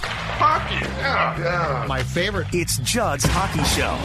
Hockey, 0.00 0.76
yeah, 0.76 1.38
yeah. 1.38 1.86
My 1.88 2.02
favorite. 2.02 2.46
It's 2.52 2.78
Judd's 2.78 3.24
Hockey 3.24 3.64
Show. 3.64 3.96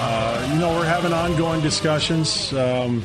Uh, 0.00 0.50
you 0.52 0.58
know, 0.58 0.70
we're 0.76 0.86
having 0.86 1.12
ongoing 1.12 1.60
discussions. 1.60 2.52
Um, 2.52 3.02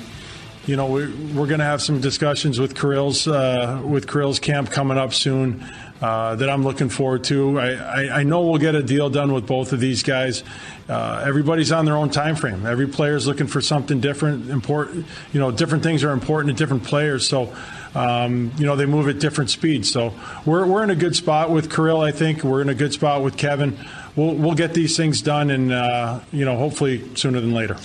you 0.66 0.78
know, 0.78 0.86
we're, 0.88 1.12
we're 1.34 1.48
going 1.48 1.60
to 1.60 1.66
have 1.66 1.82
some 1.82 2.00
discussions 2.00 2.60
with 2.60 2.76
Kirill's 2.76 3.28
uh, 3.28 3.82
with 3.84 4.08
Kirill's 4.08 4.40
camp 4.40 4.72
coming 4.72 4.98
up 4.98 5.14
soon. 5.14 5.64
Uh, 6.02 6.36
that 6.36 6.50
I'm 6.50 6.64
looking 6.64 6.90
forward 6.90 7.24
to. 7.26 7.58
I, 7.58 7.72
I, 7.76 8.20
I, 8.20 8.24
know 8.24 8.42
we'll 8.42 8.60
get 8.60 8.76
a 8.76 8.84
deal 8.84 9.10
done 9.10 9.32
with 9.32 9.48
both 9.48 9.72
of 9.72 9.80
these 9.80 10.04
guys. 10.04 10.44
Uh, 10.90 11.24
everybody's 11.26 11.72
on 11.72 11.86
their 11.86 11.96
own 11.96 12.10
time 12.10 12.36
frame. 12.36 12.66
Every 12.66 12.88
player 12.88 13.16
is 13.16 13.26
looking 13.26 13.48
for 13.48 13.62
something 13.62 14.02
different. 14.02 14.50
Important, 14.50 15.06
you 15.32 15.40
know, 15.40 15.50
different 15.50 15.82
things 15.82 16.04
are 16.04 16.12
important 16.12 16.58
to 16.58 16.62
different 16.62 16.84
players. 16.84 17.26
So 17.26 17.56
um, 17.96 18.52
you 18.58 18.66
know, 18.66 18.76
they 18.76 18.86
move 18.86 19.08
at 19.08 19.20
different 19.20 19.50
speeds. 19.50 19.92
So 19.92 20.14
we're, 20.46 20.66
we're 20.66 20.84
in 20.84 20.90
a 20.90 20.96
good 20.96 21.16
spot 21.16 21.50
with 21.50 21.74
Kirill, 21.74 22.02
I 22.02 22.12
think. 22.12 22.44
We're 22.44 22.62
in 22.62 22.70
a 22.70 22.76
good 22.76 22.94
spot 22.94 23.24
with 23.24 23.38
Kevin. 23.38 23.78
We'll, 24.16 24.36
we'll 24.36 24.56
get 24.56 24.74
these 24.74 24.98
things 24.98 25.22
done 25.22 25.52
and, 25.52 25.72
uh, 25.72 26.20
you 26.32 26.46
know, 26.46 26.58
hopefully 26.58 27.16
sooner 27.16 27.40
than 27.40 27.54
later. 27.54 27.78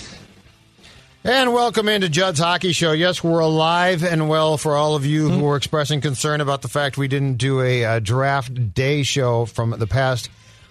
And 1.23 1.53
welcome 1.53 1.89
into 1.89 2.07
Judd's 2.07 2.39
Hockey 2.39 2.71
Show. 2.71 2.93
Yes, 2.93 3.21
we're 3.21 3.39
alive 3.39 4.05
and 4.05 4.29
well 4.29 4.57
for 4.57 4.77
all 4.77 4.95
of 4.95 5.05
you 5.05 5.27
mm-hmm. 5.27 5.39
who 5.39 5.49
are 5.49 5.57
expressing 5.57 5.99
concern 5.99 6.39
about 6.39 6.61
the 6.61 6.69
fact 6.69 6.97
we 6.97 7.09
didn't 7.09 7.35
do 7.35 7.61
a, 7.61 7.83
a 7.83 7.99
draft 7.99 8.73
day 8.73 9.03
show 9.03 9.45
from 9.45 9.71
the 9.71 9.85
past 9.85 10.29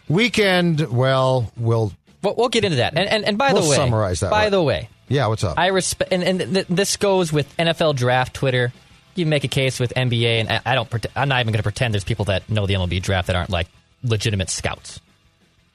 weekend. 0.09 0.81
Well, 0.81 1.53
we'll 1.59 1.93
we'll, 2.23 2.35
we'll 2.35 2.49
get 2.49 2.65
into 2.65 2.79
that. 2.79 2.97
And 2.97 3.09
and, 3.09 3.25
and 3.27 3.39
by 3.39 3.53
we'll 3.53 3.63
the 3.63 3.69
way, 3.69 3.77
summarize 3.77 4.21
that. 4.21 4.31
By 4.31 4.45
way. 4.45 4.51
the 4.51 4.63
way, 4.63 4.89
yeah, 5.09 5.27
what's 5.27 5.45
up? 5.45 5.59
I 5.59 5.67
respect, 5.67 6.13
and, 6.15 6.23
and 6.23 6.55
th- 6.55 6.67
this 6.69 6.97
goes 6.97 7.31
with 7.31 7.55
NFL 7.59 7.97
draft 7.97 8.33
Twitter 8.33 8.73
you 9.19 9.27
make 9.27 9.45
a 9.45 9.49
case 9.49 9.81
with 9.81 9.93
NBA, 9.95 10.47
and 10.47 10.63
I 10.65 10.75
don't. 10.75 11.07
I'm 11.17 11.29
not 11.29 11.41
even 11.41 11.53
going 11.53 11.59
to 11.59 11.63
pretend 11.63 11.95
there's 11.95 12.05
people 12.05 12.27
that 12.27 12.49
know 12.49 12.67
the 12.67 12.75
MLB 12.75 13.03
draft 13.03 13.27
that 13.27 13.37
aren't 13.37 13.51
like 13.51 13.69
legitimate 14.03 14.51
scouts. 14.51 15.01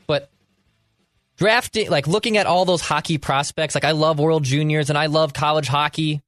But 0.08 0.30
drafting, 1.38 1.89
like 1.89 2.08
looking 2.08 2.38
at 2.38 2.45
all 2.45 2.66
those 2.66 2.81
hockey 2.81 3.17
prospects, 3.17 3.75
like 3.75 3.85
I 3.85 3.91
love 3.91 4.19
World 4.19 4.44
Juniors 4.44 4.89
and 4.89 4.97
I 4.97 5.08
love 5.08 5.33
college 5.33 5.67
hockey. 5.67 6.22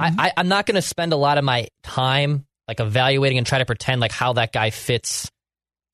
Mm-hmm. 0.00 0.20
I, 0.20 0.26
I, 0.26 0.32
I'm 0.36 0.48
not 0.48 0.66
going 0.66 0.76
to 0.76 0.82
spend 0.82 1.12
a 1.12 1.16
lot 1.16 1.38
of 1.38 1.44
my 1.44 1.68
time 1.82 2.44
like 2.68 2.80
evaluating 2.80 3.38
and 3.38 3.46
try 3.46 3.58
to 3.58 3.66
pretend 3.66 4.00
like 4.00 4.12
how 4.12 4.34
that 4.34 4.52
guy 4.52 4.70
fits 4.70 5.30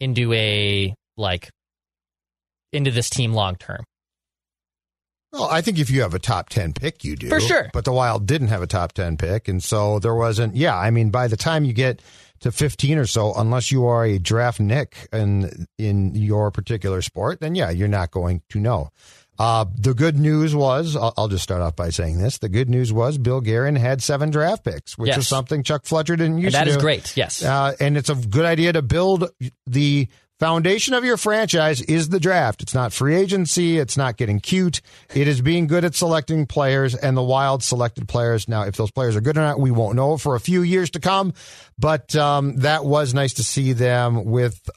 into 0.01 0.33
a 0.33 0.95
like 1.17 1.51
into 2.73 2.91
this 2.91 3.11
team 3.11 3.33
long 3.33 3.57
term. 3.57 3.85
Well, 5.33 5.49
I 5.51 5.61
think 5.61 5.79
if 5.79 5.91
you 5.91 6.03
have 6.03 6.15
a 6.15 6.19
top 6.19 6.49
10 6.49 6.73
pick, 6.73 7.05
you 7.05 7.15
do. 7.15 7.29
For 7.29 7.41
sure. 7.41 7.71
But 7.73 7.85
the 7.85 7.93
Wild 7.93 8.27
didn't 8.27 8.49
have 8.49 8.63
a 8.63 8.67
top 8.67 8.93
10 8.93 9.19
pick. 9.19 9.49
And 9.49 9.63
so 9.63 9.99
there 9.99 10.15
wasn't, 10.15 10.57
yeah, 10.57 10.77
I 10.77 10.91
mean, 10.91 11.11
by 11.11 11.29
the 11.29 11.37
time 11.37 11.65
you 11.65 11.73
get 11.73 12.01
to 12.41 12.51
15 12.51 12.99
or 12.99 13.07
so, 13.07 13.35
unless 13.35 13.71
you 13.71 13.87
are 13.87 14.05
a 14.05 14.19
draft 14.19 14.59
nick 14.59 15.09
in, 15.13 15.67
in 15.77 16.15
your 16.15 16.51
particular 16.51 17.03
sport, 17.03 17.41
then 17.41 17.55
yeah, 17.55 17.69
you're 17.71 17.89
not 17.89 18.11
going 18.11 18.43
to 18.51 18.59
know. 18.59 18.91
Uh, 19.39 19.67
the 19.77 19.95
good 19.95 20.19
news 20.19 20.55
was, 20.55 20.97
I'll, 20.97 21.15
I'll, 21.17 21.29
just 21.29 21.45
start 21.45 21.61
off 21.63 21.77
by 21.77 21.91
saying 21.91 22.19
this. 22.19 22.39
The 22.39 22.49
good 22.49 22.69
news 22.69 22.93
was 22.93 23.19
Bill 23.19 23.41
Guerin 23.41 23.77
had 23.77 24.03
seven 24.03 24.31
draft 24.31 24.65
picks, 24.65 24.99
which 24.99 25.09
yes. 25.09 25.19
is 25.19 25.29
something 25.29 25.63
Chuck 25.63 25.85
Fletcher 25.85 26.17
didn't 26.17 26.39
and 26.39 26.45
to 26.47 26.51
That 26.51 26.67
is 26.67 26.77
great, 26.77 27.17
yes. 27.17 27.45
Uh, 27.45 27.77
and 27.79 27.97
it's 27.97 28.11
a 28.11 28.17
good 28.17 28.45
idea 28.45 28.73
to 28.73 28.83
build 28.83 29.31
the 29.65 30.09
foundation 30.39 30.95
of 30.95 31.05
your 31.05 31.17
franchise 31.17 31.81
is 31.83 32.09
the 32.09 32.21
draft. 32.21 32.63
It's 32.63 32.75
not 32.75 32.93
free 32.93 33.15
agency. 33.15 33.79
It's 33.79 33.97
not 33.97 34.17
getting 34.17 34.41
cute. 34.41 34.81
It 35.15 35.29
is 35.29 35.41
being 35.41 35.67
good 35.67 35.85
at 35.85 35.95
selecting 35.95 36.47
players 36.47 36.95
and 36.95 37.17
the 37.17 37.23
wild 37.23 37.63
selected 37.63 38.09
players. 38.09 38.49
Now, 38.49 38.63
if 38.63 38.77
those 38.77 38.91
players 38.91 39.17
are 39.17 39.21
good 39.21 39.37
or 39.37 39.41
not, 39.41 39.59
we 39.59 39.71
won't 39.71 39.97
know 39.97 40.17
for 40.17 40.35
a 40.35 40.41
few 40.41 40.63
years 40.63 40.91
to 40.91 41.01
come, 41.01 41.35
but 41.79 42.15
um, 42.17 42.57
that 42.57 42.85
was 42.85 43.15
nice 43.15 43.35
to 43.35 43.45
see 43.45 43.73
them 43.73 44.25
with 44.25 44.69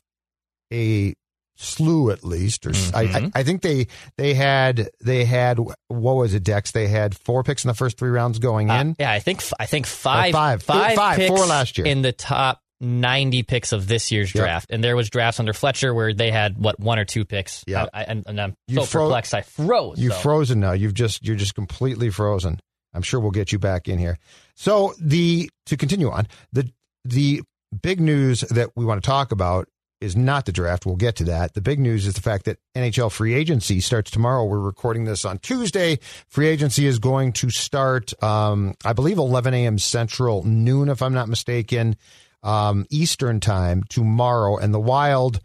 a 0.73 1.13
slew 1.61 2.09
at 2.09 2.23
least 2.23 2.65
or 2.65 2.71
mm-hmm. 2.71 3.27
I, 3.35 3.39
I, 3.39 3.43
think 3.43 3.61
they 3.61 3.85
they 4.17 4.33
had 4.33 4.89
they 4.99 5.25
had 5.25 5.59
what 5.59 6.13
was 6.13 6.33
it 6.33 6.43
dex 6.43 6.71
they 6.71 6.87
had 6.87 7.15
four 7.15 7.43
picks 7.43 7.63
in 7.63 7.67
the 7.67 7.75
first 7.75 7.99
three 7.99 8.09
rounds 8.09 8.39
going 8.39 8.69
in 8.69 8.91
uh, 8.91 8.93
yeah 8.97 9.11
i 9.11 9.19
think 9.19 9.43
i 9.59 9.67
think 9.67 9.85
five 9.85 10.33
five 10.33 10.63
five, 10.63 10.95
five 10.95 11.27
four 11.27 11.45
last 11.45 11.77
year 11.77 11.85
in 11.85 12.01
the 12.01 12.13
top 12.13 12.63
90 12.81 13.43
picks 13.43 13.71
of 13.71 13.87
this 13.87 14.11
year's 14.11 14.33
yep. 14.33 14.43
draft, 14.43 14.71
and 14.71 14.83
there 14.83 14.95
was 14.95 15.09
drafts 15.09 15.39
under 15.39 15.53
Fletcher 15.53 15.93
where 15.93 16.13
they 16.13 16.31
had 16.31 16.57
what 16.57 16.79
one 16.79 16.99
or 16.99 17.05
two 17.05 17.23
picks. 17.23 17.63
Yeah, 17.67 17.85
and, 17.93 18.23
and, 18.27 18.41
I'm 18.41 18.55
you 18.67 18.77
so 18.77 18.83
fro- 18.83 19.05
perplexed. 19.05 19.33
I 19.33 19.41
froze. 19.41 19.99
You've 19.99 20.13
so. 20.13 20.19
frozen 20.19 20.59
now. 20.59 20.71
You've 20.71 20.93
just 20.93 21.25
you're 21.25 21.35
just 21.35 21.55
completely 21.55 22.09
frozen. 22.09 22.59
I'm 22.93 23.03
sure 23.03 23.19
we'll 23.19 23.31
get 23.31 23.51
you 23.51 23.59
back 23.59 23.87
in 23.87 23.99
here. 23.99 24.17
So 24.55 24.93
the 24.99 25.49
to 25.67 25.77
continue 25.77 26.09
on 26.09 26.27
the 26.51 26.69
the 27.05 27.43
big 27.81 28.01
news 28.01 28.41
that 28.41 28.71
we 28.75 28.83
want 28.83 29.01
to 29.01 29.07
talk 29.07 29.31
about 29.31 29.67
is 30.01 30.15
not 30.15 30.45
the 30.45 30.51
draft. 30.51 30.85
We'll 30.85 30.95
get 30.95 31.15
to 31.17 31.25
that. 31.25 31.53
The 31.53 31.61
big 31.61 31.79
news 31.79 32.07
is 32.07 32.15
the 32.15 32.21
fact 32.21 32.45
that 32.45 32.57
NHL 32.75 33.11
free 33.11 33.35
agency 33.35 33.79
starts 33.79 34.09
tomorrow. 34.09 34.43
We're 34.45 34.59
recording 34.59 35.05
this 35.05 35.23
on 35.25 35.37
Tuesday. 35.37 35.99
Free 36.27 36.47
agency 36.47 36.87
is 36.87 36.97
going 36.97 37.33
to 37.33 37.51
start, 37.51 38.11
um, 38.23 38.73
I 38.83 38.93
believe, 38.93 39.19
11 39.19 39.53
a.m. 39.53 39.77
Central, 39.77 40.43
noon, 40.43 40.89
if 40.89 41.03
I'm 41.03 41.13
not 41.13 41.29
mistaken 41.29 41.95
um, 42.43 42.85
Eastern 42.89 43.39
time 43.39 43.83
tomorrow. 43.89 44.57
And 44.57 44.73
the 44.73 44.79
Wild, 44.79 45.39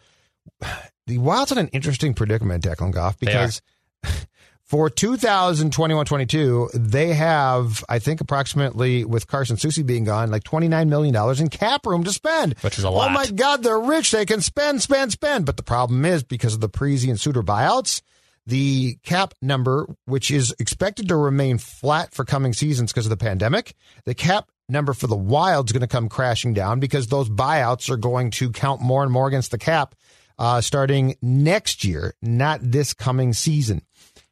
the 1.05 1.17
Wild's 1.17 1.51
in 1.51 1.57
an 1.57 1.69
interesting 1.69 2.13
predicament, 2.13 2.63
Declan 2.63 2.91
Goff, 2.91 3.19
because 3.19 3.61
for 4.63 4.89
2021-22, 4.89 6.69
they 6.73 7.13
have, 7.13 7.83
I 7.87 7.99
think, 7.99 8.21
approximately 8.21 9.05
with 9.05 9.27
Carson 9.27 9.55
Soucy 9.57 9.85
being 9.85 10.03
gone, 10.03 10.29
like 10.29 10.43
$29 10.43 10.87
million 10.87 11.15
in 11.39 11.49
cap 11.49 11.85
room 11.85 12.03
to 12.03 12.11
spend. 12.11 12.57
Which 12.59 12.77
is 12.77 12.83
a 12.83 12.89
lot. 12.89 13.09
Oh 13.09 13.13
my 13.13 13.27
God, 13.27 13.63
they're 13.63 13.79
rich. 13.79 14.11
They 14.11 14.25
can 14.25 14.41
spend, 14.41 14.81
spend, 14.81 15.11
spend. 15.13 15.45
But 15.45 15.57
the 15.57 15.63
problem 15.63 16.03
is 16.05 16.23
because 16.23 16.53
of 16.53 16.59
the 16.59 16.69
Parise 16.69 17.07
and 17.09 17.19
Suter 17.19 17.43
buyouts, 17.43 18.01
the 18.45 18.97
cap 19.03 19.33
number, 19.41 19.87
which 20.05 20.31
is 20.31 20.55
expected 20.57 21.09
to 21.09 21.15
remain 21.17 21.57
flat 21.57 22.13
for 22.13 22.25
coming 22.25 22.53
seasons 22.53 22.91
because 22.91 23.05
of 23.05 23.09
the 23.09 23.17
pandemic, 23.17 23.75
the 24.05 24.15
cap 24.15 24.49
number 24.69 24.93
for 24.93 25.07
the 25.07 25.15
Wild's 25.15 25.71
going 25.71 25.81
to 25.81 25.87
come 25.87 26.09
crashing 26.09 26.53
down 26.53 26.79
because 26.79 27.07
those 27.07 27.29
buyouts 27.29 27.89
are 27.89 27.97
going 27.97 28.31
to 28.31 28.51
count 28.51 28.81
more 28.81 29.03
and 29.03 29.11
more 29.11 29.27
against 29.27 29.51
the 29.51 29.57
cap 29.57 29.95
uh, 30.39 30.61
starting 30.61 31.15
next 31.21 31.83
year, 31.83 32.13
not 32.21 32.59
this 32.61 32.93
coming 32.93 33.33
season. 33.33 33.81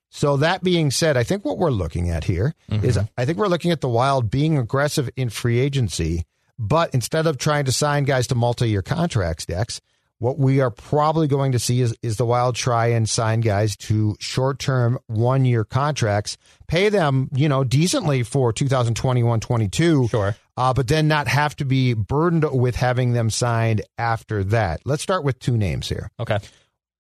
So 0.09 0.38
that 0.38 0.63
being 0.63 0.91
said, 0.91 1.18
I 1.18 1.23
think 1.23 1.44
what 1.44 1.57
we're 1.57 1.72
looking 1.72 2.09
at 2.09 2.23
here 2.23 2.53
mm-hmm. 2.72 2.85
is 2.85 2.97
I 3.18 3.25
think 3.25 3.38
we're 3.38 3.47
looking 3.47 3.72
at 3.72 3.81
the 3.81 3.90
Wild 3.90 4.31
being 4.31 4.57
aggressive 4.57 5.09
in 5.18 5.29
free 5.29 5.59
agency, 5.59 6.25
but 6.57 6.94
instead 6.94 7.28
of 7.28 7.38
trying 7.38 7.66
to 7.66 7.72
sign 7.72 8.06
guys 8.06 8.28
to 8.28 8.35
multi-year 8.35 8.81
contracts, 8.81 9.46
Dex, 9.46 9.81
what 10.20 10.40
we 10.40 10.62
are 10.62 10.72
probably 10.72 11.28
going 11.28 11.52
to 11.52 11.59
see 11.59 11.81
is, 11.81 11.96
is 12.02 12.18
the 12.18 12.26
Wild 12.26 12.56
try 12.56 12.88
and 12.88 13.08
sign 13.08 13.42
guys 13.42 13.76
to 13.78 14.16
short 14.20 14.59
term, 14.59 14.98
one 15.08 15.46
year 15.46 15.64
contracts, 15.64 16.38
pay 16.68 16.90
them, 16.90 17.30
you 17.34 17.50
know, 17.50 17.64
decently 17.64 18.24
for 18.24 18.53
2021 18.53 19.40
22. 19.40 20.08
Sure. 20.08 20.36
Uh, 20.58 20.74
but 20.74 20.88
then 20.88 21.08
not 21.08 21.28
have 21.28 21.56
to 21.58 21.66
be 21.66 21.94
burdened 21.94 22.46
with 22.50 22.78
having 22.78 23.12
them 23.12 23.30
signed 23.30 23.81
after 23.98 24.44
that. 24.46 24.80
Let's 24.86 25.03
start 25.03 25.26
with 25.26 25.38
two 25.40 25.58
names 25.58 25.90
here. 25.90 26.09
Okay. 26.20 26.40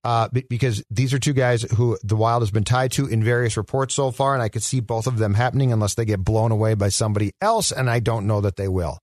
Uh, 0.03 0.27
because 0.49 0.83
these 0.91 1.15
are 1.15 1.19
two 1.19 1.33
guys 1.33 1.63
who 1.63 1.97
the 2.03 2.15
Wild 2.15 2.43
has 2.43 2.51
been 2.51 2.63
tied 2.63 2.91
to 2.91 3.07
in 3.07 3.23
various 3.23 3.57
reports 3.57 3.95
so 3.95 4.11
far, 4.11 4.35
and 4.35 4.43
I 4.43 4.49
could 4.49 4.61
see 4.61 4.79
both 4.79 5.07
of 5.07 5.17
them 5.17 5.33
happening 5.33 5.73
unless 5.73 5.95
they 5.95 6.05
get 6.05 6.23
blown 6.23 6.51
away 6.51 6.75
by 6.75 6.89
somebody 6.89 7.31
else, 7.41 7.71
and 7.71 7.89
I 7.89 8.01
don't 8.01 8.27
know 8.27 8.41
that 8.41 8.55
they 8.55 8.67
will. 8.67 8.99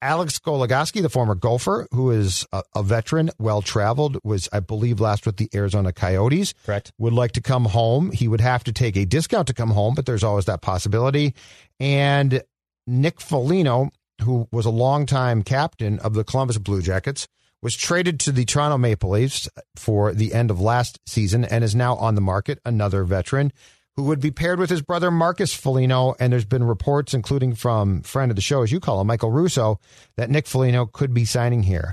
Alex 0.00 0.38
Goligoski, 0.38 1.02
the 1.02 1.08
former 1.08 1.34
Gopher, 1.34 1.88
who 1.92 2.10
is 2.10 2.46
a, 2.52 2.62
a 2.74 2.82
veteran, 2.82 3.30
well 3.38 3.62
traveled, 3.62 4.18
was, 4.22 4.48
I 4.52 4.60
believe, 4.60 5.00
last 5.00 5.26
with 5.26 5.36
the 5.36 5.48
Arizona 5.54 5.92
Coyotes. 5.92 6.54
Correct. 6.64 6.92
Would 6.98 7.12
like 7.12 7.32
to 7.32 7.40
come 7.40 7.64
home. 7.64 8.12
He 8.12 8.28
would 8.28 8.40
have 8.40 8.64
to 8.64 8.72
take 8.72 8.96
a 8.96 9.04
discount 9.04 9.48
to 9.48 9.54
come 9.54 9.70
home, 9.70 9.94
but 9.94 10.06
there's 10.06 10.24
always 10.24 10.44
that 10.44 10.62
possibility. 10.62 11.34
And 11.80 12.42
Nick 12.86 13.20
Foligno, 13.20 13.90
who 14.22 14.48
was 14.52 14.66
a 14.66 14.70
longtime 14.70 15.42
captain 15.42 15.98
of 15.98 16.14
the 16.14 16.24
Columbus 16.24 16.58
Blue 16.58 16.82
Jackets, 16.82 17.26
was 17.60 17.74
traded 17.74 18.20
to 18.20 18.30
the 18.30 18.44
Toronto 18.44 18.78
Maple 18.78 19.10
Leafs 19.10 19.48
for 19.74 20.12
the 20.14 20.32
end 20.32 20.50
of 20.50 20.60
last 20.60 21.00
season 21.06 21.44
and 21.44 21.64
is 21.64 21.74
now 21.74 21.96
on 21.96 22.14
the 22.14 22.20
market, 22.20 22.60
another 22.64 23.02
veteran 23.02 23.52
who 23.98 24.04
would 24.04 24.20
be 24.20 24.30
paired 24.30 24.60
with 24.60 24.70
his 24.70 24.80
brother 24.80 25.10
Marcus 25.10 25.52
Foligno. 25.52 26.14
And 26.20 26.32
there's 26.32 26.44
been 26.44 26.62
reports, 26.62 27.14
including 27.14 27.56
from 27.56 28.02
friend 28.02 28.30
of 28.30 28.36
the 28.36 28.42
show, 28.42 28.62
as 28.62 28.70
you 28.70 28.78
call 28.78 29.00
him, 29.00 29.08
Michael 29.08 29.32
Russo, 29.32 29.80
that 30.16 30.30
Nick 30.30 30.46
Foligno 30.46 30.86
could 30.86 31.12
be 31.12 31.24
signing 31.24 31.64
here. 31.64 31.92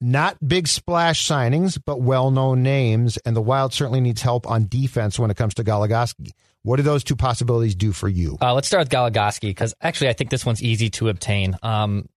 not 0.00 0.36
big 0.46 0.66
splash 0.66 1.26
signings, 1.26 1.78
but 1.82 2.00
well 2.00 2.32
known 2.32 2.64
names. 2.64 3.16
And 3.18 3.36
the 3.36 3.40
Wild 3.40 3.72
certainly 3.72 4.00
needs 4.00 4.22
help 4.22 4.44
on 4.50 4.66
defense 4.66 5.16
when 5.16 5.30
it 5.30 5.36
comes 5.36 5.54
to 5.54 5.62
Goligoski. 5.62 6.32
What 6.62 6.78
do 6.78 6.82
those 6.82 7.04
two 7.04 7.14
possibilities 7.14 7.76
do 7.76 7.92
for 7.92 8.08
you? 8.08 8.36
Uh, 8.42 8.52
let's 8.52 8.66
start 8.66 8.80
with 8.80 8.90
Goligoski 8.90 9.42
because 9.42 9.72
actually 9.80 10.08
I 10.08 10.14
think 10.14 10.30
this 10.30 10.44
one's 10.44 10.64
easy 10.64 10.90
to 10.90 11.10
obtain. 11.10 11.56
Um, 11.62 12.08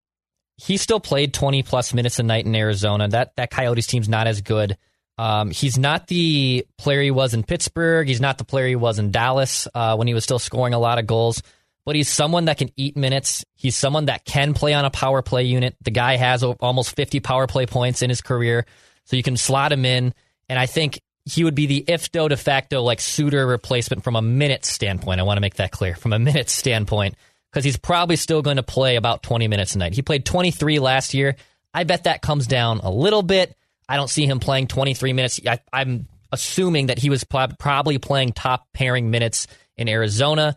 he 0.56 0.76
still 0.76 0.98
played 0.98 1.32
20 1.32 1.62
plus 1.62 1.94
minutes 1.94 2.18
a 2.18 2.24
night 2.24 2.46
in 2.46 2.54
Arizona. 2.56 3.06
That 3.06 3.36
that 3.36 3.50
Coyotes 3.52 3.86
team's 3.86 4.08
not 4.08 4.26
as 4.26 4.40
good. 4.42 4.76
Um, 5.18 5.50
he's 5.50 5.76
not 5.76 6.06
the 6.06 6.64
player 6.78 7.02
he 7.02 7.10
was 7.10 7.34
in 7.34 7.42
Pittsburgh. 7.42 8.06
He's 8.06 8.20
not 8.20 8.38
the 8.38 8.44
player 8.44 8.68
he 8.68 8.76
was 8.76 8.98
in 8.98 9.10
Dallas 9.10 9.66
uh, 9.74 9.96
when 9.96 10.06
he 10.06 10.14
was 10.14 10.22
still 10.24 10.38
scoring 10.38 10.74
a 10.74 10.78
lot 10.78 10.98
of 10.98 11.06
goals. 11.06 11.42
But 11.84 11.96
he's 11.96 12.08
someone 12.08 12.44
that 12.44 12.58
can 12.58 12.70
eat 12.76 12.96
minutes. 12.96 13.44
He's 13.54 13.76
someone 13.76 14.06
that 14.06 14.24
can 14.24 14.54
play 14.54 14.74
on 14.74 14.84
a 14.84 14.90
power 14.90 15.22
play 15.22 15.44
unit. 15.44 15.74
The 15.82 15.90
guy 15.90 16.16
has 16.16 16.44
almost 16.44 16.94
50 16.94 17.20
power 17.20 17.46
play 17.46 17.66
points 17.66 18.02
in 18.02 18.10
his 18.10 18.20
career, 18.20 18.66
so 19.04 19.16
you 19.16 19.22
can 19.22 19.36
slot 19.36 19.72
him 19.72 19.84
in. 19.84 20.14
And 20.48 20.58
I 20.58 20.66
think 20.66 21.00
he 21.24 21.44
would 21.44 21.54
be 21.54 21.66
the 21.66 21.84
if 21.88 22.12
do 22.12 22.28
de 22.28 22.36
facto 22.36 22.82
like 22.82 23.00
Suter 23.00 23.46
replacement 23.46 24.04
from 24.04 24.16
a 24.16 24.22
minute 24.22 24.64
standpoint. 24.64 25.20
I 25.20 25.24
want 25.24 25.38
to 25.38 25.42
make 25.42 25.56
that 25.56 25.72
clear 25.72 25.94
from 25.94 26.12
a 26.12 26.18
minute 26.18 26.50
standpoint 26.50 27.16
because 27.50 27.64
he's 27.64 27.76
probably 27.76 28.16
still 28.16 28.42
going 28.42 28.56
to 28.56 28.62
play 28.62 28.96
about 28.96 29.22
20 29.22 29.48
minutes 29.48 29.74
a 29.74 29.78
night. 29.78 29.94
He 29.94 30.02
played 30.02 30.24
23 30.24 30.78
last 30.78 31.14
year. 31.14 31.36
I 31.72 31.84
bet 31.84 32.04
that 32.04 32.22
comes 32.22 32.46
down 32.46 32.80
a 32.80 32.90
little 32.90 33.22
bit. 33.22 33.56
I 33.88 33.96
don't 33.96 34.10
see 34.10 34.26
him 34.26 34.38
playing 34.40 34.66
23 34.66 35.12
minutes. 35.12 35.40
I, 35.46 35.60
am 35.72 36.08
assuming 36.30 36.86
that 36.86 36.98
he 36.98 37.10
was 37.10 37.24
probably 37.24 37.98
playing 37.98 38.32
top 38.32 38.66
pairing 38.74 39.10
minutes 39.10 39.46
in 39.76 39.88
Arizona. 39.88 40.56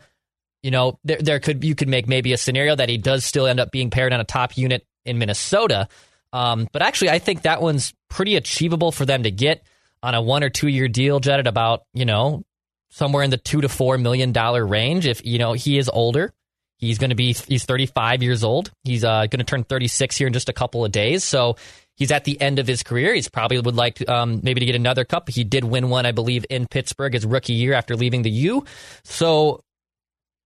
You 0.64 0.72
know, 0.72 1.00
there, 1.04 1.18
there 1.18 1.40
could 1.40 1.64
you 1.64 1.76
could 1.76 1.88
make 1.88 2.08
maybe 2.08 2.34
a 2.34 2.38
scenario 2.38 2.76
that 2.76 2.90
he 2.90 2.98
does 2.98 3.26
still 3.26 3.48
end 3.48 3.60
up 3.60 3.72
being 3.72 3.90
paired 3.90 4.14
on 4.14 4.20
a 4.20 4.26
top 4.26 4.58
unit 4.58 4.86
in 5.06 5.18
Minnesota. 5.18 5.88
Um, 6.34 6.68
but 6.72 6.82
actually, 6.82 7.10
I 7.10 7.20
think 7.20 7.44
that 7.44 7.62
one's 7.62 7.94
pretty 8.10 8.36
achievable 8.36 8.92
for 8.92 9.06
them 9.06 9.24
to 9.24 9.32
get 9.32 9.64
on 10.04 10.14
a 10.14 10.22
one 10.22 10.44
or 10.44 10.50
two 10.50 10.68
year 10.68 10.88
deal, 10.88 11.20
Judd, 11.20 11.40
at 11.40 11.48
about 11.48 11.84
you 11.94 12.06
know 12.06 12.44
somewhere 12.90 13.24
in 13.24 13.30
the 13.30 13.38
two 13.38 13.62
to 13.62 13.70
four 13.70 13.98
million 13.98 14.32
dollar 14.32 14.66
range. 14.66 15.08
If 15.08 15.26
you 15.26 15.40
know 15.40 15.54
he 15.54 15.78
is 15.78 15.90
older, 15.90 16.34
he's 16.78 16.98
going 16.98 17.10
to 17.10 17.16
be 17.16 17.34
he's 17.34 17.66
35 17.66 18.24
years 18.24 18.44
old. 18.44 18.72
He's 18.84 19.04
uh, 19.04 19.28
going 19.28 19.40
to 19.40 19.44
turn 19.44 19.64
36 19.64 20.18
here 20.18 20.28
in 20.28 20.34
just 20.34 20.50
a 20.50 20.54
couple 20.54 20.86
of 20.86 20.92
days. 20.92 21.24
So 21.24 21.56
he's 22.02 22.12
at 22.12 22.24
the 22.24 22.42
end 22.42 22.58
of 22.58 22.66
his 22.66 22.82
career. 22.82 23.14
He's 23.14 23.30
probably 23.30 23.60
would 23.60 23.76
like 23.76 23.94
to, 23.96 24.12
um, 24.12 24.40
maybe 24.42 24.60
to 24.60 24.66
get 24.66 24.74
another 24.74 25.06
cup. 25.06 25.30
He 25.30 25.44
did 25.44 25.64
win 25.64 25.88
one, 25.88 26.08
I 26.08 26.12
believe, 26.12 26.48
in 26.50 26.66
Pittsburgh 26.66 27.14
his 27.14 27.28
rookie 27.28 27.54
year 27.54 27.74
after 27.74 27.96
leaving 27.96 28.24
the 28.24 28.32
U. 28.32 28.66
So 29.04 29.64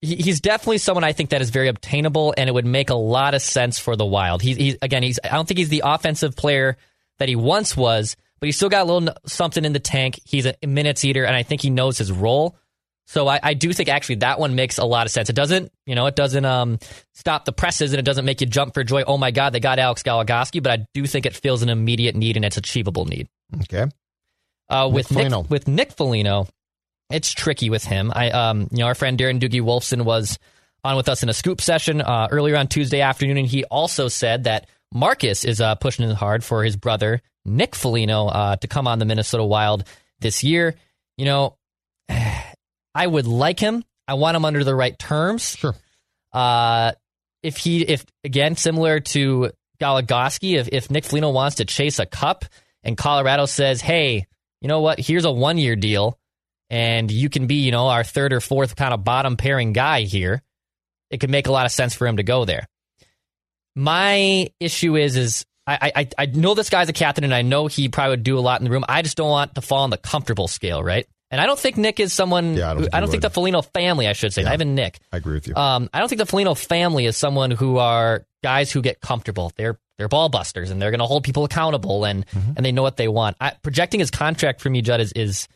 he's 0.02 0.42
definitely 0.42 0.80
someone 0.80 1.06
I 1.06 1.14
think 1.14 1.30
that 1.30 1.42
is 1.42 1.52
very 1.52 1.70
obtainable, 1.70 2.34
and 2.38 2.50
it 2.50 2.52
would 2.52 2.66
make 2.66 2.90
a 2.90 2.96
lot 2.96 3.36
of 3.36 3.42
sense 3.42 3.80
for 3.80 3.96
the 3.96 4.06
Wild. 4.06 4.42
He's, 4.42 4.58
he's 4.58 4.76
again, 4.82 5.02
he's 5.02 5.18
I 5.24 5.30
don't 5.30 5.48
think 5.48 5.58
he's 5.58 5.70
the 5.70 5.84
offensive 5.86 6.36
player 6.36 6.76
that 7.20 7.30
he 7.30 7.38
once 7.38 7.78
was, 7.78 8.18
but 8.42 8.48
he's 8.48 8.58
still 8.58 8.68
got 8.68 8.84
a 8.84 8.92
little 8.92 9.16
something 9.26 9.64
in 9.64 9.72
the 9.72 9.80
tank. 9.80 10.20
He's 10.26 10.46
a 10.46 10.56
minutes 10.62 11.06
eater, 11.06 11.24
and 11.24 11.38
I 11.38 11.44
think 11.44 11.62
he 11.62 11.70
knows 11.70 11.98
his 11.98 12.12
role. 12.12 12.58
So 13.08 13.28
I, 13.28 13.40
I, 13.42 13.54
do 13.54 13.72
think 13.72 13.88
actually 13.88 14.16
that 14.16 14.40
one 14.40 14.56
makes 14.56 14.80
a 14.80 14.84
lot 14.86 15.06
of 15.06 15.12
sense. 15.12 15.30
It 15.30 15.36
doesn't, 15.36 15.72
you 15.86 15.94
know, 15.94 16.08
it 16.08 16.16
doesn't 16.16 16.44
um, 16.44 16.80
stop 17.14 17.46
the 17.46 17.52
presses 17.52 17.94
and 17.94 18.00
it 18.00 18.04
doesn't 18.04 18.26
make 18.26 18.42
you 18.42 18.48
jump 18.48 18.74
for 18.74 18.84
joy. 18.84 19.04
Oh 19.06 19.18
my 19.18 19.30
God, 19.30 19.54
they 19.54 19.60
got 19.60 19.78
Alex 19.78 20.02
Goligoski, 20.02 20.62
but 20.62 20.80
I 20.80 20.86
do 20.94 21.06
think 21.06 21.26
it 21.26 21.36
fills 21.36 21.62
an 21.62 21.70
immediate 21.70 22.16
need 22.16 22.36
and 22.36 22.44
it's 22.44 22.58
achievable 22.58 23.06
need. 23.06 23.28
Okay. 23.64 23.86
Uh, 24.68 24.90
with 24.92 25.12
Nick, 25.12 25.30
Nick 25.30 25.50
with 25.50 25.68
Nick 25.68 25.92
Foligno, 25.92 26.48
it's 27.12 27.32
tricky 27.32 27.70
with 27.70 27.84
him. 27.84 28.12
I, 28.16 28.32
um, 28.32 28.68
you 28.72 28.80
know, 28.80 28.88
our 28.88 28.96
friend 28.96 29.20
Darren 29.20 29.40
Doogie 29.40 29.62
Wolfson 29.62 30.04
was 30.04 30.40
on 30.84 30.96
with 30.96 31.08
us 31.08 31.22
in 31.22 31.30
a 31.30 31.34
scoop 31.34 31.62
session 31.62 32.02
uh, 32.02 32.28
earlier 32.32 32.58
on 32.58 32.68
Tuesday 32.68 33.02
afternoon, 33.02 33.38
and 33.38 33.48
he 33.48 33.64
also 33.66 34.08
said 34.08 34.46
that 34.46 34.68
Marcus 34.92 35.46
is 35.46 35.62
uh, 35.62 35.76
pushing 35.76 36.10
it 36.10 36.16
hard 36.16 36.44
for 36.44 36.64
his 36.64 36.76
brother 36.76 37.22
Nick 37.46 37.76
Foligno 37.76 38.26
uh, 38.26 38.56
to 38.56 38.68
come 38.68 38.88
on 38.88 38.98
the 38.98 39.06
Minnesota 39.06 39.44
Wild 39.44 39.84
this 40.20 40.44
year. 40.44 40.74
You 41.18 41.26
know. 41.26 41.58
I 42.96 43.06
would 43.06 43.28
like 43.28 43.60
him. 43.60 43.84
I 44.08 44.14
want 44.14 44.38
him 44.38 44.46
under 44.46 44.64
the 44.64 44.74
right 44.74 44.98
terms. 44.98 45.56
Sure. 45.58 45.76
Uh, 46.32 46.94
if 47.44 47.58
he, 47.58 47.82
if 47.82 48.06
again, 48.24 48.56
similar 48.56 49.02
to 49.02 49.52
Goligoski, 49.80 50.56
if, 50.56 50.70
if 50.72 50.90
Nick 50.90 51.04
Foligno 51.04 51.32
wants 51.32 51.58
to 51.58 51.66
chase 51.66 52.00
a 52.00 52.06
cup 52.06 52.46
and 52.84 52.98
Colorado 52.98 53.46
says, 53.46 53.82
hey, 53.82 54.26
you 54.62 54.68
know 54.68 54.82
what, 54.82 55.00
here's 55.00 55.26
a 55.26 55.32
one 55.32 55.58
year 55.58 55.76
deal 55.76 56.18
and 56.70 57.12
you 57.12 57.30
can 57.30 57.48
be, 57.48 57.56
you 57.56 57.72
know, 57.72 57.88
our 57.88 58.04
third 58.04 58.34
or 58.34 58.40
fourth 58.40 58.76
kind 58.76 58.94
of 58.94 59.04
bottom 59.04 59.38
pairing 59.38 59.74
guy 59.74 60.02
here, 60.02 60.42
it 61.12 61.20
could 61.20 61.30
make 61.30 61.48
a 61.48 61.52
lot 61.52 61.66
of 61.66 61.72
sense 61.72 61.94
for 61.94 62.08
him 62.08 62.18
to 62.18 62.24
go 62.24 62.46
there. 62.46 62.68
My 63.76 64.50
issue 64.60 64.96
is, 64.96 65.18
is 65.18 65.46
I, 65.68 65.92
I, 65.96 66.10
I 66.18 66.26
know 66.28 66.54
this 66.54 66.70
guy's 66.70 66.90
a 66.90 66.94
captain 66.94 67.24
and 67.24 67.34
I 67.34 67.42
know 67.42 67.68
he 67.68 67.90
probably 67.90 68.12
would 68.12 68.24
do 68.24 68.38
a 68.38 68.42
lot 68.42 68.62
in 68.62 68.66
the 68.66 68.72
room. 68.72 68.86
I 68.88 69.02
just 69.02 69.18
don't 69.18 69.30
want 69.30 69.56
to 69.56 69.62
fall 69.62 69.84
on 69.84 69.90
the 69.90 69.98
comfortable 69.98 70.48
scale, 70.48 70.84
right? 70.84 71.08
And 71.32 71.42
I 71.42 71.48
don't 71.48 71.60
think 71.60 71.78
Nick 71.78 72.00
is 72.00 72.14
someone. 72.14 72.56
Yeah, 72.56 72.72
I 72.72 72.74
don't, 72.74 72.84
who, 72.84 72.90
I 72.94 73.00
don't 73.00 73.10
think 73.10 73.24
the 73.24 73.30
Foligno 73.30 73.62
family, 73.62 74.08
I 74.08 74.14
should 74.14 74.32
say, 74.32 74.42
yeah, 74.42 74.50
not 74.50 74.54
even 74.56 74.76
Nick. 74.76 75.00
I 75.12 75.18
agree 75.18 75.34
with 75.34 75.48
you. 75.48 75.56
Um, 75.56 75.90
I 75.94 76.00
don't 76.00 76.08
think 76.08 76.20
the 76.20 76.26
Foligno 76.26 76.54
family 76.54 77.06
is 77.06 77.18
someone 77.18 77.52
who 77.52 77.78
are 77.78 78.26
guys 78.44 78.72
who 78.72 78.82
get 78.82 79.02
comfortable. 79.02 79.52
They're 79.56 79.78
they're 79.98 80.08
ball 80.08 80.30
busters 80.30 80.72
and 80.72 80.82
they're 80.82 80.92
going 80.92 81.00
to 81.00 81.06
hold 81.06 81.24
people 81.24 81.46
accountable 81.46 82.06
and 82.06 82.26
mm-hmm. 82.28 82.52
and 82.56 82.66
they 82.66 82.72
know 82.72 82.84
what 82.84 82.98
they 82.98 83.08
want. 83.08 83.38
I, 83.40 83.52
projecting 83.62 84.00
his 84.00 84.12
contract 84.12 84.62
for 84.62 84.70
me, 84.70 84.82
Judd, 84.82 85.02
is 85.02 85.12
is 85.14 85.48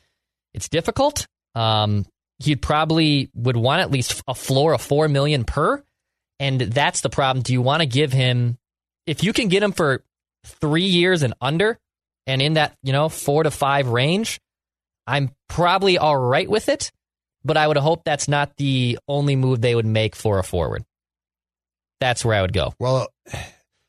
it's 0.53 0.69
difficult. 0.69 1.27
Um, 1.55 2.05
he 2.39 2.55
probably 2.55 3.29
would 3.35 3.57
want 3.57 3.81
at 3.81 3.91
least 3.91 4.21
a 4.27 4.33
floor 4.33 4.73
of 4.73 4.81
four 4.81 5.07
million 5.07 5.43
per, 5.43 5.83
and 6.39 6.59
that's 6.59 7.01
the 7.01 7.09
problem. 7.09 7.43
Do 7.43 7.53
you 7.53 7.61
want 7.61 7.81
to 7.81 7.85
give 7.85 8.11
him 8.13 8.57
if 9.05 9.23
you 9.23 9.33
can 9.33 9.49
get 9.49 9.61
him 9.61 9.71
for 9.71 10.03
three 10.45 10.85
years 10.85 11.21
and 11.21 11.33
under, 11.41 11.77
and 12.25 12.41
in 12.41 12.53
that 12.53 12.75
you 12.81 12.93
know 12.93 13.09
four 13.09 13.43
to 13.43 13.51
five 13.51 13.87
range? 13.87 14.39
I'm 15.09 15.31
probably 15.47 15.97
all 15.97 16.17
right 16.17 16.47
with 16.47 16.69
it, 16.69 16.91
but 17.43 17.57
I 17.57 17.67
would 17.67 17.77
hope 17.77 18.03
that's 18.03 18.27
not 18.27 18.55
the 18.57 18.99
only 19.07 19.35
move 19.35 19.59
they 19.59 19.73
would 19.73 19.85
make 19.85 20.15
for 20.15 20.37
a 20.37 20.43
forward. 20.43 20.85
That's 21.99 22.23
where 22.23 22.35
I 22.35 22.41
would 22.41 22.53
go. 22.53 22.73
Well, 22.79 23.07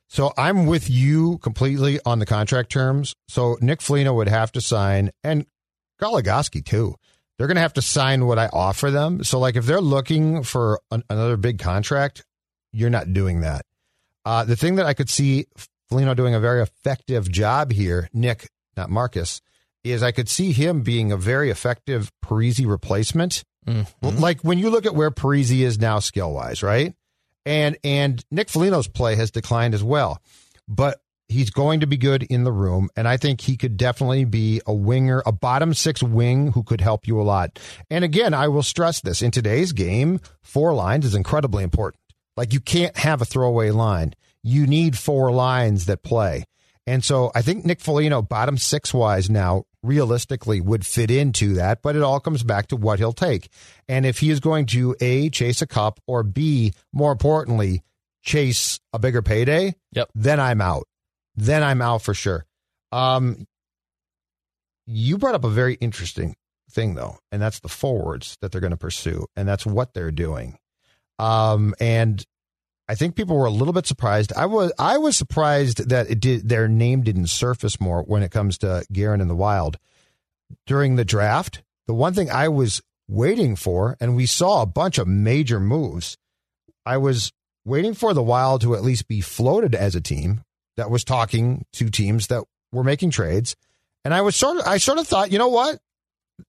so 0.09 0.33
I'm 0.39 0.65
with 0.67 0.89
you 0.89 1.39
completely 1.39 2.01
on 2.07 2.21
the 2.21 2.27
contract 2.27 2.73
terms. 2.73 3.15
So 3.29 3.59
Nick 3.61 3.83
Foligno 3.83 4.15
would 4.15 4.29
have 4.29 4.51
to 4.53 4.63
sign, 4.63 5.11
and 5.23 5.45
Goligoski 6.01 6.65
too. 6.65 6.97
They're 7.37 7.47
going 7.47 7.57
to 7.57 7.63
have 7.63 7.75
to 7.75 7.83
sign 7.83 8.27
what 8.27 8.39
I 8.39 8.49
offer 8.53 8.91
them. 8.91 9.23
So, 9.25 9.39
like, 9.39 9.57
if 9.57 9.65
they're 9.65 9.81
looking 9.81 10.43
for 10.43 10.81
an, 10.91 11.05
another 11.09 11.37
big 11.37 11.59
contract, 11.59 12.25
you're 12.73 12.91
not 12.91 13.13
doing 13.13 13.41
that. 13.41 13.65
Uh, 14.27 14.45
the 14.45 14.57
thing 14.57 14.77
that 14.77 14.85
I 14.85 14.93
could 14.93 15.09
see 15.09 15.47
Foligno 15.89 16.15
doing 16.15 16.35
a 16.35 16.41
very 16.41 16.61
effective 16.63 17.31
job 17.31 17.73
here, 17.73 18.11
Nick, 18.13 18.51
not 18.77 18.91
Marcus, 18.91 19.41
is 19.85 20.03
I 20.03 20.13
could 20.13 20.29
see 20.29 20.53
him 20.53 20.83
being 20.83 21.13
a 21.13 21.17
very 21.17 21.51
effective 21.51 22.11
Parise 22.25 22.67
replacement. 22.67 23.45
Mm-hmm. 23.67 24.19
Like 24.19 24.41
when 24.43 24.59
you 24.59 24.71
look 24.71 24.87
at 24.87 24.95
where 24.95 25.11
Parise 25.11 25.61
is 25.61 25.79
now 25.79 25.99
skill 25.99 26.33
wise, 26.33 26.63
right? 26.63 26.95
And 27.47 27.77
and 27.85 28.25
Nick 28.31 28.49
Foligno's 28.49 28.89
play 28.89 29.17
has 29.17 29.31
declined 29.31 29.75
as 29.75 29.83
well. 29.83 30.21
But 30.69 31.01
he's 31.29 31.51
going 31.51 31.81
to 31.81 31.87
be 31.87 31.97
good 31.97 32.23
in 32.25 32.45
the 32.45 32.53
room, 32.53 32.89
and 32.97 33.09
I 33.09 33.17
think 33.17 33.41
he 33.41 33.57
could 33.57 33.77
definitely 33.77 34.25
be 34.25 34.61
a 34.67 34.75
winger, 34.75 35.23
a 35.25 35.33
bottom 35.33 35.75
six 35.75 36.03
wing 36.03 36.53
who 36.53 36.63
could 36.63 36.81
help 36.81 37.07
you 37.07 37.21
a 37.21 37.23
lot. 37.23 37.59
And 37.89 38.05
again, 38.05 38.35
I 38.35 38.49
will 38.49 38.63
stress 38.63 39.01
this 39.01 39.23
in 39.23 39.31
today's 39.31 39.73
game, 39.73 40.21
four 40.43 40.75
lines 40.75 41.05
is 41.05 41.15
incredibly 41.15 41.65
important. 41.65 42.01
Like 42.37 42.53
you 42.53 42.61
can't 42.61 42.97
have 42.97 43.21
a 43.21 43.25
throwaway 43.25 43.71
line. 43.71 44.15
You 44.43 44.67
need 44.67 44.97
four 44.97 45.31
lines 45.31 45.87
that 45.87 46.03
play. 46.03 46.45
And 46.91 47.05
so 47.05 47.31
I 47.37 47.43
think 47.43 47.65
Nick 47.65 47.81
Foligno, 47.81 48.21
bottom 48.21 48.59
six 48.59 48.93
wise 48.93 49.31
now, 49.31 49.63
realistically 49.81 50.61
would 50.61 50.85
fit 50.85 51.09
into 51.09 51.55
that, 51.55 51.83
but 51.83 51.95
it 51.95 52.03
all 52.03 52.19
comes 52.19 52.43
back 52.43 52.67
to 52.67 52.77
what 52.77 52.99
he'll 52.99 53.13
take. 53.13 53.49
And 53.89 54.05
if 54.05 54.19
he 54.19 54.31
is 54.31 54.41
going 54.41 54.67
to 54.67 54.97
A, 55.01 55.31
chase 55.31 55.63
a 55.63 55.69
cup, 55.69 56.01
or 56.09 56.25
B, 56.25 56.73
more 56.93 57.13
importantly, 57.13 57.85
chase 58.23 58.81
a 58.93 58.99
bigger 58.99 59.23
payday, 59.23 59.77
yep. 59.93 60.11
then 60.17 60.41
I'm 60.41 60.61
out. 60.61 60.89
Then 61.37 61.63
I'm 61.63 61.81
out 61.81 62.03
for 62.03 62.13
sure. 62.13 62.45
Um, 62.91 63.47
you 64.85 65.17
brought 65.17 65.37
up 65.37 65.45
a 65.45 65.49
very 65.49 65.75
interesting 65.75 66.35
thing, 66.73 66.97
though, 66.97 67.19
and 67.31 67.41
that's 67.41 67.61
the 67.61 67.69
forwards 67.69 68.37
that 68.41 68.51
they're 68.51 68.61
going 68.61 68.73
to 68.73 68.77
pursue, 68.77 69.27
and 69.37 69.47
that's 69.47 69.65
what 69.65 69.95
they're 69.95 70.11
doing. 70.11 70.59
Um, 71.21 71.73
and 71.79 72.27
I 72.91 72.97
think 72.97 73.15
people 73.15 73.37
were 73.37 73.47
a 73.47 73.51
little 73.51 73.73
bit 73.73 73.87
surprised. 73.87 74.33
I 74.33 74.47
was 74.47 74.73
I 74.77 74.99
was 74.99 75.17
surprised 75.17 75.91
that 75.91 76.11
it 76.11 76.19
did 76.19 76.49
their 76.49 76.67
name 76.67 77.03
didn't 77.03 77.29
surface 77.29 77.81
more 77.81 78.03
when 78.03 78.25
it 78.25 78.33
comes 78.33 78.59
to 78.59 78.85
Guerin 78.93 79.21
in 79.21 79.29
the 79.29 79.37
Wild 79.37 79.79
during 80.67 80.97
the 80.97 81.05
draft. 81.05 81.63
The 81.87 81.95
one 81.95 82.15
thing 82.15 82.33
I 82.33 82.49
was 82.49 82.83
waiting 83.07 83.55
for, 83.55 83.97
and 84.01 84.17
we 84.17 84.27
saw 84.27 84.61
a 84.61 84.67
bunch 84.67 84.99
of 84.99 85.07
major 85.07 85.61
moves. 85.61 86.17
I 86.85 86.97
was 86.97 87.31
waiting 87.65 87.95
for 87.95 88.13
the 88.13 88.25
Wild 88.25 88.63
to 88.63 88.75
at 88.75 88.83
least 88.83 89.07
be 89.07 89.21
floated 89.21 89.77
as 89.77 89.95
a 89.95 90.01
team 90.01 90.43
that 90.77 90.91
was 90.91 91.05
talking 91.05 91.67
to 91.75 91.91
teams 91.91 92.27
that 92.27 92.43
were 92.73 92.83
making 92.83 93.11
trades, 93.11 93.55
and 94.05 94.13
I 94.13 94.23
was 94.23 94.35
sort 94.35 94.57
of 94.57 94.67
I 94.67 94.79
sort 94.79 94.99
of 94.99 95.07
thought, 95.07 95.31
you 95.31 95.39
know 95.39 95.47
what, 95.47 95.79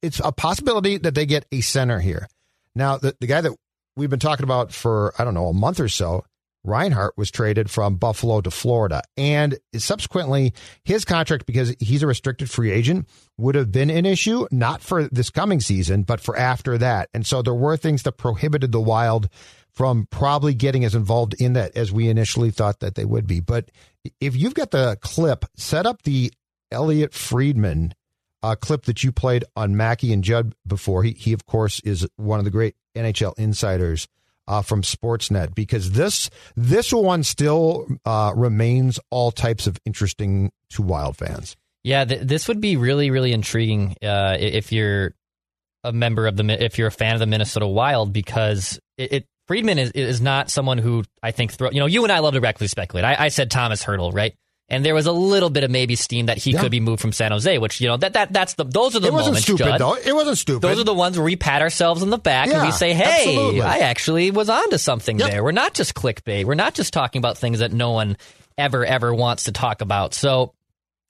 it's 0.01 0.19
a 0.23 0.31
possibility 0.31 0.97
that 0.97 1.13
they 1.13 1.27
get 1.27 1.45
a 1.51 1.61
center 1.61 1.99
here. 1.99 2.27
Now, 2.73 2.97
the, 2.97 3.15
the 3.19 3.27
guy 3.27 3.41
that 3.41 3.53
we've 3.95 4.09
been 4.09 4.17
talking 4.17 4.43
about 4.43 4.71
for 4.71 5.13
I 5.19 5.23
don't 5.23 5.35
know 5.35 5.49
a 5.49 5.53
month 5.53 5.79
or 5.79 5.87
so 5.87 6.25
Reinhart 6.63 7.17
was 7.17 7.31
traded 7.31 7.69
from 7.69 7.95
Buffalo 7.95 8.41
to 8.41 8.51
Florida. 8.51 9.01
And 9.17 9.57
subsequently, 9.75 10.53
his 10.83 11.05
contract, 11.05 11.45
because 11.45 11.75
he's 11.79 12.03
a 12.03 12.07
restricted 12.07 12.49
free 12.49 12.71
agent, 12.71 13.07
would 13.37 13.55
have 13.55 13.71
been 13.71 13.89
an 13.89 14.05
issue, 14.05 14.47
not 14.51 14.81
for 14.81 15.03
this 15.05 15.29
coming 15.29 15.59
season, 15.59 16.03
but 16.03 16.21
for 16.21 16.37
after 16.37 16.77
that. 16.77 17.09
And 17.13 17.25
so 17.25 17.41
there 17.41 17.53
were 17.53 17.77
things 17.77 18.03
that 18.03 18.13
prohibited 18.13 18.71
the 18.71 18.81
Wild 18.81 19.29
from 19.71 20.07
probably 20.11 20.53
getting 20.53 20.83
as 20.83 20.95
involved 20.95 21.33
in 21.39 21.53
that 21.53 21.75
as 21.75 21.91
we 21.91 22.09
initially 22.09 22.51
thought 22.51 22.81
that 22.81 22.95
they 22.95 23.05
would 23.05 23.25
be. 23.25 23.39
But 23.39 23.71
if 24.19 24.35
you've 24.35 24.53
got 24.53 24.71
the 24.71 24.97
clip, 25.01 25.45
set 25.55 25.85
up 25.85 26.03
the 26.03 26.31
Elliotte 26.71 27.13
Friedman 27.13 27.93
uh, 28.43 28.55
clip 28.55 28.83
that 28.83 29.03
you 29.03 29.11
played 29.11 29.43
on 29.55 29.77
Mackey 29.77 30.11
and 30.13 30.23
Judd 30.23 30.55
before. 30.65 31.03
He, 31.03 31.11
he 31.11 31.33
of 31.33 31.45
course, 31.45 31.79
is 31.81 32.07
one 32.15 32.39
of 32.39 32.45
the 32.45 32.51
great 32.51 32.75
NHL 32.95 33.37
insiders 33.37 34.07
uh, 34.51 34.61
from 34.61 34.81
Sportsnet 34.81 35.55
because 35.55 35.91
this 35.91 36.29
this 36.57 36.91
one 36.91 37.23
still 37.23 37.87
uh, 38.05 38.33
remains 38.35 38.99
all 39.09 39.31
types 39.31 39.65
of 39.65 39.77
interesting 39.85 40.51
to 40.71 40.81
Wild 40.81 41.15
fans. 41.15 41.55
Yeah, 41.83 42.03
th- 42.03 42.21
this 42.21 42.49
would 42.49 42.59
be 42.59 42.75
really 42.75 43.11
really 43.11 43.31
intriguing 43.31 43.95
uh, 44.03 44.35
if 44.37 44.73
you're 44.73 45.15
a 45.85 45.93
member 45.93 46.27
of 46.27 46.35
the 46.35 46.63
if 46.63 46.77
you're 46.77 46.89
a 46.89 46.91
fan 46.91 47.13
of 47.13 47.21
the 47.21 47.27
Minnesota 47.27 47.65
Wild 47.65 48.11
because 48.11 48.77
it, 48.97 49.13
it 49.13 49.25
Friedman 49.47 49.79
is 49.79 49.91
is 49.91 50.19
not 50.19 50.49
someone 50.49 50.77
who 50.77 51.05
I 51.23 51.31
think 51.31 51.53
throw 51.53 51.71
you 51.71 51.79
know 51.79 51.85
you 51.85 52.03
and 52.03 52.11
I 52.11 52.19
love 52.19 52.33
to 52.33 52.41
recklessly 52.41 52.67
speculate. 52.67 53.05
I, 53.05 53.15
I 53.17 53.27
said 53.29 53.49
Tomas 53.49 53.85
Hertl, 53.85 54.13
right? 54.13 54.35
And 54.71 54.85
there 54.85 54.95
was 54.95 55.05
a 55.05 55.11
little 55.11 55.49
bit 55.49 55.65
of 55.65 55.69
maybe 55.69 55.97
steam 55.97 56.27
that 56.27 56.37
he 56.37 56.51
yeah. 56.51 56.61
could 56.61 56.71
be 56.71 56.79
moved 56.79 57.01
from 57.01 57.11
San 57.11 57.33
Jose, 57.33 57.57
which 57.57 57.81
you 57.81 57.89
know 57.89 57.97
that 57.97 58.13
that 58.13 58.31
that's 58.31 58.53
the 58.53 58.63
those 58.63 58.95
are 58.95 59.01
the 59.01 59.09
it 59.09 59.13
wasn't 59.13 59.33
moments. 59.33 59.43
Stupid 59.43 59.65
Judd. 59.65 59.81
though. 59.81 59.95
It 59.95 60.15
wasn't 60.15 60.37
stupid. 60.37 60.61
Those 60.61 60.79
are 60.79 60.85
the 60.85 60.93
ones 60.93 61.17
where 61.17 61.25
we 61.25 61.35
pat 61.35 61.61
ourselves 61.61 62.01
on 62.01 62.09
the 62.09 62.17
back 62.17 62.47
yeah, 62.47 62.59
and 62.59 62.65
we 62.65 62.71
say, 62.71 62.93
"Hey, 62.93 63.35
absolutely. 63.35 63.61
I 63.61 63.79
actually 63.79 64.31
was 64.31 64.49
onto 64.49 64.77
something 64.77 65.19
yep. 65.19 65.29
there." 65.29 65.43
We're 65.43 65.51
not 65.51 65.73
just 65.73 65.93
clickbait. 65.93 66.45
We're 66.45 66.55
not 66.55 66.73
just 66.73 66.93
talking 66.93 67.19
about 67.19 67.37
things 67.37 67.59
that 67.59 67.73
no 67.73 67.91
one 67.91 68.15
ever 68.57 68.85
ever 68.85 69.13
wants 69.13 69.43
to 69.43 69.51
talk 69.51 69.81
about. 69.81 70.13
So 70.13 70.53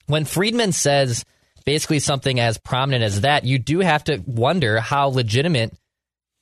when 0.06 0.24
Friedman 0.24 0.72
says 0.72 1.24
basically 1.64 2.00
something 2.00 2.40
as 2.40 2.58
prominent 2.58 3.04
as 3.04 3.20
that, 3.20 3.44
you 3.44 3.60
do 3.60 3.78
have 3.78 4.02
to 4.04 4.20
wonder 4.26 4.80
how 4.80 5.06
legitimate 5.06 5.72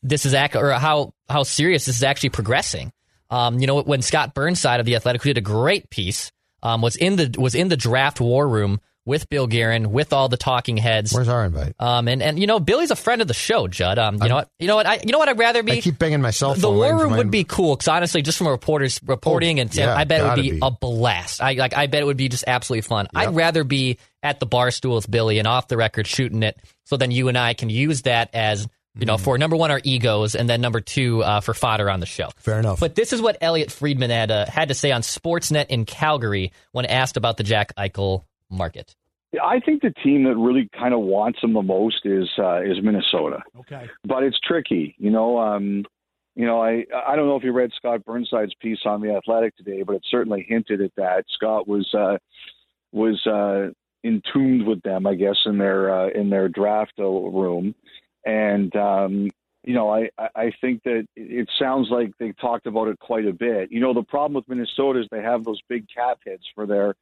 this 0.02 0.24
is 0.24 0.32
act 0.32 0.56
or 0.56 0.72
how 0.72 1.12
how 1.28 1.42
serious 1.42 1.84
this 1.84 1.98
is 1.98 2.02
actually 2.02 2.30
progressing. 2.30 2.92
Um, 3.28 3.58
you 3.58 3.66
know, 3.66 3.82
when 3.82 4.00
Scott 4.00 4.32
Burnside 4.32 4.80
of 4.80 4.86
the 4.86 4.96
Athletic, 4.96 5.22
who 5.22 5.28
did 5.28 5.38
a 5.38 5.42
great 5.42 5.90
piece 5.90 6.32
um, 6.62 6.82
was 6.82 6.96
in 6.96 7.16
the 7.16 7.34
was 7.38 7.54
in 7.54 7.68
the 7.68 7.76
draft 7.76 8.20
war 8.20 8.48
room 8.48 8.80
with 9.06 9.28
Bill 9.28 9.46
Guerin, 9.46 9.92
with 9.92 10.12
all 10.12 10.28
the 10.28 10.36
talking 10.36 10.76
heads. 10.76 11.12
Where's 11.12 11.28
our 11.28 11.44
invite? 11.44 11.74
Um, 11.78 12.06
and, 12.06 12.22
and 12.22 12.38
you 12.38 12.46
know, 12.46 12.60
Billy's 12.60 12.90
a 12.90 12.96
friend 12.96 13.22
of 13.22 13.28
the 13.28 13.34
show, 13.34 13.66
Judd. 13.66 13.98
Um, 13.98 14.16
you 14.16 14.20
I'm, 14.22 14.28
know 14.28 14.34
what? 14.36 14.48
You 14.58 14.66
know 14.66 14.76
what? 14.76 14.86
I 14.86 15.00
you 15.04 15.12
know 15.12 15.18
what? 15.18 15.28
I'd 15.28 15.38
rather 15.38 15.62
be. 15.62 15.72
I 15.72 15.80
keep 15.80 15.98
banging 15.98 16.20
myself. 16.20 16.58
The 16.58 16.70
war 16.70 16.96
room 16.96 17.16
would 17.16 17.30
be 17.30 17.44
cool 17.44 17.74
because 17.74 17.88
honestly, 17.88 18.22
just 18.22 18.38
from 18.38 18.46
a 18.46 18.50
reporter's 18.50 19.00
reporting 19.04 19.58
oh, 19.58 19.62
and 19.62 19.74
yeah, 19.74 19.94
I 19.94 20.04
bet 20.04 20.20
it 20.20 20.24
would 20.24 20.42
be, 20.42 20.50
be, 20.52 20.58
a 20.62 20.70
blast. 20.70 21.42
I 21.42 21.54
like. 21.54 21.76
I 21.76 21.86
bet 21.86 22.02
it 22.02 22.06
would 22.06 22.16
be 22.16 22.28
just 22.28 22.44
absolutely 22.46 22.82
fun. 22.82 23.08
Yep. 23.14 23.28
I'd 23.28 23.34
rather 23.34 23.64
be 23.64 23.98
at 24.22 24.38
the 24.38 24.46
bar 24.46 24.70
stool 24.70 24.96
with 24.96 25.10
Billy 25.10 25.38
and 25.38 25.48
off 25.48 25.68
the 25.68 25.76
record 25.76 26.06
shooting 26.06 26.42
it, 26.42 26.60
so 26.84 26.96
then 26.96 27.10
you 27.10 27.28
and 27.28 27.38
I 27.38 27.54
can 27.54 27.70
use 27.70 28.02
that 28.02 28.30
as 28.34 28.68
you 28.98 29.06
know, 29.06 29.16
mm. 29.16 29.20
for 29.20 29.38
number 29.38 29.56
one, 29.56 29.70
our 29.70 29.80
egos, 29.84 30.34
and 30.34 30.48
then 30.48 30.60
number 30.60 30.80
two, 30.80 31.22
uh, 31.22 31.40
for 31.40 31.54
fodder 31.54 31.90
on 31.90 32.00
the 32.00 32.06
show. 32.06 32.28
Fair 32.36 32.58
enough. 32.58 32.80
But 32.80 32.94
this 32.94 33.12
is 33.12 33.22
what 33.22 33.38
Elliotte 33.40 33.70
Friedman 33.70 34.10
had, 34.10 34.30
uh, 34.30 34.46
had 34.46 34.68
to 34.68 34.74
say 34.74 34.90
on 34.90 35.02
Sportsnet 35.02 35.66
in 35.68 35.84
Calgary 35.84 36.52
when 36.72 36.86
asked 36.86 37.16
about 37.16 37.36
the 37.36 37.44
Jack 37.44 37.74
Eichel 37.76 38.24
market. 38.50 38.94
I 39.40 39.60
think 39.60 39.82
the 39.82 39.94
team 40.02 40.24
that 40.24 40.34
really 40.36 40.68
kind 40.76 40.92
of 40.92 41.00
wants 41.00 41.38
him 41.40 41.52
the 41.52 41.62
most 41.62 42.04
is 42.04 42.28
uh, 42.36 42.62
is 42.62 42.82
Minnesota. 42.82 43.42
Okay, 43.60 43.88
but 44.04 44.24
it's 44.24 44.38
tricky, 44.40 44.96
you 44.98 45.10
know. 45.10 45.38
Um, 45.38 45.84
you 46.34 46.46
know, 46.46 46.60
I 46.60 46.84
I 47.06 47.14
don't 47.14 47.26
know 47.26 47.36
if 47.36 47.44
you 47.44 47.52
read 47.52 47.70
Scott 47.76 48.04
Burnside's 48.04 48.54
piece 48.60 48.80
on 48.84 49.00
the 49.00 49.14
Athletic 49.14 49.56
today, 49.56 49.84
but 49.84 49.94
it 49.94 50.02
certainly 50.10 50.44
hinted 50.48 50.80
at 50.80 50.90
that. 50.96 51.26
Scott 51.28 51.68
was 51.68 51.88
uh, 51.94 52.18
was 52.90 53.24
uh, 53.24 53.70
entombed 54.04 54.66
with 54.66 54.82
them, 54.82 55.06
I 55.06 55.14
guess, 55.14 55.36
in 55.46 55.58
their 55.58 55.94
uh, 55.94 56.08
in 56.08 56.30
their 56.30 56.48
draft 56.48 56.94
room, 56.98 57.74
and 58.24 58.74
um, 58.76 59.30
you 59.64 59.74
know, 59.74 59.92
I 59.92 60.10
I 60.34 60.52
think 60.60 60.82
that 60.84 61.06
it 61.16 61.48
sounds 61.58 61.88
like 61.90 62.12
they 62.18 62.32
talked 62.32 62.66
about 62.66 62.88
it 62.88 62.98
quite 62.98 63.26
a 63.26 63.32
bit. 63.32 63.70
You 63.70 63.80
know, 63.80 63.92
the 63.92 64.02
problem 64.02 64.34
with 64.34 64.48
Minnesota 64.48 65.00
is 65.00 65.06
they 65.10 65.22
have 65.22 65.44
those 65.44 65.60
big 65.68 65.86
cap 65.94 66.18
hits 66.24 66.44
for 66.54 66.66
their 66.66 66.94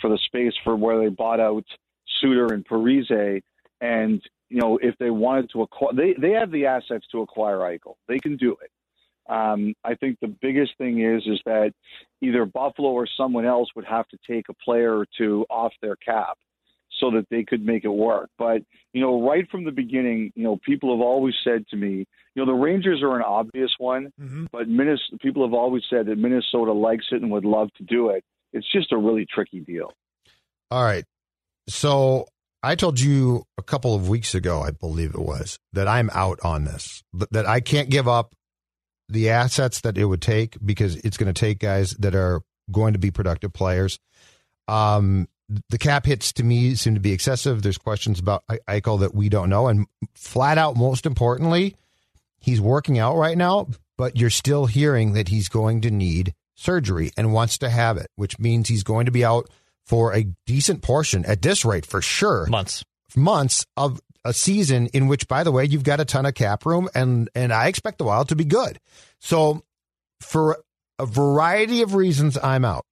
for 0.00 0.08
the 0.10 0.18
space 0.18 0.54
for 0.64 0.76
where 0.76 0.98
they 0.98 1.08
bought 1.08 1.40
out 1.40 1.64
Suter 2.20 2.52
and 2.52 2.66
Parise, 2.66 3.42
and 3.80 4.22
you 4.48 4.60
know, 4.60 4.78
if 4.80 4.96
they 4.98 5.10
wanted 5.10 5.50
to 5.50 5.62
acquire, 5.62 5.92
they 5.94 6.14
they 6.14 6.32
have 6.32 6.50
the 6.50 6.66
assets 6.66 7.06
to 7.12 7.20
acquire 7.20 7.58
Eichel. 7.58 7.96
They 8.08 8.18
can 8.18 8.36
do 8.36 8.56
it. 8.62 8.70
Um, 9.28 9.74
I 9.84 9.94
think 9.96 10.18
the 10.20 10.28
biggest 10.28 10.72
thing 10.78 11.00
is 11.02 11.22
is 11.26 11.40
that 11.46 11.72
either 12.22 12.46
Buffalo 12.46 12.90
or 12.90 13.06
someone 13.06 13.44
else 13.44 13.68
would 13.74 13.84
have 13.84 14.06
to 14.08 14.18
take 14.26 14.48
a 14.48 14.54
player 14.54 14.96
or 14.96 15.06
two 15.18 15.44
off 15.50 15.72
their 15.82 15.96
cap 15.96 16.38
so 17.00 17.10
that 17.10 17.26
they 17.30 17.44
could 17.44 17.64
make 17.64 17.84
it 17.84 17.88
work. 17.88 18.30
But, 18.38 18.62
you 18.92 19.00
know, 19.00 19.26
right 19.26 19.48
from 19.50 19.64
the 19.64 19.70
beginning, 19.70 20.32
you 20.34 20.44
know, 20.44 20.58
people 20.64 20.94
have 20.94 21.00
always 21.00 21.34
said 21.44 21.66
to 21.68 21.76
me, 21.76 22.06
you 22.34 22.44
know, 22.44 22.46
the 22.46 22.52
Rangers 22.52 23.02
are 23.02 23.16
an 23.16 23.22
obvious 23.22 23.70
one, 23.78 24.12
mm-hmm. 24.20 24.46
but 24.52 24.68
Minnesota, 24.68 25.18
people 25.20 25.44
have 25.44 25.54
always 25.54 25.82
said 25.88 26.06
that 26.06 26.16
Minnesota 26.16 26.72
likes 26.72 27.06
it 27.12 27.22
and 27.22 27.30
would 27.30 27.44
love 27.44 27.68
to 27.78 27.84
do 27.84 28.10
it. 28.10 28.24
It's 28.52 28.70
just 28.72 28.92
a 28.92 28.96
really 28.96 29.26
tricky 29.32 29.60
deal. 29.60 29.92
All 30.70 30.82
right. 30.82 31.04
So 31.68 32.26
I 32.62 32.74
told 32.74 33.00
you 33.00 33.44
a 33.58 33.62
couple 33.62 33.94
of 33.94 34.08
weeks 34.08 34.34
ago, 34.34 34.60
I 34.60 34.70
believe 34.70 35.14
it 35.14 35.20
was, 35.20 35.58
that 35.72 35.88
I'm 35.88 36.10
out 36.12 36.38
on 36.42 36.64
this, 36.64 37.02
that 37.30 37.46
I 37.46 37.60
can't 37.60 37.88
give 37.88 38.08
up 38.08 38.34
the 39.08 39.30
assets 39.30 39.82
that 39.82 39.96
it 39.96 40.04
would 40.04 40.22
take 40.22 40.56
because 40.64 40.96
it's 40.96 41.16
going 41.16 41.32
to 41.32 41.38
take 41.38 41.58
guys 41.58 41.92
that 41.98 42.14
are 42.14 42.40
going 42.70 42.92
to 42.94 42.98
be 42.98 43.10
productive 43.10 43.52
players. 43.52 43.98
Um, 44.68 45.28
the 45.68 45.78
cap 45.78 46.06
hits 46.06 46.32
to 46.34 46.44
me 46.44 46.74
seem 46.74 46.94
to 46.94 47.00
be 47.00 47.12
excessive. 47.12 47.62
There's 47.62 47.78
questions 47.78 48.18
about 48.18 48.44
Eichel 48.68 49.00
that 49.00 49.14
we 49.14 49.28
don't 49.28 49.50
know. 49.50 49.68
And 49.68 49.86
flat 50.14 50.58
out, 50.58 50.76
most 50.76 51.06
importantly, 51.06 51.76
he's 52.40 52.60
working 52.60 52.98
out 52.98 53.16
right 53.16 53.38
now, 53.38 53.68
but 53.96 54.16
you're 54.16 54.30
still 54.30 54.66
hearing 54.66 55.12
that 55.12 55.28
he's 55.28 55.48
going 55.48 55.82
to 55.82 55.90
need 55.90 56.34
surgery 56.54 57.10
and 57.16 57.32
wants 57.32 57.58
to 57.58 57.70
have 57.70 57.96
it, 57.96 58.08
which 58.16 58.38
means 58.38 58.68
he's 58.68 58.82
going 58.82 59.06
to 59.06 59.12
be 59.12 59.24
out 59.24 59.48
for 59.84 60.14
a 60.14 60.26
decent 60.46 60.82
portion 60.82 61.24
at 61.26 61.42
this 61.42 61.64
rate 61.64 61.86
for 61.86 62.02
sure. 62.02 62.46
Months. 62.46 62.84
Months 63.14 63.64
of 63.76 64.00
a 64.24 64.32
season 64.32 64.88
in 64.88 65.06
which, 65.06 65.28
by 65.28 65.44
the 65.44 65.52
way, 65.52 65.64
you've 65.64 65.84
got 65.84 66.00
a 66.00 66.04
ton 66.04 66.26
of 66.26 66.34
cap 66.34 66.66
room 66.66 66.88
and, 66.94 67.30
and 67.34 67.52
I 67.52 67.68
expect 67.68 67.98
the 67.98 68.04
Wild 68.04 68.28
to 68.30 68.36
be 68.36 68.44
good. 68.44 68.80
So 69.20 69.62
for 70.20 70.58
a 70.98 71.06
variety 71.06 71.82
of 71.82 71.94
reasons, 71.94 72.36
I'm 72.36 72.64
out. 72.64 72.84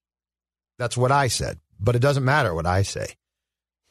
That's 0.79 0.97
what 0.97 1.11
I 1.11 1.29
said 1.29 1.59
but 1.81 1.97
it 1.97 2.01
doesn't 2.01 2.25
matter 2.25 2.55
what 2.55 2.67
I 2.67 2.83
say. 2.83 3.07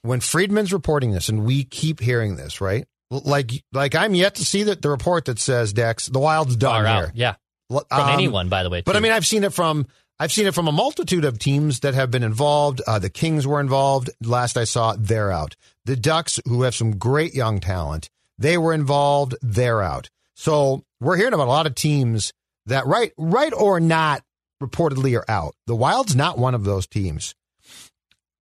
When 0.01 0.19
Friedman's 0.19 0.73
reporting 0.73 1.11
this, 1.11 1.29
and 1.29 1.45
we 1.45 1.63
keep 1.63 1.99
hearing 1.99 2.35
this, 2.35 2.59
right? 2.59 2.85
Like, 3.09 3.51
like 3.71 3.95
I'm 3.95 4.15
yet 4.15 4.35
to 4.35 4.45
see 4.45 4.63
that 4.63 4.81
the 4.81 4.89
report 4.89 5.25
that 5.25 5.39
says 5.39 5.71
Dex 5.71 6.07
the 6.07 6.19
Wild's 6.19 6.55
done 6.55 6.83
Far 6.83 6.95
here. 6.95 7.05
Out. 7.07 7.15
Yeah, 7.15 7.35
from 7.69 7.85
um, 7.91 8.09
anyone, 8.09 8.49
by 8.49 8.63
the 8.63 8.69
way. 8.69 8.79
Too. 8.79 8.85
But 8.85 8.95
I 8.95 8.99
mean, 8.99 9.11
I've 9.11 9.25
seen 9.25 9.43
it 9.43 9.53
from 9.53 9.85
I've 10.19 10.31
seen 10.31 10.45
it 10.45 10.53
from 10.53 10.67
a 10.67 10.71
multitude 10.71 11.25
of 11.25 11.39
teams 11.39 11.79
that 11.81 11.93
have 11.93 12.11
been 12.11 12.23
involved. 12.23 12.81
Uh, 12.85 12.99
the 12.99 13.09
Kings 13.09 13.47
were 13.47 13.59
involved. 13.59 14.09
Last 14.21 14.57
I 14.57 14.63
saw, 14.63 14.95
they're 14.97 15.31
out. 15.31 15.55
The 15.85 15.95
Ducks, 15.95 16.39
who 16.47 16.61
have 16.63 16.75
some 16.75 16.97
great 16.97 17.33
young 17.33 17.59
talent, 17.59 18.09
they 18.37 18.57
were 18.57 18.73
involved. 18.73 19.35
They're 19.41 19.81
out. 19.81 20.09
So 20.35 20.83
we're 20.99 21.17
hearing 21.17 21.33
about 21.33 21.47
a 21.47 21.51
lot 21.51 21.67
of 21.67 21.75
teams 21.75 22.31
that, 22.67 22.85
right, 22.85 23.11
right 23.17 23.53
or 23.53 23.79
not, 23.79 24.23
reportedly 24.61 25.17
are 25.17 25.29
out. 25.29 25.55
The 25.67 25.75
Wild's 25.75 26.15
not 26.15 26.37
one 26.37 26.55
of 26.55 26.63
those 26.63 26.87
teams. 26.87 27.35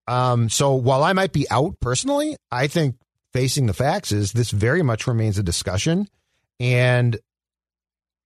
Um, 0.07 0.49
so 0.49 0.75
while 0.75 1.05
I 1.05 1.13
might 1.13 1.33
be 1.33 1.49
out 1.51 1.79
personally, 1.81 2.37
I 2.51 2.67
think 2.67 2.97
facing 3.33 3.67
the 3.67 3.73
facts 3.73 4.13
is 4.13 4.33
this 4.33 4.51
very 4.51 4.83
much 4.83 5.07
remains 5.07 5.39
a 5.39 5.43
discussion. 5.43 6.09
And 6.61 7.19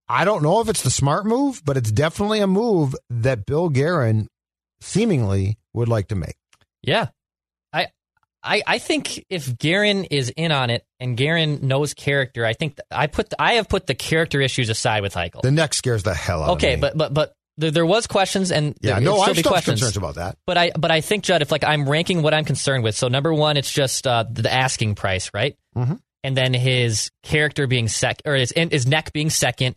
I 0.09 0.25
don't 0.25 0.43
know 0.43 0.61
if 0.61 0.69
it's 0.69 0.83
the 0.83 0.91
smart 0.91 1.27
move, 1.27 1.63
but 1.65 1.77
it's 1.77 1.91
definitely 1.91 2.41
a 2.41 2.47
move 2.47 2.95
that 3.11 3.47
Bill 3.47 3.69
Guerin 3.69 4.29
seemingly 4.81 5.59
would 5.73 5.89
like 5.89 6.09
to 6.09 6.15
make. 6.15 6.37
Yeah. 6.83 7.09
I 7.73 7.89
I, 8.43 8.63
I 8.67 8.79
think 8.79 9.25
if 9.29 9.59
Guerin 9.59 10.05
is 10.05 10.31
in 10.31 10.53
on 10.53 10.71
it 10.71 10.85
and 11.01 11.17
Guerin 11.17 11.67
knows 11.67 11.95
character, 11.95 12.47
I 12.47 12.53
think 12.53 12.79
I 12.91 13.09
put 13.09 13.31
the, 13.31 13.43
I 13.43 13.55
have 13.55 13.69
put 13.69 13.87
the 13.87 13.95
character 13.95 14.41
issues 14.41 14.69
aside 14.69 15.03
with 15.03 15.15
Eichel. 15.15 15.43
The 15.43 15.51
neck 15.51 15.75
scares 15.75 16.05
the 16.05 16.15
hell 16.15 16.43
out 16.43 16.51
okay, 16.51 16.75
of 16.75 16.81
me. 16.81 16.87
Okay, 16.87 16.97
but 16.97 16.99
but 16.99 17.15
but 17.15 17.33
there, 17.59 17.71
there 17.71 17.87
was 17.87 18.07
questions 18.07 18.53
and 18.53 18.77
yeah, 18.81 18.95
there, 18.95 19.01
no, 19.03 19.21
I 19.21 19.33
have 19.33 19.43
questions. 19.45 19.81
concerns 19.81 19.97
about 19.97 20.17
that. 20.17 20.39
But 20.47 20.59
I 20.59 20.73
but 20.79 20.91
I 20.91 21.01
think 21.01 21.25
Judd, 21.25 21.43
if 21.43 21.51
like 21.51 21.65
I'm 21.65 21.89
ranking 21.89 22.23
what 22.23 22.35
I'm 22.35 22.45
concerned 22.45 22.85
with, 22.85 22.97
so 22.97 23.09
number 23.09 23.33
one, 23.33 23.57
it's 23.57 23.73
just 23.73 24.07
uh, 24.07 24.25
the 24.31 24.53
asking 24.53 24.95
price, 24.95 25.31
right? 25.33 25.57
Mm-hmm. 25.77 25.95
And 26.23 26.37
then 26.37 26.55
his 26.55 27.11
character 27.23 27.67
being 27.67 27.89
second, 27.89 28.31
or 28.31 28.35
his 28.35 28.53
his 28.53 28.87
neck 28.87 29.13
being 29.13 29.31
second. 29.31 29.77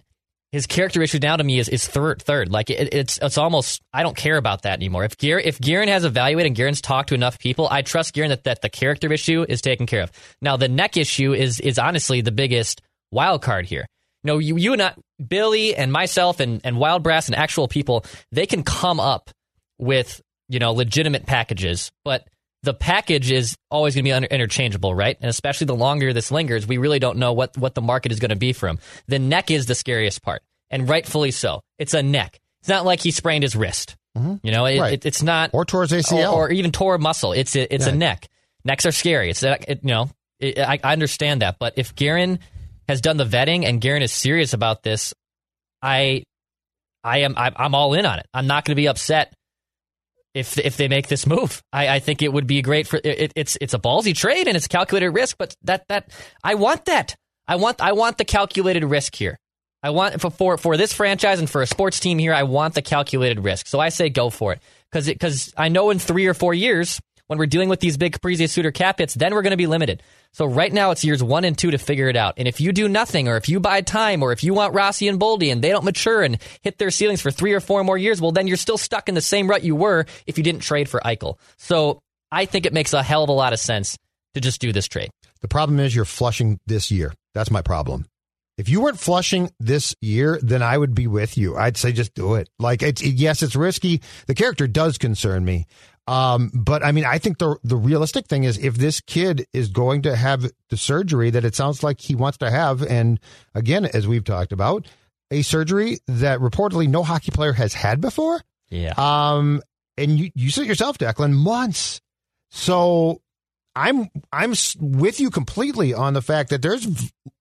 His 0.52 0.66
character 0.66 1.04
issue 1.04 1.20
now 1.22 1.36
to 1.36 1.44
me 1.44 1.60
is, 1.60 1.70
is 1.70 1.88
third. 1.88 2.24
Third, 2.24 2.52
like 2.52 2.72
it, 2.72 2.92
it's 2.92 3.20
it's 3.22 3.38
almost 3.38 3.84
I 3.94 4.02
don't 4.02 4.18
care 4.18 4.36
about 4.36 4.64
that 4.64 4.74
anymore. 4.74 5.04
If 5.04 5.16
Gear 5.18 5.38
if 5.38 5.60
Guerin 5.60 5.90
has 5.90 6.04
evaluated 6.06 6.48
and 6.48 6.56
Guerin's 6.56 6.82
talked 6.82 7.10
to 7.10 7.16
enough 7.16 7.38
people, 7.38 7.68
I 7.70 7.84
trust 7.84 8.16
Guerin 8.16 8.30
that, 8.30 8.46
that 8.46 8.64
the 8.64 8.70
character 8.70 9.14
issue 9.14 9.46
is 9.48 9.62
taken 9.62 9.86
care 9.86 10.02
of. 10.02 10.12
Now 10.42 10.58
the 10.58 10.68
neck 10.68 10.98
issue 10.98 11.34
is 11.34 11.60
is 11.60 11.78
honestly 11.78 12.22
the 12.22 12.32
biggest 12.32 12.82
wild 13.12 13.44
card 13.44 13.68
here 13.68 13.86
You 14.24 14.28
know, 14.28 14.38
you, 14.38 14.58
you 14.58 14.74
and 14.74 14.82
I, 14.82 14.94
Billy 15.26 15.76
and 15.76 15.92
myself 15.92 16.40
and, 16.40 16.62
and 16.64 16.78
Wild 16.78 17.04
Brass 17.04 17.28
and 17.28 17.36
actual 17.36 17.68
people, 17.68 18.06
they 18.32 18.46
can 18.46 18.64
come 18.64 19.00
up 19.00 19.30
with, 19.78 20.22
you 20.50 20.60
know, 20.60 20.74
legitimate 20.74 21.26
packages, 21.26 21.92
but 22.04 22.28
the 22.64 22.74
package 22.74 23.32
is 23.32 23.56
always 23.72 23.96
going 23.96 24.04
to 24.04 24.10
be 24.10 24.12
under, 24.14 24.28
interchangeable, 24.28 24.94
right? 24.94 25.18
And 25.22 25.30
especially 25.30 25.66
the 25.66 25.76
longer 25.76 26.12
this 26.12 26.32
lingers, 26.32 26.68
we 26.68 26.78
really 26.78 27.00
don't 27.00 27.18
know 27.18 27.32
what, 27.32 27.58
what 27.58 27.76
the 27.76 27.82
market 27.82 28.12
is 28.12 28.20
going 28.20 28.30
to 28.32 28.36
be 28.36 28.52
for 28.52 28.68
him. 28.68 28.80
The 29.08 29.20
neck 29.20 29.50
is 29.52 29.66
the 29.68 29.76
scariest 29.76 30.22
part, 30.22 30.42
and 30.70 30.90
rightfully 30.90 31.32
so. 31.32 31.62
It's 31.78 31.94
a 31.94 32.04
neck. 32.04 32.38
It's 32.62 32.68
not 32.68 32.84
like 32.86 33.00
he 33.00 33.12
sprained 33.12 33.44
his 33.44 33.56
wrist. 33.56 33.96
Mm-hmm. 34.18 34.36
You 34.46 34.52
know, 34.52 34.66
it, 34.66 34.80
Right. 34.80 34.94
it, 34.94 35.06
it's 35.06 35.24
not 35.24 35.52
Or 35.54 35.64
tore 35.64 35.84
his 35.84 35.94
ACL. 35.94 36.34
or, 36.34 36.48
or 36.48 36.52
even 36.52 36.72
tore 36.74 36.96
a 36.96 37.00
muscle. 37.00 37.32
It's 37.32 37.56
a, 37.56 37.74
it's 37.74 37.88
Yeah. 37.88 37.94
a 37.94 37.96
neck. 37.96 38.28
Necks 38.66 38.86
are 38.86 38.92
scary. 38.92 39.30
It's 39.30 39.42
it, 39.44 39.80
you 39.84 39.90
know, 39.92 40.10
I, 40.44 40.78
I 40.84 40.92
understand 40.92 41.42
that, 41.42 41.56
but 41.60 41.74
if 41.78 41.96
Guerin 41.96 42.40
has 42.89 43.01
done 43.01 43.17
the 43.17 43.25
vetting 43.25 43.65
and 43.65 43.79
Guerin 43.79 44.01
is 44.01 44.12
serious 44.12 44.53
about 44.53 44.81
this, 44.84 45.13
I, 45.81 46.24
I 47.03 47.19
am 47.19 47.36
I'm 47.38 47.75
all 47.75 47.93
in 47.93 48.05
on 48.05 48.19
it. 48.19 48.25
I'm 48.34 48.48
not 48.48 48.65
going 48.65 48.74
to 48.74 48.81
be 48.81 48.88
upset 48.88 49.31
if 50.34 50.58
if 50.58 50.75
they 50.75 50.88
make 50.88 51.08
this 51.08 51.25
move. 51.25 51.62
I, 51.72 51.88
I 51.88 52.00
think 52.00 52.22
it 52.22 52.34
would 52.34 52.48
be 52.48 52.62
great 52.62 52.88
for 52.88 52.98
it, 52.98 53.31
it's 53.36 53.58
it's 53.62 53.74
a 53.74 53.79
ballsy 53.79 54.15
trade 54.15 54.48
and 54.48 54.58
it's 54.58 54.67
calculated 54.67 55.12
risk, 55.12 55.38
but 55.38 55.55
that 55.63 55.86
that 55.88 56.12
I 56.43 56.55
want 56.55 56.86
that. 56.86 57.15
I 57.48 57.55
want 57.55 57.79
I 57.79 57.93
want 57.93 58.17
the 58.17 58.25
calculated 58.25 58.84
risk 58.84 59.15
here. 59.15 59.38
I 59.81 59.91
want 59.91 60.19
for 60.19 60.31
for, 60.31 60.58
for 60.58 60.75
this 60.75 60.91
franchise 60.91 61.39
and 61.39 61.50
for 61.50 61.62
a 61.62 61.67
sports 61.67 62.00
team 62.00 62.17
here. 62.17 62.34
I 62.34 62.43
want 62.43 62.74
the 62.74 62.81
calculated 62.81 63.39
risk. 63.39 63.67
So 63.67 63.79
I 63.79 63.89
say 63.89 64.10
go 64.10 64.29
for 64.29 64.53
it 64.53 64.62
because 64.91 65.08
because 65.08 65.53
I 65.55 65.69
know 65.69 65.89
in 65.89 66.00
three 66.00 66.27
or 66.27 66.34
four 66.34 66.53
years 66.53 67.00
when 67.30 67.38
we're 67.38 67.46
dealing 67.46 67.70
with 67.70 67.80
these 67.80 67.96
big 67.96 68.20
Caprizi 68.20 68.50
Suter 68.50 68.72
cap 68.72 68.98
hits, 68.98 69.14
then 69.14 69.36
we're 69.36 69.44
going 69.44 69.52
to 69.52 69.58
be 69.58 69.68
limited. 69.68 70.02
So 70.34 70.48
right 70.48 70.74
now 70.74 70.90
it's 70.90 71.04
years 71.04 71.22
one 71.22 71.46
and 71.46 71.56
two 71.56 71.70
to 71.70 71.78
figure 71.78 72.10
it 72.10 72.16
out. 72.16 72.34
And 72.38 72.48
if 72.48 72.60
you 72.60 72.72
do 72.72 72.90
nothing, 72.90 73.28
or 73.28 73.38
if 73.38 73.48
you 73.48 73.60
buy 73.60 73.82
time, 73.82 74.24
or 74.24 74.32
if 74.32 74.44
you 74.44 74.56
want 74.56 74.74
Rossi 74.74 75.08
and 75.08 75.20
Boldy 75.20 75.52
and 75.52 75.64
they 75.64 75.70
don't 75.70 75.86
mature 75.86 76.24
and 76.24 76.40
hit 76.62 76.80
their 76.80 76.90
ceilings 76.90 77.22
for 77.22 77.30
three 77.30 77.54
or 77.54 77.60
four 77.60 77.84
more 77.84 78.00
years, 78.00 78.20
well 78.20 78.32
then 78.32 78.48
you're 78.48 78.58
still 78.58 78.80
stuck 78.80 79.08
in 79.10 79.14
the 79.14 79.22
same 79.22 79.48
rut 79.48 79.64
you 79.64 79.76
were 79.76 80.08
if 80.26 80.40
you 80.40 80.44
didn't 80.44 80.62
trade 80.62 80.90
for 80.90 81.00
Eichel. 81.02 81.38
So 81.58 82.00
I 82.32 82.46
think 82.46 82.66
it 82.66 82.74
makes 82.74 82.94
a 82.94 83.04
hell 83.04 83.24
of 83.24 83.30
a 83.30 83.34
lot 83.34 83.54
of 83.54 83.60
sense 83.60 83.96
to 84.34 84.42
just 84.42 84.60
do 84.60 84.74
this 84.74 84.88
trade. 84.88 85.12
The 85.42 85.48
problem 85.48 85.80
is 85.80 85.96
you're 85.96 86.06
flushing 86.06 86.60
this 86.66 86.90
year. 86.90 87.14
That's 87.36 87.52
my 87.52 87.62
problem. 87.62 88.06
If 88.58 88.68
you 88.68 88.82
weren't 88.82 89.00
flushing 89.00 89.52
this 89.62 89.96
year, 90.02 90.38
then 90.42 90.62
I 90.62 90.78
would 90.78 90.94
be 90.94 91.08
with 91.08 91.38
you. 91.38 91.56
I'd 91.56 91.78
say 91.78 91.94
just 91.94 92.14
do 92.14 92.36
it. 92.36 92.50
Like 92.60 92.82
it's 92.82 93.02
yes, 93.02 93.42
it's 93.42 93.56
risky. 93.56 94.02
The 94.28 94.36
character 94.36 94.68
does 94.68 94.98
concern 94.98 95.46
me. 95.46 95.66
Um, 96.10 96.50
but 96.56 96.84
I 96.84 96.92
mean, 96.92 97.06
I 97.06 97.20
think 97.20 97.38
the 97.38 97.58
the 97.63 97.75
realistic 97.75 98.25
thing 98.25 98.44
is 98.44 98.58
if 98.58 98.75
this 98.75 99.00
kid 99.00 99.46
is 99.54 99.68
going 99.68 100.01
to 100.04 100.16
have 100.16 100.50
the 100.70 100.78
surgery 100.78 101.30
that 101.30 101.46
it 101.46 101.54
sounds 101.54 101.84
like 101.84 102.01
he 102.01 102.16
wants 102.16 102.39
to 102.39 102.50
have, 102.50 102.82
and 102.82 103.20
again, 103.54 103.86
as 103.86 104.08
we've 104.08 104.24
talked 104.24 104.51
about, 104.51 104.88
a 105.30 105.44
surgery 105.44 106.00
that 106.08 106.39
reportedly 106.39 106.88
no 106.88 107.04
hockey 107.04 107.30
player 107.30 107.54
has 107.54 107.75
had 107.75 108.01
before. 108.01 108.42
Yeah. 108.70 108.96
Um, 108.98 109.62
and 109.98 110.18
you 110.20 110.32
you 110.34 110.50
said 110.50 110.66
yourself, 110.66 110.98
Declan, 110.98 111.34
months. 111.34 112.01
So 112.50 113.22
I'm 113.76 114.10
I'm 114.32 114.54
with 114.80 115.20
you 115.20 115.30
completely 115.30 115.94
on 115.94 116.14
the 116.14 116.22
fact 116.22 116.50
that 116.50 116.62
there's 116.62 116.88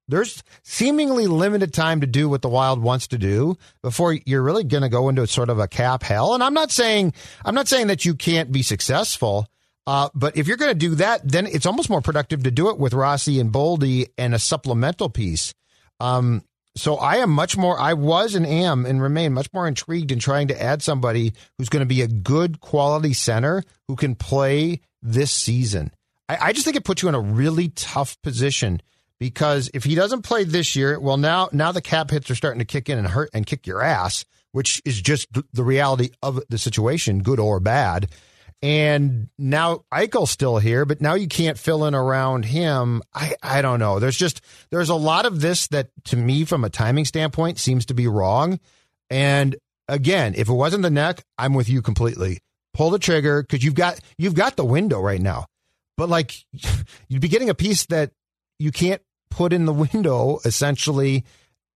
there's 0.08 0.42
seemingly 0.62 1.26
limited 1.26 1.74
time 1.74 2.00
to 2.00 2.06
do 2.06 2.28
what 2.28 2.42
the 2.42 2.48
Wild 2.48 2.82
wants 2.82 3.08
to 3.08 3.18
do 3.18 3.56
before 3.82 4.12
you're 4.12 4.42
really 4.42 4.64
going 4.64 4.82
to 4.82 4.88
go 4.88 5.08
into 5.08 5.26
sort 5.26 5.50
of 5.50 5.58
a 5.58 5.68
cap 5.68 6.02
hell. 6.02 6.34
And 6.34 6.42
I'm 6.42 6.54
not 6.54 6.70
saying 6.70 7.12
I'm 7.44 7.54
not 7.54 7.68
saying 7.68 7.88
that 7.88 8.04
you 8.04 8.14
can't 8.14 8.52
be 8.52 8.62
successful. 8.62 9.46
Uh, 9.86 10.10
but 10.14 10.36
if 10.36 10.46
you're 10.46 10.58
going 10.58 10.70
to 10.70 10.78
do 10.78 10.96
that, 10.96 11.26
then 11.26 11.46
it's 11.46 11.64
almost 11.64 11.88
more 11.88 12.02
productive 12.02 12.42
to 12.42 12.50
do 12.50 12.68
it 12.68 12.78
with 12.78 12.92
Rossi 12.92 13.40
and 13.40 13.50
Boldy 13.50 14.08
and 14.18 14.34
a 14.34 14.38
supplemental 14.38 15.08
piece. 15.08 15.54
Um, 15.98 16.42
so 16.76 16.96
I 16.96 17.16
am 17.16 17.30
much 17.30 17.56
more, 17.56 17.80
I 17.80 17.94
was 17.94 18.34
and 18.34 18.46
am 18.46 18.84
and 18.84 19.00
remain 19.00 19.32
much 19.32 19.48
more 19.52 19.66
intrigued 19.66 20.12
in 20.12 20.18
trying 20.18 20.48
to 20.48 20.62
add 20.62 20.82
somebody 20.82 21.32
who's 21.56 21.70
going 21.70 21.80
to 21.80 21.86
be 21.86 22.02
a 22.02 22.06
good 22.06 22.60
quality 22.60 23.14
center 23.14 23.64
who 23.88 23.96
can 23.96 24.14
play 24.14 24.82
this 25.02 25.32
season. 25.32 25.90
I, 26.28 26.38
I 26.40 26.52
just 26.52 26.64
think 26.64 26.76
it 26.76 26.84
puts 26.84 27.02
you 27.02 27.08
in 27.08 27.14
a 27.14 27.20
really 27.20 27.68
tough 27.70 28.20
position 28.22 28.80
because 29.18 29.70
if 29.74 29.84
he 29.84 29.94
doesn't 29.94 30.22
play 30.22 30.44
this 30.44 30.76
year, 30.76 30.98
well, 30.98 31.16
now 31.16 31.48
now 31.52 31.72
the 31.72 31.82
cap 31.82 32.10
hits 32.10 32.30
are 32.30 32.34
starting 32.34 32.60
to 32.60 32.64
kick 32.64 32.88
in 32.88 32.98
and 32.98 33.06
hurt 33.06 33.30
and 33.32 33.46
kick 33.46 33.66
your 33.66 33.82
ass, 33.82 34.24
which 34.52 34.80
is 34.84 35.00
just 35.00 35.28
the 35.52 35.64
reality 35.64 36.10
of 36.22 36.40
the 36.48 36.58
situation, 36.58 37.22
good 37.22 37.40
or 37.40 37.60
bad. 37.60 38.08
And 38.60 39.28
now 39.38 39.84
Eichel's 39.92 40.30
still 40.30 40.58
here, 40.58 40.84
but 40.84 41.00
now 41.00 41.14
you 41.14 41.28
can't 41.28 41.56
fill 41.56 41.84
in 41.84 41.94
around 41.94 42.44
him. 42.44 43.02
I, 43.14 43.34
I 43.40 43.62
don't 43.62 43.78
know. 43.78 44.00
There's 44.00 44.16
just 44.16 44.40
there's 44.70 44.88
a 44.88 44.96
lot 44.96 45.26
of 45.26 45.40
this 45.40 45.68
that 45.68 45.90
to 46.06 46.16
me 46.16 46.44
from 46.44 46.64
a 46.64 46.70
timing 46.70 47.04
standpoint 47.04 47.58
seems 47.58 47.86
to 47.86 47.94
be 47.94 48.08
wrong. 48.08 48.58
And 49.10 49.56
again, 49.86 50.34
if 50.36 50.48
it 50.48 50.52
wasn't 50.52 50.82
the 50.82 50.90
neck, 50.90 51.22
I'm 51.38 51.54
with 51.54 51.68
you 51.68 51.82
completely. 51.82 52.40
Pull 52.74 52.90
the 52.90 52.98
trigger 52.98 53.42
because 53.42 53.64
you've 53.64 53.74
got 53.74 54.00
you've 54.18 54.34
got 54.34 54.56
the 54.56 54.64
window 54.64 55.00
right 55.00 55.20
now. 55.20 55.46
But 55.98 56.08
like 56.08 56.34
you'd 57.08 57.20
be 57.20 57.28
getting 57.28 57.50
a 57.50 57.54
piece 57.54 57.84
that 57.86 58.12
you 58.58 58.72
can't 58.72 59.02
put 59.30 59.52
in 59.52 59.66
the 59.66 59.72
window 59.74 60.38
essentially 60.46 61.24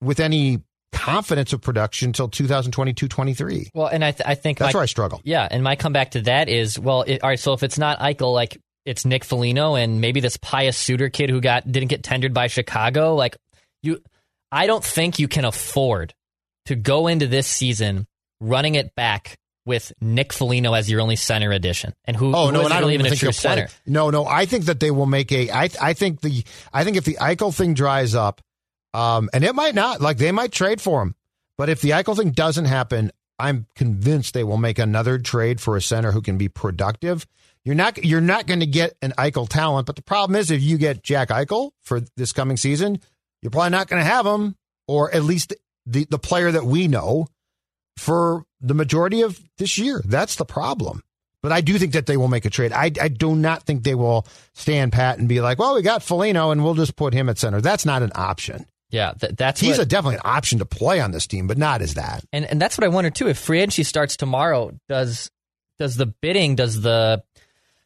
with 0.00 0.18
any 0.18 0.62
confidence 0.92 1.52
of 1.52 1.60
production 1.60 2.08
until 2.08 2.28
2022 2.28 3.08
23. 3.08 3.70
Well, 3.74 3.88
and 3.88 4.04
I 4.04 4.12
th- 4.12 4.26
I 4.26 4.34
think 4.34 4.58
That's 4.58 4.72
my- 4.72 4.78
where 4.78 4.82
I 4.84 4.86
struggle. 4.86 5.20
Yeah, 5.24 5.46
and 5.50 5.62
my 5.62 5.76
comeback 5.76 6.12
to 6.12 6.22
that 6.22 6.48
is 6.48 6.78
well, 6.78 7.02
it, 7.02 7.22
all 7.22 7.28
right. 7.28 7.38
So 7.38 7.52
if 7.52 7.62
it's 7.62 7.78
not 7.78 7.98
Eichel, 7.98 8.32
like 8.32 8.58
it's 8.86 9.04
Nick 9.04 9.24
Foligno 9.24 9.74
and 9.74 10.00
maybe 10.00 10.20
this 10.20 10.36
Pius 10.38 10.78
Suter 10.78 11.08
kid 11.10 11.28
who 11.28 11.40
got 11.40 11.70
didn't 11.70 11.88
get 11.88 12.02
tendered 12.02 12.32
by 12.32 12.46
Chicago. 12.46 13.14
Like 13.14 13.36
you, 13.82 14.00
I 14.50 14.66
don't 14.66 14.84
think 14.84 15.18
you 15.18 15.28
can 15.28 15.44
afford 15.44 16.14
to 16.66 16.76
go 16.76 17.08
into 17.08 17.26
this 17.26 17.46
season 17.46 18.06
running 18.40 18.74
it 18.76 18.94
back 18.94 19.36
with 19.64 19.92
Nick 20.00 20.32
Foligno 20.32 20.74
as 20.74 20.90
your 20.90 21.00
only 21.00 21.16
center 21.16 21.52
addition, 21.52 21.92
and 22.04 22.16
who, 22.16 22.34
Oh 22.34 22.46
who 22.46 22.52
no, 22.52 22.64
and 22.64 22.72
I 22.72 22.80
don't 22.80 22.90
even 22.92 23.06
even 23.06 23.16
a 23.16 23.20
true 23.20 23.32
center. 23.32 23.68
No, 23.86 24.10
no, 24.10 24.26
I 24.26 24.46
think 24.46 24.64
that 24.66 24.80
they 24.80 24.90
will 24.90 25.06
make 25.06 25.32
a. 25.32 25.50
I 25.50 25.68
I 25.80 25.92
think 25.92 26.20
the 26.20 26.44
I 26.72 26.84
think 26.84 26.96
if 26.96 27.04
the 27.04 27.18
Eichel 27.20 27.54
thing 27.54 27.74
dries 27.74 28.14
up, 28.14 28.40
um, 28.94 29.30
and 29.32 29.44
it 29.44 29.54
might 29.54 29.74
not, 29.74 30.00
like 30.00 30.18
they 30.18 30.32
might 30.32 30.52
trade 30.52 30.80
for 30.80 31.02
him, 31.02 31.14
but 31.56 31.68
if 31.68 31.80
the 31.80 31.90
Eichel 31.90 32.16
thing 32.16 32.32
doesn't 32.32 32.64
happen, 32.64 33.12
I'm 33.38 33.66
convinced 33.74 34.34
they 34.34 34.44
will 34.44 34.56
make 34.56 34.78
another 34.78 35.18
trade 35.18 35.60
for 35.60 35.76
a 35.76 35.82
center 35.82 36.12
who 36.12 36.22
can 36.22 36.38
be 36.38 36.48
productive. 36.48 37.26
You're 37.64 37.74
not 37.74 38.04
you're 38.04 38.20
not 38.20 38.46
going 38.46 38.60
to 38.60 38.66
get 38.66 38.96
an 39.02 39.12
Eichel 39.18 39.48
talent, 39.48 39.86
but 39.86 39.96
the 39.96 40.02
problem 40.02 40.36
is 40.36 40.50
if 40.50 40.62
you 40.62 40.78
get 40.78 41.02
Jack 41.02 41.28
Eichel 41.28 41.70
for 41.82 42.00
this 42.16 42.32
coming 42.32 42.56
season, 42.56 43.00
you're 43.40 43.50
probably 43.50 43.70
not 43.70 43.88
going 43.88 44.02
to 44.02 44.08
have 44.08 44.26
him, 44.26 44.56
or 44.88 45.14
at 45.14 45.22
least 45.22 45.54
the 45.86 46.04
the 46.10 46.18
player 46.18 46.50
that 46.50 46.64
we 46.64 46.88
know 46.88 47.26
for 47.96 48.44
the 48.62 48.74
majority 48.74 49.22
of 49.22 49.40
this 49.58 49.76
year. 49.78 50.00
That's 50.04 50.36
the 50.36 50.44
problem. 50.44 51.02
But 51.42 51.50
I 51.50 51.60
do 51.60 51.76
think 51.76 51.92
that 51.94 52.06
they 52.06 52.16
will 52.16 52.28
make 52.28 52.44
a 52.44 52.50
trade. 52.50 52.72
I, 52.72 52.92
I 53.00 53.08
do 53.08 53.34
not 53.34 53.64
think 53.64 53.82
they 53.82 53.96
will 53.96 54.26
stand 54.54 54.92
pat 54.92 55.18
and 55.18 55.28
be 55.28 55.40
like, 55.40 55.58
well, 55.58 55.74
we 55.74 55.82
got 55.82 56.02
Foligno 56.04 56.52
and 56.52 56.62
we'll 56.62 56.74
just 56.74 56.94
put 56.94 57.12
him 57.12 57.28
at 57.28 57.36
center. 57.38 57.60
That's 57.60 57.84
not 57.84 58.02
an 58.02 58.12
option. 58.14 58.64
Yeah, 58.90 59.12
th- 59.18 59.34
that's 59.36 59.60
He's 59.60 59.78
what, 59.78 59.86
a 59.86 59.88
definitely 59.88 60.16
an 60.16 60.22
option 60.24 60.58
to 60.60 60.66
play 60.66 61.00
on 61.00 61.10
this 61.10 61.26
team, 61.26 61.46
but 61.48 61.58
not 61.58 61.80
as 61.82 61.94
that. 61.94 62.24
and 62.32 62.44
and 62.44 62.60
that's 62.60 62.76
what 62.78 62.84
I 62.84 62.88
wonder 62.88 63.10
too. 63.10 63.26
If 63.26 63.38
free 63.38 63.58
agency 63.58 63.82
starts 63.84 64.16
tomorrow, 64.16 64.70
does 64.88 65.30
does 65.78 65.96
the 65.96 66.06
bidding 66.06 66.54
does 66.56 66.80
the 66.82 67.24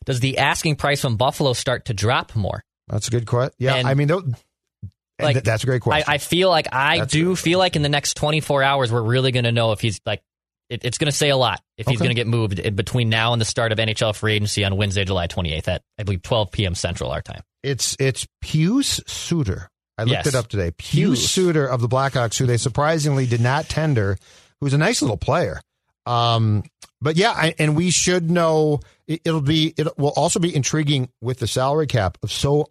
does 0.05 0.21
the 0.21 0.39
asking 0.39 0.77
price 0.77 1.01
from 1.01 1.17
Buffalo 1.17 1.53
start 1.53 1.87
to 1.87 1.95
drop 1.95 2.35
more? 2.37 2.63
That's 2.89 3.09
a 3.09 3.11
good 3.11 3.27
question. 3.27 3.55
Yeah, 3.59 3.77
And- 3.77 3.89
I 3.89 3.95
mean, 3.95 4.09
Like, 4.09 5.35
th- 5.37 5.45
that's 5.45 5.63
a 5.63 5.67
great 5.67 5.81
question. 5.81 6.05
I, 6.09 6.15
I 6.15 6.19
feel 6.19 6.51
like 6.51 6.69
I 6.73 6.99
That's 6.99 7.13
do 7.13 7.35
feel 7.37 7.59
like 7.59 7.75
in 7.77 7.83
the 7.83 7.89
next 7.89 8.15
24 8.19 8.63
hours 8.63 8.93
we're 8.93 9.01
really 9.03 9.33
going 9.33 9.45
to 9.45 9.53
know 9.53 9.73
if 9.73 9.81
he's 9.81 10.01
like 10.05 10.23
it, 10.69 10.85
it's 10.85 10.99
going 10.99 11.11
to 11.11 11.17
say 11.17 11.31
a 11.31 11.37
lot 11.37 11.61
if 11.79 11.87
he's 11.87 11.99
going 11.99 12.11
to 12.11 12.15
get 12.15 12.27
moved 12.27 12.77
between 12.77 13.09
now 13.09 13.33
and 13.33 13.41
the 13.41 13.45
start 13.47 13.73
of 13.73 13.79
NHL 13.79 14.15
free 14.17 14.35
agency 14.35 14.65
on 14.65 14.77
Wednesday, 14.77 15.05
July 15.05 15.27
28th 15.29 15.69
at 15.69 15.83
I 15.99 16.03
believe 16.03 16.23
12 16.23 16.51
p.m. 16.51 16.75
Central 16.75 17.11
our 17.11 17.23
time. 17.23 17.43
It's 17.63 17.97
it's 17.99 18.27
Pius 18.43 19.01
Suter. 19.07 19.69
I 19.99 20.03
looked 20.03 20.13
Yes. 20.13 20.27
it 20.27 20.35
up 20.35 20.49
today. 20.49 20.73
Pius. 20.73 21.31
Suter 21.31 21.67
of 21.67 21.81
the 21.81 21.89
Blackhawks, 21.89 22.39
who 22.39 22.47
they 22.47 22.57
surprisingly 22.59 23.27
did 23.27 23.41
not 23.41 23.69
tender, 23.69 24.19
who's 24.61 24.75
a 24.75 24.79
nice 24.79 25.01
little 25.03 25.17
player. 25.17 25.61
Um, 26.05 26.65
but 27.01 27.17
yeah, 27.17 27.31
I, 27.31 27.55
and 27.59 27.75
we 27.77 27.91
should 27.91 28.31
know 28.31 28.81
it, 29.07 29.21
it'll 29.25 29.41
be 29.41 29.75
it 29.77 29.99
will 29.99 30.13
also 30.17 30.39
be 30.39 30.55
intriguing 30.55 31.09
with 31.21 31.39
the 31.39 31.47
salary 31.47 31.87
cap 31.87 32.19
of 32.23 32.31
so 32.31 32.67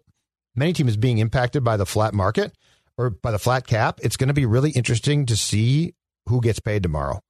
many 0.54 0.72
teams 0.72 0.96
being 0.96 1.18
impacted 1.18 1.62
by 1.64 1.76
the 1.76 1.86
flat 1.86 2.14
market 2.14 2.52
or 2.96 3.10
by 3.10 3.30
the 3.30 3.38
flat 3.38 3.66
cap. 3.66 4.00
It's 4.02 4.16
going 4.16 4.28
to 4.28 4.34
be 4.34 4.46
really 4.46 4.70
interesting 4.70 5.26
to 5.26 5.36
see 5.36 5.94
who 6.28 6.40
gets 6.40 6.60
paid 6.60 6.82
tomorrow 6.82 7.20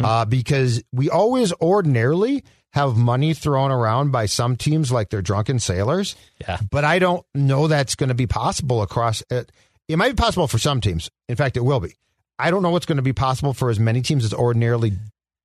uh, 0.00 0.24
because 0.24 0.82
we 0.92 1.10
always 1.10 1.52
ordinarily 1.54 2.44
have 2.72 2.96
money 2.96 3.34
thrown 3.34 3.70
around 3.70 4.10
by 4.10 4.26
some 4.26 4.56
teams 4.56 4.90
like 4.90 5.08
they're 5.08 5.22
drunken 5.22 5.58
sailors. 5.60 6.16
Yeah. 6.40 6.58
But 6.70 6.84
I 6.84 6.98
don't 6.98 7.24
know 7.34 7.68
that's 7.68 7.94
going 7.94 8.08
to 8.08 8.14
be 8.14 8.26
possible 8.26 8.82
across 8.82 9.22
it. 9.30 9.52
It 9.88 9.96
might 9.96 10.10
be 10.10 10.16
possible 10.16 10.48
for 10.48 10.58
some 10.58 10.80
teams. 10.80 11.10
In 11.28 11.36
fact, 11.36 11.56
it 11.56 11.64
will 11.64 11.80
be. 11.80 11.94
I 12.38 12.50
don't 12.50 12.62
know 12.62 12.70
what's 12.70 12.86
going 12.86 12.96
to 12.96 13.02
be 13.02 13.12
possible 13.12 13.54
for 13.54 13.70
as 13.70 13.78
many 13.78 14.02
teams 14.02 14.24
as 14.24 14.34
ordinarily 14.34 14.92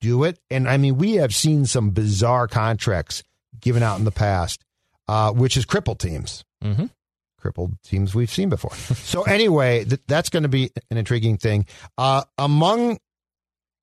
do 0.02 0.24
it. 0.24 0.40
And 0.50 0.68
I 0.68 0.78
mean, 0.78 0.98
we 0.98 1.14
have 1.16 1.36
seen 1.36 1.66
some 1.66 1.92
bizarre 1.92 2.48
contracts 2.48 3.22
given 3.62 3.84
out 3.84 4.00
in 4.00 4.06
the 4.06 4.12
past, 4.12 4.64
uh, 5.08 5.32
which 5.32 5.54
has 5.56 5.66
crippled 5.66 6.00
teams. 6.00 6.44
Mm-hmm. 6.64 6.86
crippled 7.38 7.74
teams 7.84 8.16
we've 8.16 8.32
seen 8.32 8.50
before. 8.50 8.74
so 8.76 9.22
anyway, 9.24 9.86
th- 9.86 10.02
that's 10.08 10.30
going 10.30 10.44
to 10.44 10.50
be 10.50 10.72
an 10.90 10.98
intriguing 10.98 11.38
thing. 11.38 11.68
Uh, 11.98 12.24
among 12.38 12.98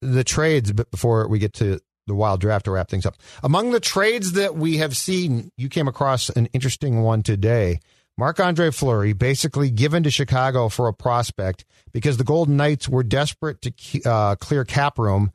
the 0.03 0.25
trades, 0.25 0.73
but 0.73 0.91
before 0.91 1.29
we 1.29 1.39
get 1.39 1.53
to 1.55 1.81
the 2.07 2.15
wild 2.15 2.41
draft 2.41 2.67
to 2.67 2.71
wrap 2.71 2.89
things 2.89 3.07
up, 3.07 3.17
among 3.43 3.73
the 3.73 3.81
trades 3.81 4.33
that 4.33 4.57
we 4.57 4.77
have 4.79 4.97
seen, 4.97 5.51
you 5.57 5.69
came 5.69 5.89
across 5.89 6.29
an 6.31 6.47
interesting 6.53 7.03
one 7.03 7.23
today. 7.23 7.81
Marc 8.19 8.41
Andre 8.41 8.71
Fleury 8.71 9.13
basically 9.13 9.71
given 9.71 10.03
to 10.05 10.11
Chicago 10.11 10.69
for 10.71 10.89
a 10.89 10.95
prospect 10.95 11.65
because 11.93 12.17
the 12.17 12.25
Golden 12.25 12.57
Knights 12.57 12.89
were 12.89 13.03
desperate 13.03 13.61
to 13.63 14.03
uh, 14.09 14.37
clear 14.37 14.65
cap 14.65 14.99
room. 14.99 15.31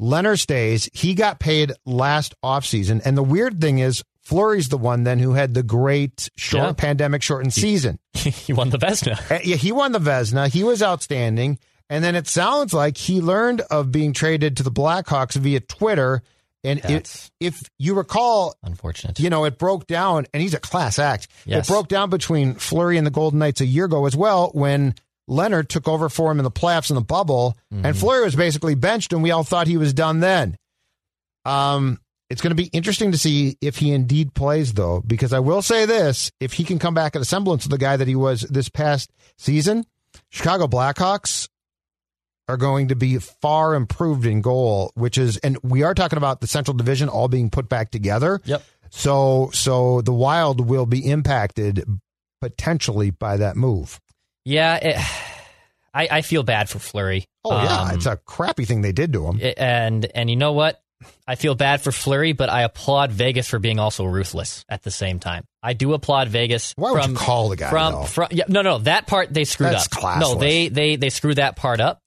Lehner 0.00 0.38
stays. 0.38 0.90
He 0.92 1.14
got 1.14 1.38
paid 1.40 1.72
last 1.86 2.34
offseason. 2.44 3.00
And 3.04 3.16
the 3.16 3.22
weird 3.22 3.60
thing 3.60 3.78
is, 3.78 4.02
Fleury's 4.20 4.68
the 4.68 4.78
one 4.78 5.04
then 5.04 5.18
who 5.20 5.32
had 5.32 5.54
the 5.54 5.62
great 5.62 6.28
short 6.36 6.62
Yeah. 6.64 6.72
pandemic 6.72 7.22
shortened 7.22 7.54
season. 7.54 7.98
he 8.14 8.52
won 8.52 8.70
the 8.70 8.78
Vezina. 8.78 9.18
Uh, 9.30 9.38
yeah, 9.42 9.56
he 9.56 9.72
won 9.72 9.92
the 9.92 9.98
Vezina. 9.98 10.48
He 10.48 10.62
was 10.64 10.82
outstanding. 10.82 11.58
And 11.90 12.02
then 12.02 12.14
it 12.14 12.26
sounds 12.28 12.72
like 12.72 12.96
he 12.96 13.20
learned 13.20 13.60
of 13.62 13.92
being 13.92 14.12
traded 14.12 14.56
to 14.58 14.62
the 14.62 14.70
Blackhawks 14.70 15.34
via 15.34 15.60
Twitter. 15.60 16.22
And 16.64 16.78
it, 16.84 17.30
if 17.40 17.60
you 17.78 17.94
recall, 17.94 18.54
Unfortunate. 18.62 19.18
you 19.18 19.28
know, 19.30 19.44
it 19.44 19.58
broke 19.58 19.86
down, 19.88 20.26
and 20.32 20.40
he's 20.42 20.54
a 20.54 20.60
class 20.60 20.98
act. 20.98 21.26
Yes. 21.44 21.68
It 21.68 21.72
broke 21.72 21.88
down 21.88 22.08
between 22.08 22.54
Fleury 22.54 22.98
and 22.98 23.06
the 23.06 23.10
Golden 23.10 23.40
Knights 23.40 23.60
a 23.60 23.66
year 23.66 23.86
ago 23.86 24.06
as 24.06 24.14
well 24.16 24.50
when 24.54 24.94
Lehner 25.28 25.66
took 25.66 25.88
over 25.88 26.08
for 26.08 26.30
him 26.30 26.38
in 26.38 26.44
the 26.44 26.50
playoffs 26.52 26.88
in 26.90 26.94
the 26.94 27.00
bubble, 27.02 27.56
Mm-hmm. 27.74 27.86
and 27.86 27.96
Fleury 27.96 28.24
was 28.24 28.36
basically 28.36 28.74
benched, 28.76 29.12
and 29.12 29.22
we 29.24 29.30
all 29.32 29.42
thought 29.44 29.66
he 29.66 29.76
was 29.76 29.92
done 29.92 30.20
then. 30.20 30.56
Um, 31.44 31.98
it's 32.30 32.40
going 32.40 32.50
to 32.56 32.62
be 32.62 32.68
interesting 32.68 33.12
to 33.12 33.18
see 33.18 33.56
if 33.60 33.76
he 33.78 33.92
indeed 33.92 34.32
plays, 34.32 34.72
though, 34.74 35.02
because 35.06 35.32
I 35.32 35.40
will 35.40 35.62
say 35.62 35.84
this: 35.86 36.30
if 36.40 36.52
he 36.54 36.64
can 36.64 36.78
come 36.78 36.94
back 36.94 37.16
at 37.16 37.22
a 37.22 37.26
semblance 37.26 37.64
of 37.64 37.70
the 37.70 37.78
guy 37.78 37.96
that 37.96 38.08
he 38.08 38.14
was 38.16 38.42
this 38.42 38.68
past 38.68 39.10
season, 39.36 39.84
Chicago 40.30 40.66
Blackhawks 40.66 41.48
are 42.48 42.56
going 42.56 42.88
to 42.88 42.96
be 42.96 43.18
far 43.18 43.74
improved 43.74 44.26
in 44.26 44.40
goal, 44.40 44.90
which 44.94 45.16
is, 45.18 45.36
and 45.38 45.56
we 45.62 45.82
are 45.82 45.94
talking 45.94 46.16
about 46.16 46.40
the 46.40 46.46
Central 46.46 46.76
Division 46.76 47.08
all 47.08 47.28
being 47.28 47.50
put 47.50 47.68
back 47.68 47.90
together. 47.90 48.40
Yep. 48.44 48.62
So, 48.90 49.50
so 49.52 50.02
the 50.02 50.12
Wild 50.12 50.68
will 50.68 50.86
be 50.86 51.08
impacted 51.08 51.84
potentially 52.40 53.10
by 53.10 53.38
that 53.38 53.56
move. 53.56 54.00
Yeah, 54.44 54.76
it, 54.76 54.96
I, 55.94 56.08
I 56.10 56.22
feel 56.22 56.42
bad 56.42 56.68
for 56.68 56.78
Fleury. 56.78 57.24
Oh 57.44 57.50
yeah, 57.62 57.82
Um, 57.82 57.90
it's 57.92 58.06
a 58.06 58.16
crappy 58.16 58.64
thing 58.64 58.82
they 58.82 58.92
did 58.92 59.12
to 59.12 59.26
him. 59.26 59.40
and 59.56 60.04
and 60.14 60.28
you 60.28 60.36
know 60.36 60.52
what? 60.52 60.80
I 61.26 61.34
feel 61.34 61.54
bad 61.54 61.80
for 61.80 61.90
Fleury, 61.90 62.32
but 62.32 62.48
I 62.48 62.62
applaud 62.62 63.10
Vegas 63.10 63.48
for 63.48 63.58
being 63.58 63.78
also 63.80 64.04
ruthless 64.04 64.64
at 64.68 64.82
the 64.82 64.90
same 64.90 65.18
time. 65.18 65.44
I 65.62 65.72
do 65.72 65.92
applaud 65.94 66.28
Vegas. 66.28 66.74
Why 66.76 66.92
would 66.92 67.02
from, 67.02 67.10
you 67.12 67.16
call 67.16 67.48
the 67.48 67.56
guy, 67.56 67.70
from 67.70 68.06
from 68.06 68.28
yeah 68.30 68.44
no 68.48 68.62
no 68.62 68.78
that 68.78 69.06
part 69.06 69.32
they 69.32 69.44
screwed 69.44 69.72
That's 69.72 69.86
up. 69.86 69.92
classless. 69.92 70.20
No, 70.20 70.34
they 70.36 70.68
they 70.68 70.96
they 70.96 71.10
screwed 71.10 71.36
that 71.36 71.56
part 71.56 71.80
up. 71.80 72.00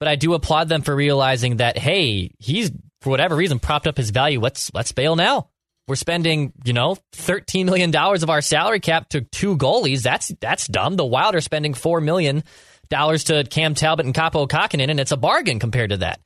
But 0.00 0.08
I 0.08 0.16
do 0.16 0.34
applaud 0.34 0.68
them 0.68 0.82
for 0.82 0.94
realizing 0.94 1.56
that 1.56 1.76
hey, 1.78 2.32
he's 2.38 2.70
for 3.00 3.10
whatever 3.10 3.36
reason 3.36 3.58
propped 3.58 3.86
up 3.86 3.96
his 3.96 4.10
value. 4.10 4.40
Let's 4.40 4.72
let's 4.74 4.92
bail 4.92 5.16
now. 5.16 5.48
We're 5.86 5.96
spending, 5.96 6.52
you 6.64 6.72
know, 6.72 6.98
thirteen 7.12 7.66
million 7.66 7.90
dollars 7.90 8.22
of 8.22 8.30
our 8.30 8.42
salary 8.42 8.80
cap 8.80 9.08
to 9.10 9.22
two 9.22 9.56
goalies. 9.56 10.02
That's 10.02 10.28
that's 10.40 10.66
dumb. 10.66 10.96
The 10.96 11.06
Wild 11.06 11.34
are 11.34 11.40
spending 11.40 11.74
four 11.74 12.00
million 12.00 12.44
dollars 12.90 13.24
to 13.24 13.44
Cam 13.44 13.74
Talbot 13.74 14.06
and 14.06 14.14
Kaapo 14.14 14.48
Kahkonen, 14.48 14.90
and 14.90 15.00
it's 15.00 15.12
a 15.12 15.16
bargain 15.16 15.58
compared 15.58 15.90
to 15.90 15.98
that. 15.98 16.20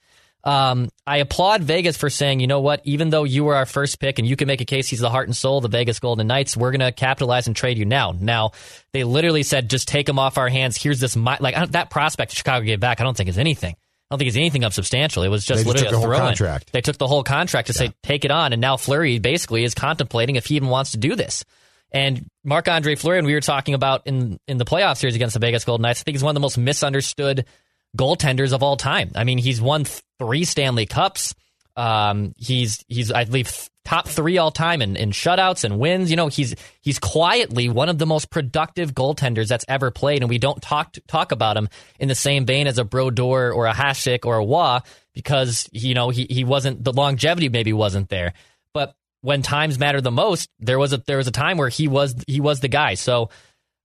Um, 0.44 0.88
I 1.07 1.18
applaud 1.18 1.62
Vegas 1.62 1.96
for 1.96 2.11
saying, 2.11 2.40
you 2.40 2.46
know 2.48 2.61
what, 2.61 2.81
even 2.85 3.11
though 3.11 3.22
you 3.24 3.44
were 3.44 3.55
our 3.55 3.66
first 3.66 4.00
pick 4.00 4.18
and 4.18 4.26
you 4.26 4.35
can 4.35 4.48
make 4.48 4.61
a 4.61 4.64
case 4.64 4.88
he's 4.88 4.98
the 4.98 5.11
heart 5.11 5.28
and 5.28 5.37
soul 5.37 5.59
of 5.59 5.62
the 5.62 5.68
Vegas 5.68 6.00
Golden 6.00 6.26
Knights, 6.26 6.57
we're 6.57 6.72
going 6.72 6.81
to 6.81 6.90
capitalize 6.90 7.46
and 7.46 7.55
trade 7.55 7.78
you 7.78 7.85
now. 7.85 8.12
Now, 8.18 8.50
they 8.92 9.05
literally 9.05 9.44
said, 9.44 9.70
just 9.70 9.87
take 9.87 10.09
him 10.09 10.18
off 10.18 10.38
our 10.38 10.48
hands. 10.48 10.76
Here's 10.76 10.98
this, 10.98 11.16
like, 11.16 11.55
I 11.55 11.61
don't- 11.61 11.72
that 11.72 11.90
prospect 11.90 12.33
Chicago 12.35 12.64
gave 12.66 12.81
back, 12.81 13.00
I 13.00 13.05
don't 13.05 13.16
think 13.16 13.28
is 13.28 13.38
anything. 13.38 13.74
I 13.74 14.14
don't 14.14 14.18
think 14.18 14.28
it's 14.28 14.37
anything 14.37 14.64
up 14.64 14.72
substantial. 14.74 15.22
It 15.22 15.28
was 15.28 15.46
just 15.46 15.61
just 15.61 15.66
literally 15.66 15.94
a 15.94 15.98
whole 15.98 16.09
contract. 16.26 16.72
They 16.72 16.83
took 16.83 16.98
the 16.98 17.07
whole 17.07 17.22
contract 17.22 17.68
to 17.68 17.72
say, 17.72 17.92
take 18.02 18.24
it 18.26 18.31
on. 18.31 18.52
And 18.52 18.61
now 18.61 18.76
Fleury 18.76 19.18
basically 19.20 19.64
is 19.64 19.74
contemplating 19.74 20.37
if 20.37 20.46
he 20.46 20.57
even 20.57 20.68
wants 20.68 20.90
to 20.90 20.98
do 20.98 21.14
this. 21.16 21.44
And 21.92 22.26
Marc 22.44 22.68
Andre 22.68 22.94
Fleury, 22.94 23.18
and 23.18 23.26
we 23.26 23.33
were 23.35 23.40
talking 23.40 23.74
about 23.74 24.07
in, 24.07 24.38
in 24.48 24.59
the 24.59 24.64
playoff 24.66 24.98
series 24.98 25.14
against 25.14 25.33
the 25.35 25.40
Vegas 25.40 25.64
Golden 25.64 25.83
Knights, 25.83 26.00
I 26.00 26.05
think 26.05 26.16
he's 26.16 26.22
one 26.24 26.31
of 26.33 26.35
the 26.35 26.40
most 26.40 26.59
misunderstood 26.59 27.46
goaltenders 27.96 28.52
of 28.52 28.62
all 28.62 28.76
time. 28.76 29.12
I 29.14 29.24
mean, 29.24 29.38
he's 29.38 29.61
won 29.61 29.85
three 30.18 30.44
Stanley 30.44 30.87
Cups. 30.87 31.35
Um, 31.76 32.35
he's 32.37 32.85
he's 32.88 33.11
I 33.11 33.24
believe 33.24 33.68
top 33.85 34.07
three 34.07 34.38
all 34.38 34.50
time 34.50 34.83
in, 34.83 34.96
in 34.96 35.11
shutouts 35.11 35.64
and 35.64 35.78
wins. 35.78 36.11
You 36.11 36.16
know, 36.16 36.28
he's 36.28 36.55
he's 36.81 36.98
quietly 36.98 37.68
one 37.68 37.88
of 37.88 37.98
the 37.98 38.07
most 38.07 38.31
productive 38.31 38.94
goaltenders 38.94 39.48
that's 39.48 39.64
ever 39.68 39.90
played, 39.90 40.22
and 40.22 40.28
we 40.28 40.38
don't 40.38 40.61
talk 40.61 40.96
talk 41.09 41.33
about 41.33 41.57
him 41.57 41.68
in 41.98 42.09
the 42.09 42.14
same 42.14 42.44
vein 42.44 42.66
as 42.66 42.78
a 42.78 42.85
Brodeur 42.85 43.52
or 43.52 43.66
a 43.66 43.72
Hasek 43.72 44.26
or 44.26 44.37
a 44.37 44.44
Roy 44.44 44.81
because 45.14 45.68
you 45.72 45.94
know 45.94 46.11
he 46.11 46.26
he 46.28 46.44
wasn't 46.44 46.85
the 46.85 46.92
longevity 46.92 47.48
maybe 47.48 47.72
wasn't 47.72 48.09
there, 48.09 48.35
but 48.74 48.94
when 49.22 49.40
times 49.40 49.78
matter 49.78 50.00
the 50.00 50.11
most, 50.11 50.50
there 50.59 50.78
was 50.78 50.92
a 50.92 50.98
there 50.98 51.16
was 51.16 51.28
a 51.28 51.33
time 51.33 51.57
where 51.57 51.68
he 51.68 51.88
was 51.88 52.14
he 52.26 52.40
was 52.40 52.61
the 52.61 52.68
guy. 52.68 52.94
So 52.94 53.31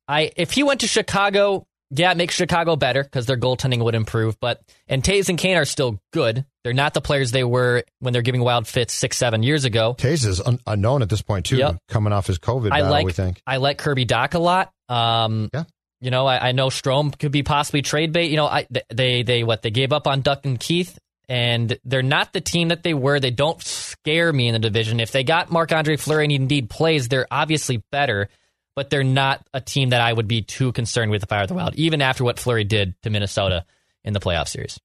I 0.07 0.31
if 0.35 0.51
he 0.51 0.63
went 0.63 0.81
to 0.81 0.87
Chicago, 0.87 1.65
yeah, 1.89 2.11
it 2.11 2.17
makes 2.17 2.35
Chicago 2.35 2.75
better 2.75 3.03
because 3.03 3.25
their 3.25 3.37
goaltending 3.37 3.83
would 3.83 3.95
improve. 3.95 4.39
But 4.39 4.61
and 4.87 5.01
Toews 5.03 5.29
and 5.29 5.37
Kane 5.37 5.57
are 5.57 5.65
still 5.65 5.99
good. 6.13 6.45
They're 6.63 6.73
not 6.73 6.93
the 6.93 7.01
players 7.01 7.31
they 7.31 7.43
were 7.43 7.83
when 7.99 8.11
they're 8.13 8.21
giving 8.21 8.41
wild 8.41 8.67
fits 8.67 8.93
six, 8.93 9.17
seven 9.17 9.41
years 9.43 9.63
ago. 9.65 9.95
Toews 9.97 10.25
is 10.25 10.41
un- 10.41 10.59
unknown 10.67 11.01
at 11.01 11.09
this 11.09 11.21
point 11.21 11.45
too, 11.45 11.57
Yep. 11.57 11.77
coming 11.87 12.11
off 12.13 12.27
his 12.27 12.39
COVID 12.39 12.71
I 12.71 12.79
battle. 12.81 12.91
like 12.91 13.05
we 13.05 13.13
think. 13.13 13.41
I 13.47 13.57
like 13.57 13.77
Kirby 13.77 14.05
Dach 14.05 14.33
a 14.33 14.39
lot. 14.39 14.71
Um, 14.89 15.49
Yeah. 15.53 15.63
You 15.99 16.11
know, 16.11 16.27
I, 16.27 16.49
I 16.49 16.51
know 16.51 16.67
Strome 16.67 17.17
could 17.17 17.31
be 17.31 17.41
possibly 17.41 17.81
trade 17.81 18.11
bait. 18.13 18.29
You 18.29 18.37
know, 18.37 18.45
I 18.45 18.67
they 18.93 19.23
they 19.23 19.43
what 19.43 19.63
they 19.63 19.71
gave 19.71 19.91
up 19.91 20.05
on 20.05 20.21
Duncan 20.21 20.57
Keith, 20.57 20.99
and 21.27 21.75
they're 21.85 22.03
not 22.03 22.33
the 22.33 22.41
team 22.41 22.67
that 22.67 22.83
they 22.83 22.93
were. 22.93 23.19
They 23.19 23.31
don't 23.31 23.59
scare 23.63 24.31
me 24.31 24.47
in 24.47 24.53
the 24.53 24.59
division. 24.59 24.99
If 24.99 25.11
they 25.11 25.23
got 25.23 25.51
Marc 25.51 25.71
Andre 25.71 25.97
Fleury 25.97 26.25
and 26.25 26.31
he 26.31 26.35
indeed 26.35 26.69
plays, 26.69 27.07
they're 27.07 27.25
obviously 27.31 27.81
better, 27.91 28.29
but 28.77 28.91
they're 28.91 29.03
not 29.03 29.43
a 29.55 29.59
team 29.59 29.89
that 29.89 30.01
I 30.01 30.13
would 30.13 30.27
be 30.27 30.43
too 30.43 30.71
concerned 30.71 31.09
with 31.09 31.23
if 31.23 31.31
I 31.31 31.41
were 31.41 31.47
the 31.47 31.55
Wild, 31.55 31.73
even 31.77 31.99
after 31.99 32.23
what 32.23 32.37
Fleury 32.37 32.63
did 32.63 32.93
to 33.01 33.09
Minnesota 33.09 33.65
in 34.03 34.13
the 34.13 34.19
playoff 34.19 34.47
series. 34.47 34.79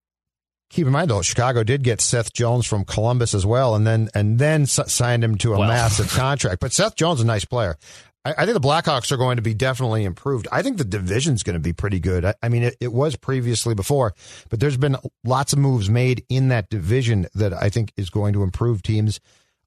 Keep 0.70 0.86
in 0.86 0.92
mind 0.94 1.10
though, 1.10 1.20
Chicago 1.20 1.62
did 1.62 1.82
get 1.82 2.00
Seth 2.00 2.32
Jones 2.32 2.64
from 2.64 2.86
Columbus 2.86 3.34
as 3.34 3.44
well, 3.44 3.74
and 3.74 3.86
then 3.86 4.08
and 4.14 4.38
then 4.38 4.64
signed 4.64 5.22
him 5.22 5.36
to 5.36 5.52
a 5.52 5.58
Well. 5.58 5.68
massive 5.68 6.08
contract. 6.16 6.60
But 6.60 6.72
Seth 6.72 6.96
Jones 6.96 7.18
is 7.20 7.24
a 7.24 7.26
nice 7.26 7.44
player. 7.44 7.76
I, 8.24 8.32
I 8.38 8.46
think 8.46 8.54
the 8.54 8.66
Blackhawks 8.66 9.12
are 9.12 9.18
going 9.18 9.36
to 9.36 9.42
be 9.42 9.52
definitely 9.52 10.04
improved. 10.04 10.48
I 10.50 10.62
think 10.62 10.78
the 10.78 10.84
division's 10.84 11.42
going 11.42 11.54
to 11.56 11.60
be 11.60 11.74
pretty 11.74 12.00
good. 12.00 12.24
I, 12.24 12.34
I 12.42 12.48
mean, 12.48 12.62
it, 12.62 12.76
it 12.80 12.94
was 12.94 13.14
previously 13.16 13.74
before, 13.74 14.14
but 14.48 14.58
there's 14.58 14.78
been 14.78 14.96
lots 15.22 15.52
of 15.52 15.58
moves 15.58 15.90
made 15.90 16.24
in 16.30 16.48
that 16.48 16.70
division 16.70 17.26
that 17.34 17.52
I 17.52 17.68
think 17.68 17.92
is 17.98 18.08
going 18.08 18.32
to 18.32 18.42
improve 18.42 18.82
teams. 18.82 19.20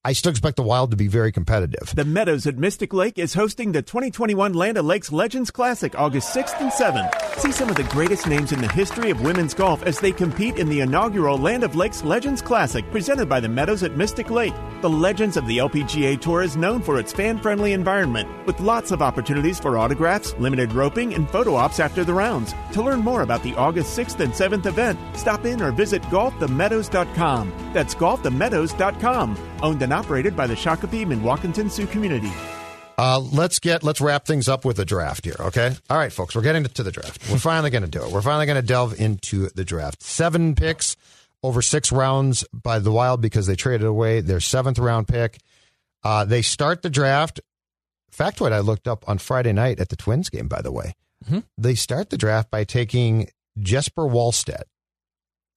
I 0.05 0.13
still 0.13 0.29
expect 0.29 0.55
the 0.55 0.61
Wild 0.61 0.91
to 0.91 0.97
be 0.97 1.07
very 1.07 1.31
competitive. 1.31 1.95
The 1.95 2.05
Meadows 2.05 2.45
at 2.45 2.59
Mystic 2.59 2.93
Lake 2.93 3.17
is 3.17 3.33
hosting 3.33 3.71
the 3.71 3.81
2021 3.81 4.53
Land 4.53 4.77
O'Lakes 4.77 5.11
Legends 5.11 5.49
Classic 5.49 5.97
August 5.97 6.31
6th 6.31 6.61
and 6.61 6.71
7th. 6.71 7.39
See 7.39 7.51
some 7.51 7.71
of 7.71 7.75
the 7.75 7.85
greatest 7.85 8.27
names 8.27 8.51
in 8.51 8.61
the 8.61 8.71
history 8.71 9.09
of 9.09 9.21
women's 9.21 9.55
golf 9.55 9.81
as 9.81 9.99
they 9.99 10.11
compete 10.11 10.57
in 10.57 10.69
the 10.69 10.81
inaugural 10.81 11.39
Land 11.39 11.63
O'Lakes 11.63 12.03
Legends 12.03 12.39
Classic 12.39 12.87
presented 12.91 13.27
by 13.27 13.39
the 13.39 13.49
Meadows 13.49 13.81
at 13.81 13.97
Mystic 13.97 14.29
Lake. 14.29 14.53
The 14.81 14.89
Legends 14.91 15.37
of 15.37 15.47
the 15.47 15.57
LPGA 15.57 16.21
Tour 16.21 16.43
is 16.43 16.55
known 16.55 16.83
for 16.83 16.99
its 16.99 17.11
fan 17.11 17.39
friendly 17.39 17.73
environment 17.73 18.29
with 18.45 18.59
lots 18.59 18.91
of 18.91 19.01
opportunities 19.01 19.59
for 19.59 19.75
autographs, 19.75 20.35
limited 20.37 20.71
roping, 20.73 21.15
and 21.15 21.27
photo 21.31 21.55
ops 21.55 21.79
after 21.79 22.03
the 22.03 22.13
rounds. 22.13 22.53
To 22.73 22.83
learn 22.83 22.99
more 22.99 23.23
about 23.23 23.41
the 23.41 23.55
August 23.55 23.97
6th 23.97 24.19
and 24.19 24.33
7th 24.33 24.67
event, 24.67 24.99
stop 25.17 25.45
in 25.45 25.63
or 25.63 25.71
visit 25.71 26.03
golfthemeadows.com. 26.03 27.71
That's 27.73 27.95
golfthemeadows.com. 27.95 29.51
Owned 29.63 29.81
and 29.81 29.94
operated 29.95 30.35
by 30.35 30.45
the 30.45 30.53
Shakopee 30.53 31.05
Mdewakanton 31.05 31.71
Sioux 31.71 31.87
community. 31.87 32.31
Uh, 32.97 33.19
let's 33.19 33.59
get 33.59 33.83
let's 33.83 33.99
wrap 33.99 34.25
things 34.25 34.47
up 34.47 34.63
with 34.63 34.79
a 34.79 34.85
draft 34.85 35.25
here, 35.25 35.35
okay? 35.39 35.75
All 35.89 35.97
right, 35.97 36.13
folks, 36.13 36.35
we're 36.35 36.41
getting 36.41 36.63
to 36.63 36.83
the 36.83 36.91
draft. 36.91 37.29
We're 37.29 37.39
finally 37.39 37.69
going 37.69 37.83
to 37.83 37.89
do 37.89 38.03
it. 38.03 38.11
We're 38.11 38.21
finally 38.21 38.45
going 38.45 38.61
to 38.61 38.67
delve 38.67 38.99
into 38.99 39.49
the 39.49 39.65
draft. 39.65 40.01
Seven 40.03 40.55
picks 40.55 40.95
over 41.43 41.61
six 41.61 41.91
rounds 41.91 42.45
by 42.53 42.79
the 42.79 42.91
Wild 42.91 43.21
because 43.21 43.47
they 43.47 43.55
traded 43.55 43.85
away 43.85 44.21
their 44.21 44.39
seventh 44.39 44.79
round 44.79 45.07
pick. 45.07 45.39
Uh, 46.03 46.23
they 46.23 46.41
start 46.41 46.81
the 46.81 46.89
draft. 46.89 47.41
Factoid 48.15 48.53
I 48.53 48.59
looked 48.59 48.87
up 48.87 49.03
on 49.09 49.17
Friday 49.17 49.51
night 49.51 49.79
at 49.79 49.89
the 49.89 49.95
Twins 49.97 50.29
game, 50.29 50.47
by 50.47 50.61
the 50.61 50.71
way. 50.71 50.93
They 51.57 51.75
start 51.75 52.11
the 52.11 52.17
draft 52.17 52.51
by 52.51 52.63
taking 52.63 53.29
Jesper 53.59 54.03
Wallstedt, 54.03 54.63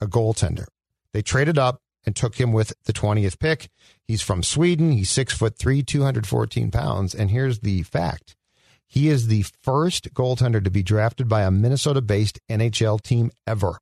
a 0.01 0.07
goaltender. 0.07 0.67
They 1.13 1.23
traded 1.23 1.59
up 1.59 1.83
and 2.09 2.17
took 2.17 2.37
him 2.37 2.53
with 2.53 2.73
the 2.87 2.93
20th 2.95 3.39
pick. 3.39 3.69
He's 4.03 4.23
from 4.23 4.43
Sweden. 4.43 4.93
He's 4.93 5.11
six 5.11 5.37
foot 5.37 5.59
three, 5.59 5.83
214 5.83 6.71
pounds. 6.71 7.15
And 7.15 7.31
here's 7.31 7.59
the 7.59 7.83
fact. 7.83 8.35
He 8.87 9.11
is 9.11 9.27
the 9.27 9.45
first 9.63 10.15
goaltender 10.15 10.65
to 10.65 10.71
be 10.71 10.83
drafted 10.83 11.29
by 11.29 11.43
a 11.43 11.51
Minnesota 11.51 12.01
based 12.01 12.41
NHL 12.49 13.03
team 13.03 13.31
ever. 13.47 13.79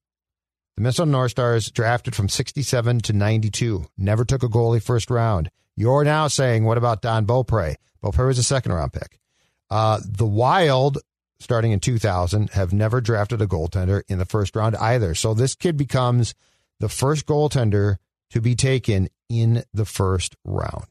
The 0.75 0.83
Minnesota 0.83 1.09
North 1.09 1.31
Stars 1.31 1.71
drafted 1.71 2.17
from 2.17 2.29
67 2.29 2.99
to 3.03 3.13
92. 3.13 3.87
Never 3.97 4.25
took 4.25 4.43
a 4.43 4.49
goalie 4.49 4.83
first 4.83 5.09
round. 5.09 5.49
You're 5.77 6.03
now 6.03 6.27
saying, 6.27 6.65
what 6.65 6.79
about 6.79 7.03
Don 7.03 7.27
Beaupre? 7.27 7.77
Beaupre 8.03 8.27
was 8.27 8.39
a 8.39 8.43
second 8.43 8.73
round 8.73 8.93
pick. 8.93 9.21
Uh, 9.71 10.01
the 10.05 10.27
Wild, 10.27 10.99
starting 11.39 11.71
in 11.71 11.79
2000, 11.79 12.51
have 12.51 12.73
never 12.73 13.01
drafted 13.01 13.41
a 13.41 13.47
goaltender 13.47 14.03
in 14.09 14.19
the 14.19 14.25
first 14.25 14.57
round 14.57 14.75
either. 14.77 15.15
So 15.15 15.33
this 15.33 15.55
kid 15.55 15.77
becomes 15.77 16.35
the 16.81 16.89
first 16.89 17.27
goaltender 17.27 17.99
to 18.31 18.41
be 18.41 18.55
taken 18.55 19.09
in 19.29 19.65
the 19.73 19.85
first 19.85 20.37
round. 20.45 20.87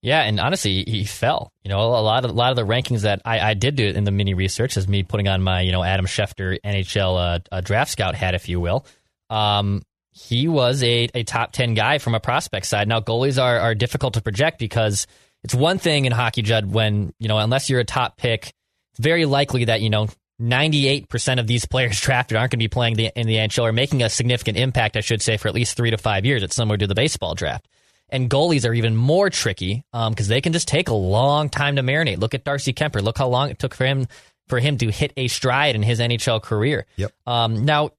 Yeah, 0.00 0.22
and 0.22 0.38
honestly, 0.38 0.84
he 0.86 1.04
fell. 1.04 1.52
You 1.64 1.70
know, 1.70 1.80
a 1.80 2.02
lot 2.02 2.24
of 2.24 2.30
a 2.30 2.34
lot 2.34 2.50
of 2.50 2.56
the 2.56 2.64
rankings 2.64 3.02
that 3.02 3.20
I, 3.24 3.40
I 3.40 3.54
did 3.54 3.74
do 3.74 3.88
in 3.88 4.04
the 4.04 4.12
mini 4.12 4.34
research 4.34 4.76
is 4.76 4.86
me 4.86 5.02
putting 5.02 5.26
on 5.26 5.42
my 5.42 5.62
you 5.62 5.72
know 5.72 5.82
Adam 5.82 6.06
Schefter 6.06 6.58
NHL 6.64 7.40
uh, 7.50 7.60
draft 7.62 7.90
scout 7.90 8.14
hat, 8.14 8.34
if 8.34 8.48
you 8.48 8.60
will. 8.60 8.86
Um, 9.28 9.82
he 10.12 10.48
was 10.48 10.82
a, 10.82 11.08
a 11.14 11.24
top 11.24 11.52
ten 11.52 11.74
guy 11.74 11.98
from 11.98 12.14
a 12.14 12.20
prospect 12.20 12.66
side. 12.66 12.86
Now 12.86 13.00
goalies 13.00 13.42
are 13.42 13.58
are 13.58 13.74
difficult 13.74 14.14
to 14.14 14.20
project 14.20 14.60
because 14.60 15.08
it's 15.42 15.54
one 15.54 15.78
thing 15.78 16.04
in 16.04 16.12
hockey, 16.12 16.42
Judd, 16.42 16.72
when 16.72 17.12
you 17.18 17.26
know 17.26 17.38
unless 17.38 17.68
you're 17.68 17.80
a 17.80 17.84
top 17.84 18.16
pick, 18.16 18.52
it's 18.92 19.00
very 19.00 19.24
likely 19.24 19.64
that 19.64 19.80
you 19.80 19.90
know 19.90 20.06
98% 20.40 21.40
of 21.40 21.46
these 21.46 21.66
players 21.66 22.00
drafted 22.02 22.36
aren't 22.36 22.52
going 22.52 22.58
to 22.60 22.64
be 22.64 22.68
playing 22.68 22.94
the, 22.94 23.10
in 23.16 23.26
the 23.26 23.36
NHL 23.36 23.64
or 23.64 23.72
making 23.72 24.02
a 24.02 24.08
significant 24.08 24.56
impact, 24.56 24.96
I 24.96 25.00
should 25.00 25.22
say, 25.22 25.36
for 25.36 25.48
at 25.48 25.54
least 25.54 25.76
three 25.76 25.90
to 25.90 25.98
five 25.98 26.24
years. 26.24 26.42
It's 26.42 26.56
similar 26.56 26.76
to 26.76 26.86
the 26.86 26.94
baseball 26.94 27.34
draft. 27.34 27.68
And 28.10 28.30
goalies 28.30 28.66
are 28.68 28.72
even 28.72 28.96
more 28.96 29.28
tricky 29.28 29.84
because 29.92 30.26
um, 30.26 30.28
they 30.28 30.40
can 30.40 30.52
just 30.52 30.66
take 30.66 30.88
a 30.88 30.94
long 30.94 31.50
time 31.50 31.76
to 31.76 31.82
marinate. 31.82 32.18
Look 32.18 32.34
at 32.34 32.44
Darcy 32.44 32.72
Kuemper. 32.72 33.02
Look 33.02 33.18
how 33.18 33.28
long 33.28 33.50
it 33.50 33.58
took 33.58 33.74
for 33.74 33.84
him 33.84 34.06
for 34.48 34.58
him 34.58 34.78
to 34.78 34.90
hit 34.90 35.12
a 35.16 35.28
stride 35.28 35.74
in 35.74 35.82
his 35.82 36.00
NHL 36.00 36.42
career. 36.42 36.86
Yep. 36.96 37.12
Um, 37.26 37.64
now, 37.66 37.90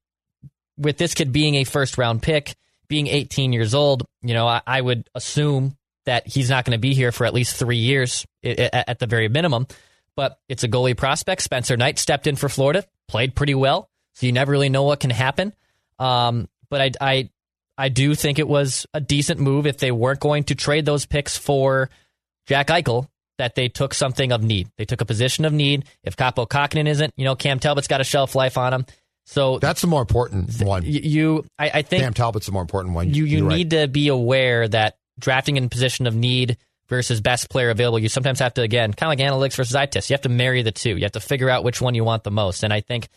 with 0.78 0.98
this 0.98 1.14
kid 1.14 1.32
being 1.32 1.56
a 1.56 1.64
first 1.64 1.98
round 2.00 2.24
pick, 2.24 2.56
being 2.88 3.06
18 3.06 3.54
years 3.54 3.76
old, 3.76 4.04
you 4.24 4.34
know, 4.34 4.48
I, 4.48 4.62
I 4.66 4.82
would 4.82 5.08
assume 5.14 5.78
that 6.06 6.28
he's 6.28 6.50
not 6.50 6.66
going 6.66 6.76
to 6.76 6.82
be 6.82 6.96
here 6.96 7.12
for 7.12 7.26
at 7.26 7.34
least 7.34 7.56
three 7.56 7.78
years 7.78 8.26
at, 8.44 8.90
at 8.90 9.00
the 9.00 9.06
very 9.06 9.28
minimum. 9.28 9.68
But 10.20 10.38
it's 10.50 10.66
a 10.66 10.68
goalie 10.68 10.98
prospect. 10.98 11.42
Spencer 11.42 11.78
Knight 11.78 11.98
stepped 11.98 12.28
in 12.28 12.36
for 12.36 12.50
Florida, 12.50 12.84
played 13.08 13.36
pretty 13.36 13.56
well, 13.56 13.90
so 14.16 14.26
you 14.26 14.34
never 14.34 14.52
really 14.52 14.68
know 14.68 14.84
what 14.84 15.00
can 15.00 15.12
happen. 15.12 15.54
Um, 15.98 16.50
but 16.70 16.82
I, 16.82 16.92
I 17.00 17.30
I 17.78 17.88
do 17.88 18.14
think 18.16 18.38
it 18.38 18.48
was 18.48 18.86
a 18.94 19.00
decent 19.00 19.40
move 19.40 19.66
if 19.66 19.78
they 19.78 19.94
weren't 19.94 20.20
going 20.20 20.44
to 20.46 20.56
trade 20.56 20.84
those 20.84 21.06
picks 21.06 21.38
for 21.38 21.90
Jack 22.48 22.68
Eichel, 22.68 23.08
that 23.38 23.56
they 23.56 23.70
took 23.70 23.94
something 23.94 24.34
of 24.34 24.44
need. 24.44 24.68
They 24.78 24.84
took 24.84 25.00
a 25.00 25.06
position 25.06 25.46
of 25.46 25.54
need. 25.54 25.86
If 26.04 26.18
Kaapo 26.18 26.46
Kahkonen 26.50 26.90
isn't, 26.90 27.14
you 27.16 27.24
know, 27.24 27.38
Cam 27.38 27.60
Talbot's 27.60 27.88
got 27.88 28.02
a 28.02 28.04
shelf 28.04 28.36
life 28.36 28.58
on 28.58 28.74
him. 28.74 28.86
So 29.26 29.60
that's 29.60 29.80
the 29.80 29.88
more 29.88 30.02
important 30.02 30.62
one. 30.62 30.84
You, 30.86 31.46
I, 31.58 31.70
I 31.76 31.82
think 31.84 32.04
Cam 32.04 32.14
Talbot's 32.14 32.48
the 32.48 32.52
more 32.52 32.62
important 32.62 32.94
one. 32.94 33.14
You, 33.14 33.24
you 33.24 33.38
You're 33.38 33.48
need 33.48 33.72
right. 33.72 33.84
to 33.84 33.88
be 33.88 34.10
aware 34.10 34.68
that 34.68 34.98
drafting 35.18 35.56
in 35.56 35.70
position 35.70 36.08
of 36.08 36.16
need 36.16 36.58
versus 36.90 37.22
best 37.22 37.50
player 37.50 37.70
available, 37.70 38.00
you 38.00 38.10
sometimes 38.10 38.40
have 38.40 38.54
to 38.56 38.62
again, 38.62 38.94
kind 38.94 39.14
of 39.14 39.20
like 39.20 39.26
analytics 39.26 39.56
versus 39.56 39.76
eye 39.76 39.86
test. 39.86 40.10
You 40.10 40.16
have 40.16 40.22
to 40.22 40.30
marry 40.30 40.64
the 40.64 40.72
two. 40.72 40.98
You 40.98 41.04
have 41.04 41.14
to 41.14 41.20
figure 41.20 41.50
out 41.50 41.64
which 41.64 41.82
one 41.82 41.96
you 41.96 42.04
want 42.04 42.24
the 42.24 42.32
most. 42.32 42.64
And 42.64 42.74
I 42.74 42.82
think 42.82 43.08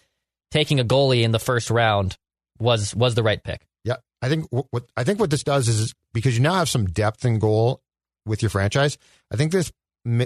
taking 0.50 0.78
a 0.78 0.85
goalie 0.85 1.22
in 1.22 1.32
the 1.32 1.38
first 1.38 1.70
round 1.70 2.16
was 2.58 2.94
was 2.94 3.14
the 3.14 3.22
right 3.22 3.42
pick. 3.42 3.66
Yeah, 3.85 3.96
I 4.20 4.28
think 4.28 4.46
what, 4.50 4.66
what 4.70 4.85
I 4.96 5.04
think 5.04 5.18
what 5.18 5.30
this 5.30 5.42
does 5.42 5.68
is 5.68 5.94
because 6.12 6.37
you 6.37 6.42
now 6.42 6.54
have 6.54 6.68
some 6.68 6.87
depth 6.87 7.24
in 7.24 7.38
goal 7.38 7.82
with 8.24 8.42
your 8.42 8.50
franchise. 8.50 8.98
I 9.32 9.37
think 9.37 9.52
this 9.52 9.72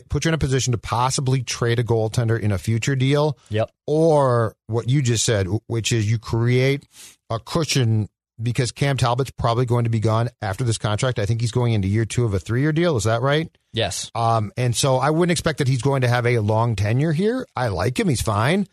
puts 0.09 0.25
you 0.25 0.31
in 0.31 0.35
a 0.35 0.39
position 0.39 0.73
to 0.73 0.79
possibly 0.79 1.43
trade 1.43 1.79
a 1.79 1.85
goaltender 1.85 2.39
in 2.39 2.51
a 2.53 2.59
future 2.59 2.97
deal. 2.97 3.39
Yep. 3.51 3.71
Or 3.87 4.57
what 4.67 4.89
you 4.89 5.03
just 5.03 5.25
said, 5.25 5.47
which 5.67 5.93
is 5.93 6.11
you 6.11 6.19
create 6.19 6.87
a 7.31 7.39
cushion 7.39 8.09
because 8.43 8.73
Cam 8.73 8.97
Talbot's 8.97 9.31
probably 9.31 9.67
going 9.67 9.85
to 9.85 9.91
be 9.91 10.01
gone 10.01 10.29
after 10.43 10.65
this 10.65 10.79
contract. 10.79 11.19
I 11.19 11.27
think 11.27 11.41
he's 11.41 11.53
going 11.53 11.73
into 11.73 11.89
year 11.89 12.05
two 12.05 12.25
of 12.25 12.35
a 12.35 12.39
three 12.39 12.61
year 12.61 12.73
deal. 12.73 12.97
Is 12.97 13.05
that 13.05 13.23
right? 13.23 13.51
Yes. 13.73 14.11
Um, 14.15 14.53
and 14.57 14.75
so 14.75 14.97
I 14.97 15.11
wouldn't 15.11 15.33
expect 15.33 15.59
that 15.59 15.69
he's 15.69 15.83
going 15.83 16.03
to 16.03 16.09
have 16.09 16.27
a 16.27 16.39
long 16.39 16.77
tenure 16.77 17.13
here. 17.13 17.47
I 17.55 17.69
like 17.69 17.99
him; 17.99 18.09
he's 18.09 18.23
fine. 18.23 18.67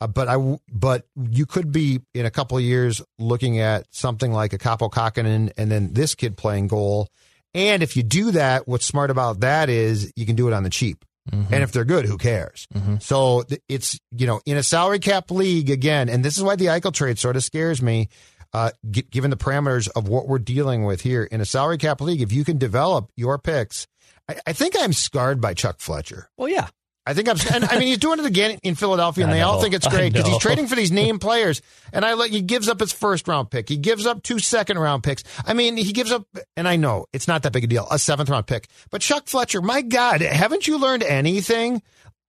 Uh, 0.00 0.06
but 0.06 0.28
I, 0.28 0.58
but 0.72 1.06
you 1.30 1.46
could 1.46 1.72
be 1.72 2.00
in 2.14 2.24
a 2.24 2.30
couple 2.30 2.56
of 2.56 2.62
years 2.62 3.02
looking 3.18 3.58
at 3.58 3.86
something 3.90 4.32
like 4.32 4.52
a 4.52 4.58
Kaapo 4.58 4.90
Kahkonen 4.90 5.52
and 5.56 5.70
then 5.70 5.92
this 5.92 6.14
kid 6.14 6.36
playing 6.36 6.68
goal. 6.68 7.08
And 7.54 7.82
if 7.82 7.96
you 7.96 8.02
do 8.02 8.30
that, 8.32 8.68
what's 8.68 8.86
smart 8.86 9.10
about 9.10 9.40
that 9.40 9.68
is 9.68 10.12
you 10.14 10.26
can 10.26 10.36
do 10.36 10.46
it 10.46 10.54
on 10.54 10.62
the 10.62 10.70
cheap. 10.70 11.04
Mm-hmm. 11.30 11.52
And 11.52 11.62
if 11.62 11.72
they're 11.72 11.84
good, 11.84 12.06
who 12.06 12.16
cares? 12.16 12.66
So 13.00 13.44
it's, 13.68 13.98
you 14.12 14.26
know, 14.26 14.40
in 14.46 14.56
a 14.56 14.62
salary 14.62 14.98
cap 14.98 15.30
league 15.30 15.68
again, 15.68 16.08
and 16.08 16.24
this 16.24 16.36
is 16.36 16.42
why 16.42 16.56
the 16.56 16.66
Eichel 16.66 16.92
trade 16.92 17.18
sort 17.18 17.36
of 17.36 17.44
scares 17.44 17.82
me, 17.82 18.08
uh, 18.52 18.70
g- 18.90 19.06
given 19.10 19.30
the 19.30 19.36
parameters 19.36 19.88
of 19.94 20.08
what 20.08 20.26
we're 20.26 20.38
dealing 20.38 20.84
with 20.84 21.02
here. 21.02 21.24
In 21.24 21.40
a 21.40 21.44
salary 21.44 21.78
cap 21.78 22.00
league, 22.00 22.20
if 22.22 22.32
you 22.32 22.44
can 22.44 22.58
develop 22.58 23.10
your 23.16 23.38
picks, 23.38 23.86
I, 24.28 24.36
I 24.46 24.52
think 24.52 24.74
I'm 24.78 24.92
scarred 24.92 25.40
by 25.40 25.54
Chuck 25.54 25.80
Fletcher. 25.80 26.28
Well, 26.36 26.48
yeah. 26.48 26.68
I 27.06 27.14
think 27.14 27.26
I'm, 27.26 27.38
and 27.54 27.64
I 27.64 27.78
mean, 27.78 27.88
he's 27.88 27.96
doing 27.96 28.18
it 28.18 28.26
again 28.26 28.58
in 28.62 28.74
Philadelphia, 28.74 29.24
and 29.24 29.32
I 29.32 29.36
they 29.36 29.40
all 29.40 29.62
think 29.62 29.74
it's 29.74 29.88
great 29.88 30.12
because 30.12 30.28
he's 30.28 30.38
trading 30.38 30.66
for 30.66 30.76
these 30.76 30.92
name 30.92 31.18
players. 31.18 31.62
And 31.90 32.04
I 32.04 32.12
like 32.12 32.32
he 32.32 32.42
gives 32.42 32.68
up 32.68 32.80
his 32.80 32.92
first 32.92 33.26
round 33.26 33.50
pick, 33.50 33.68
he 33.68 33.78
gives 33.78 34.04
up 34.04 34.22
two 34.22 34.38
second 34.38 34.78
round 34.78 35.02
picks. 35.02 35.24
I 35.46 35.54
mean, 35.54 35.78
he 35.78 35.92
gives 35.92 36.12
up, 36.12 36.26
and 36.54 36.68
I 36.68 36.76
know 36.76 37.06
it's 37.14 37.26
not 37.26 37.44
that 37.44 37.52
big 37.52 37.64
a 37.64 37.66
deal, 37.66 37.88
a 37.90 37.98
seventh 37.98 38.28
round 38.28 38.46
pick. 38.46 38.68
But 38.90 39.00
Chuck 39.00 39.26
Fletcher, 39.26 39.62
my 39.62 39.80
God, 39.80 40.20
haven't 40.20 40.68
you 40.68 40.78
learned 40.78 41.02
anything? 41.02 41.80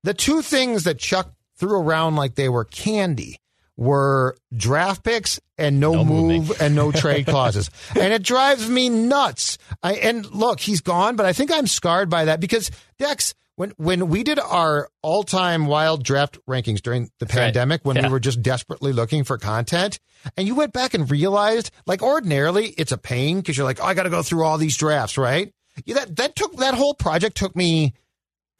The 0.04 0.14
two 0.14 0.42
things 0.42 0.86
that 0.86 0.98
Chuck 0.98 1.34
threw 1.58 1.78
around 1.78 2.16
like 2.16 2.36
they 2.36 2.48
were 2.48 2.64
candy 2.64 3.38
were 3.80 4.36
draft 4.54 5.04
picks 5.06 5.40
and 5.58 5.80
no, 5.80 5.94
No 5.94 6.04
moving. 6.06 6.42
move 6.48 6.62
and 6.62 6.76
no 6.76 6.92
trade 6.92 7.26
clauses. 7.28 7.70
and 7.96 8.12
it 8.14 8.24
drives 8.24 8.70
me 8.70 8.90
nuts. 8.90 9.58
I, 9.82 9.94
and 9.94 10.30
look, 10.32 10.60
he's 10.60 10.82
gone, 10.82 11.16
but 11.16 11.26
I 11.26 11.32
think 11.32 11.50
I'm 11.50 11.66
scarred 11.66 12.10
by 12.10 12.26
that 12.26 12.42
because 12.42 12.72
Dex, 12.98 13.34
when 13.56 13.72
when 13.78 14.10
we 14.10 14.24
did 14.24 14.38
our 14.38 14.90
all 15.02 15.24
time 15.24 15.66
wild 15.66 16.04
draft 16.04 16.38
rankings 16.48 16.82
during 16.82 17.10
the 17.20 17.26
right. 17.26 17.30
pandemic, 17.32 17.82
when 17.86 17.96
Yeah. 17.96 18.08
we 18.08 18.10
were 18.10 18.20
just 18.20 18.42
desperately 18.42 18.92
looking 18.92 19.24
for 19.24 19.38
content, 19.38 20.00
and 20.36 20.46
you 20.46 20.56
went 20.56 20.74
back 20.74 20.94
and 20.94 21.10
realized, 21.10 21.72
like 21.88 22.02
ordinarily, 22.02 22.68
it's 22.78 22.92
a 22.92 22.98
pain 22.98 23.38
because 23.38 23.56
you're 23.58 23.66
like, 23.66 23.80
oh, 23.82 23.86
I 23.86 23.94
got 23.94 24.04
to 24.04 24.10
go 24.10 24.24
through 24.24 24.44
all 24.44 24.58
these 24.58 24.76
drafts, 24.76 25.18
right? 25.18 25.54
Yeah, 25.86 25.96
that 25.96 26.18
that 26.18 26.36
took 26.36 26.58
that 26.58 26.74
whole 26.74 26.94
project 26.94 27.38
took 27.38 27.56
me 27.56 27.94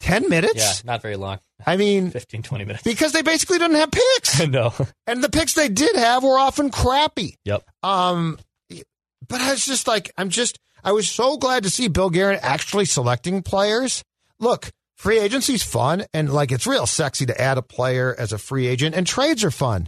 ten 0.00 0.28
minutes. 0.28 0.56
Yeah, 0.56 0.72
not 0.84 1.02
very 1.02 1.16
long. 1.16 1.38
I 1.66 1.76
mean, 1.76 2.10
15, 2.10 2.42
20 2.42 2.64
minutes. 2.64 2.82
because 2.82 3.12
they 3.12 3.22
basically 3.22 3.58
didn't 3.58 3.76
have 3.76 3.90
picks, 3.90 4.46
no. 4.48 4.72
and 5.06 5.22
the 5.22 5.28
picks 5.28 5.54
they 5.54 5.68
did 5.68 5.94
have 5.96 6.22
were 6.24 6.38
often 6.38 6.70
crappy. 6.70 7.36
Yep. 7.44 7.64
Um, 7.82 8.38
but 9.28 9.40
I 9.40 9.50
was 9.50 9.66
just 9.66 9.86
like, 9.86 10.10
I'm 10.16 10.30
just, 10.30 10.58
I 10.82 10.92
was 10.92 11.08
so 11.08 11.36
glad 11.36 11.62
to 11.64 11.70
see 11.70 11.88
Bill 11.88 12.10
Guerin 12.10 12.38
actually 12.42 12.86
selecting 12.86 13.42
players. 13.42 14.02
Look, 14.38 14.70
free 14.96 15.18
agency's 15.18 15.62
fun, 15.62 16.04
and 16.14 16.32
like 16.32 16.50
it's 16.50 16.66
real 16.66 16.86
sexy 16.86 17.26
to 17.26 17.40
add 17.40 17.58
a 17.58 17.62
player 17.62 18.14
as 18.18 18.32
a 18.32 18.38
free 18.38 18.66
agent, 18.66 18.94
and 18.94 19.06
trades 19.06 19.44
are 19.44 19.50
fun. 19.50 19.86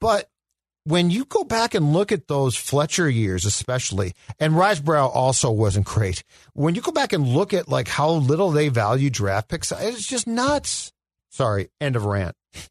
But 0.00 0.28
when 0.84 1.10
you 1.10 1.24
go 1.24 1.44
back 1.44 1.74
and 1.74 1.92
look 1.92 2.12
at 2.12 2.28
those 2.28 2.56
Fletcher 2.56 3.08
years, 3.08 3.44
especially, 3.44 4.14
and 4.38 4.54
Risebrough 4.54 5.14
also 5.14 5.50
wasn't 5.50 5.86
great. 5.86 6.24
When 6.54 6.74
you 6.74 6.80
go 6.80 6.92
back 6.92 7.12
and 7.12 7.26
look 7.26 7.54
at 7.54 7.68
like 7.68 7.88
how 7.88 8.10
little 8.10 8.50
they 8.50 8.68
value 8.68 9.10
draft 9.10 9.48
picks, 9.48 9.72
it's 9.72 10.06
just 10.06 10.26
nuts. 10.26 10.92
Sorry, 11.30 11.68
end 11.80 11.96
of 11.96 12.04
rant. 12.04 12.36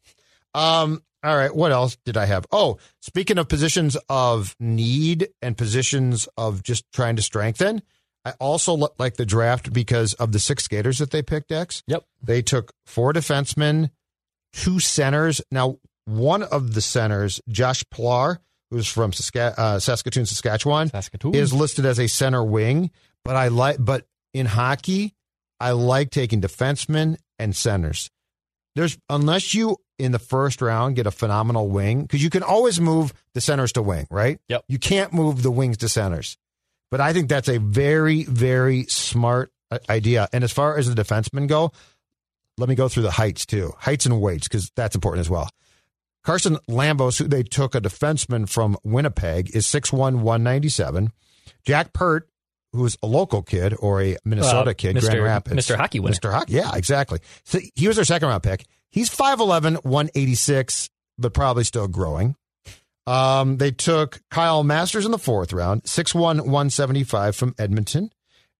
Um, 0.54 1.02
all 1.24 1.34
right, 1.34 1.54
what 1.54 1.72
else 1.72 1.96
did 2.04 2.18
I 2.18 2.26
have? 2.26 2.44
Oh, 2.52 2.78
speaking 3.00 3.38
of 3.38 3.48
positions 3.48 3.96
of 4.10 4.54
need 4.60 5.28
and 5.40 5.56
positions 5.56 6.28
of 6.36 6.62
just 6.62 6.84
trying 6.92 7.16
to 7.16 7.22
strengthen, 7.22 7.80
I 8.24 8.32
also 8.38 8.74
look 8.74 8.94
like 8.98 9.16
the 9.16 9.24
draft 9.26 9.72
because 9.72 10.14
of 10.14 10.32
the 10.32 10.38
six 10.38 10.64
skaters 10.64 10.98
that 10.98 11.10
they 11.10 11.22
picked, 11.22 11.50
X. 11.50 11.82
Yep. 11.86 12.04
They 12.22 12.42
took 12.42 12.72
four 12.86 13.12
defensemen, 13.12 13.90
two 14.52 14.78
centers. 14.78 15.40
Now, 15.50 15.78
one 16.04 16.42
of 16.42 16.74
the 16.74 16.80
centers, 16.80 17.40
Josh 17.48 17.84
Pillar, 17.90 18.40
who's 18.70 18.86
from 18.86 19.12
Saska- 19.12 19.54
uh, 19.58 19.78
Saskatoon, 19.78 20.26
Saskatchewan, 20.26 20.88
Saskatoon. 20.90 21.34
is 21.34 21.52
listed 21.52 21.84
as 21.84 21.98
a 22.00 22.06
center 22.06 22.42
wing. 22.42 22.90
But 23.24 23.36
I 23.36 23.48
like, 23.48 23.76
but 23.78 24.06
in 24.34 24.46
hockey, 24.46 25.14
I 25.60 25.72
like 25.72 26.10
taking 26.10 26.40
defensemen 26.40 27.18
and 27.38 27.54
centers. 27.54 28.10
There's 28.74 28.98
unless 29.08 29.54
you 29.54 29.76
in 29.98 30.12
the 30.12 30.18
first 30.18 30.60
round 30.62 30.96
get 30.96 31.06
a 31.06 31.10
phenomenal 31.10 31.68
wing 31.68 32.02
because 32.02 32.22
you 32.22 32.30
can 32.30 32.42
always 32.42 32.80
move 32.80 33.12
the 33.34 33.40
centers 33.40 33.72
to 33.72 33.82
wing, 33.82 34.06
right? 34.10 34.40
Yep. 34.48 34.64
You 34.68 34.78
can't 34.78 35.12
move 35.12 35.42
the 35.42 35.50
wings 35.50 35.76
to 35.78 35.88
centers. 35.88 36.36
But 36.90 37.00
I 37.00 37.12
think 37.12 37.28
that's 37.28 37.48
a 37.48 37.58
very, 37.58 38.24
very 38.24 38.84
smart 38.84 39.52
uh, 39.70 39.78
idea. 39.88 40.28
And 40.32 40.42
as 40.42 40.52
far 40.52 40.76
as 40.76 40.92
the 40.92 41.00
defensemen 41.00 41.46
go, 41.46 41.72
let 42.58 42.68
me 42.68 42.74
go 42.74 42.88
through 42.88 43.04
the 43.04 43.10
heights 43.12 43.46
too, 43.46 43.72
heights 43.78 44.06
and 44.06 44.20
weights 44.20 44.48
because 44.48 44.70
that's 44.74 44.94
important 44.94 45.20
as 45.20 45.30
well. 45.30 45.48
Carson 46.24 46.56
Lambos, 46.68 47.18
who 47.18 47.26
they 47.26 47.42
took 47.42 47.74
a 47.74 47.80
defenseman 47.80 48.48
from 48.48 48.76
Winnipeg, 48.84 49.54
is 49.54 49.66
6'1", 49.66 49.98
197. 50.20 51.12
Jack 51.64 51.92
Peart, 51.92 52.28
who's 52.72 52.96
a 53.02 53.06
local 53.06 53.42
kid 53.42 53.74
or 53.78 54.00
a 54.02 54.16
Minnesota 54.24 54.70
Uh, 54.70 54.74
kid, 54.74 54.96
Mr. 54.96 55.02
Grand 55.10 55.22
Rapids. 55.24 55.66
Mr. 55.66 55.76
Hockey 55.76 56.00
winner. 56.00 56.16
Mr. 56.16 56.32
Hockey, 56.32 56.54
yeah, 56.54 56.70
exactly. 56.74 57.18
So 57.44 57.58
he 57.74 57.86
was 57.88 57.96
their 57.96 58.04
second 58.04 58.28
round 58.28 58.42
pick. 58.42 58.64
He's 58.90 59.10
5'11", 59.10 59.84
186, 59.84 60.90
but 61.18 61.34
probably 61.34 61.64
still 61.64 61.88
growing. 61.88 62.36
Um, 63.06 63.56
they 63.56 63.72
took 63.72 64.20
Kyle 64.30 64.62
Masters 64.62 65.04
in 65.04 65.10
the 65.10 65.18
fourth 65.18 65.52
round, 65.52 65.82
6'1", 65.84 66.42
175 66.46 67.34
from 67.34 67.54
Edmonton. 67.58 68.10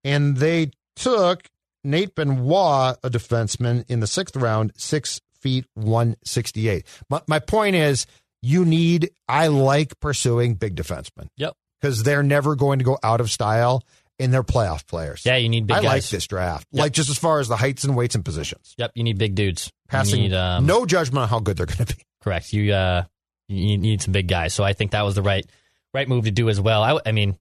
And 0.05 0.37
they 0.38 0.72
took 0.96 1.48
Nate 1.85 2.14
Benoit, 2.16 2.96
a 3.05 3.09
defenseman 3.11 3.85
in 3.88 4.01
the 4.01 4.07
sixth 4.09 4.35
round, 4.37 4.72
six 4.77 5.20
feet 5.42 5.66
one 5.74 6.16
sixty 6.24 6.68
eight. 6.68 6.87
My, 7.11 7.20
my 7.26 7.38
point 7.38 7.76
is, 7.76 8.07
you 8.40 8.64
need. 8.64 9.11
I 9.28 9.48
like 9.48 9.98
pursuing 10.00 10.55
big 10.55 10.76
defensemen. 10.76 11.28
Yep. 11.37 11.55
because 11.81 12.02
they're 12.02 12.22
never 12.22 12.55
going 12.57 12.78
to 12.78 12.85
go 12.85 12.98
out 13.02 13.20
of 13.20 13.31
style 13.31 13.85
and 14.18 14.33
they're 14.33 14.42
playoff 14.44 14.87
players. 14.87 15.22
Yeah, 15.26 15.37
you 15.37 15.48
need 15.48 15.66
big 15.66 15.78
I 15.78 15.81
like 15.81 16.05
this 16.05 16.26
draft. 16.26 16.66
Yep. 16.70 16.81
Like 16.81 16.92
just 16.92 17.11
as 17.11 17.18
far 17.18 17.40
as 17.40 17.48
the 17.48 17.57
heights 17.57 17.85
and 17.85 17.96
weights 17.96 18.14
and 18.14 18.24
positions. 18.24 18.74
Yep, 18.78 18.92
you 18.94 19.05
need 19.05 19.18
big 19.18 19.35
dudes. 19.35 19.72
Passing, 19.88 20.22
need, 20.22 20.35
um, 20.35 20.64
no 20.64 20.87
judgment 20.87 21.22
on 21.22 21.28
how 21.28 21.40
good 21.40 21.57
they're 21.57 21.66
going 21.66 21.85
to 21.87 21.96
be. 21.96 22.02
correct. 22.22 22.52
You 22.52 22.72
uh, 22.72 23.05
you 23.48 23.76
need 23.78 24.00
some 24.00 24.12
big 24.12 24.28
guys. 24.28 24.55
So 24.55 24.64
I 24.64 24.72
think 24.72 24.92
that 24.92 25.02
was 25.02 25.14
the 25.16 25.22
right 25.22 25.44
right 25.92 26.09
move 26.09 26.24
to 26.24 26.31
do 26.31 26.48
as 26.48 26.61
well. 26.61 26.83
I, 26.83 26.98
I 27.05 27.12
mean, 27.12 27.37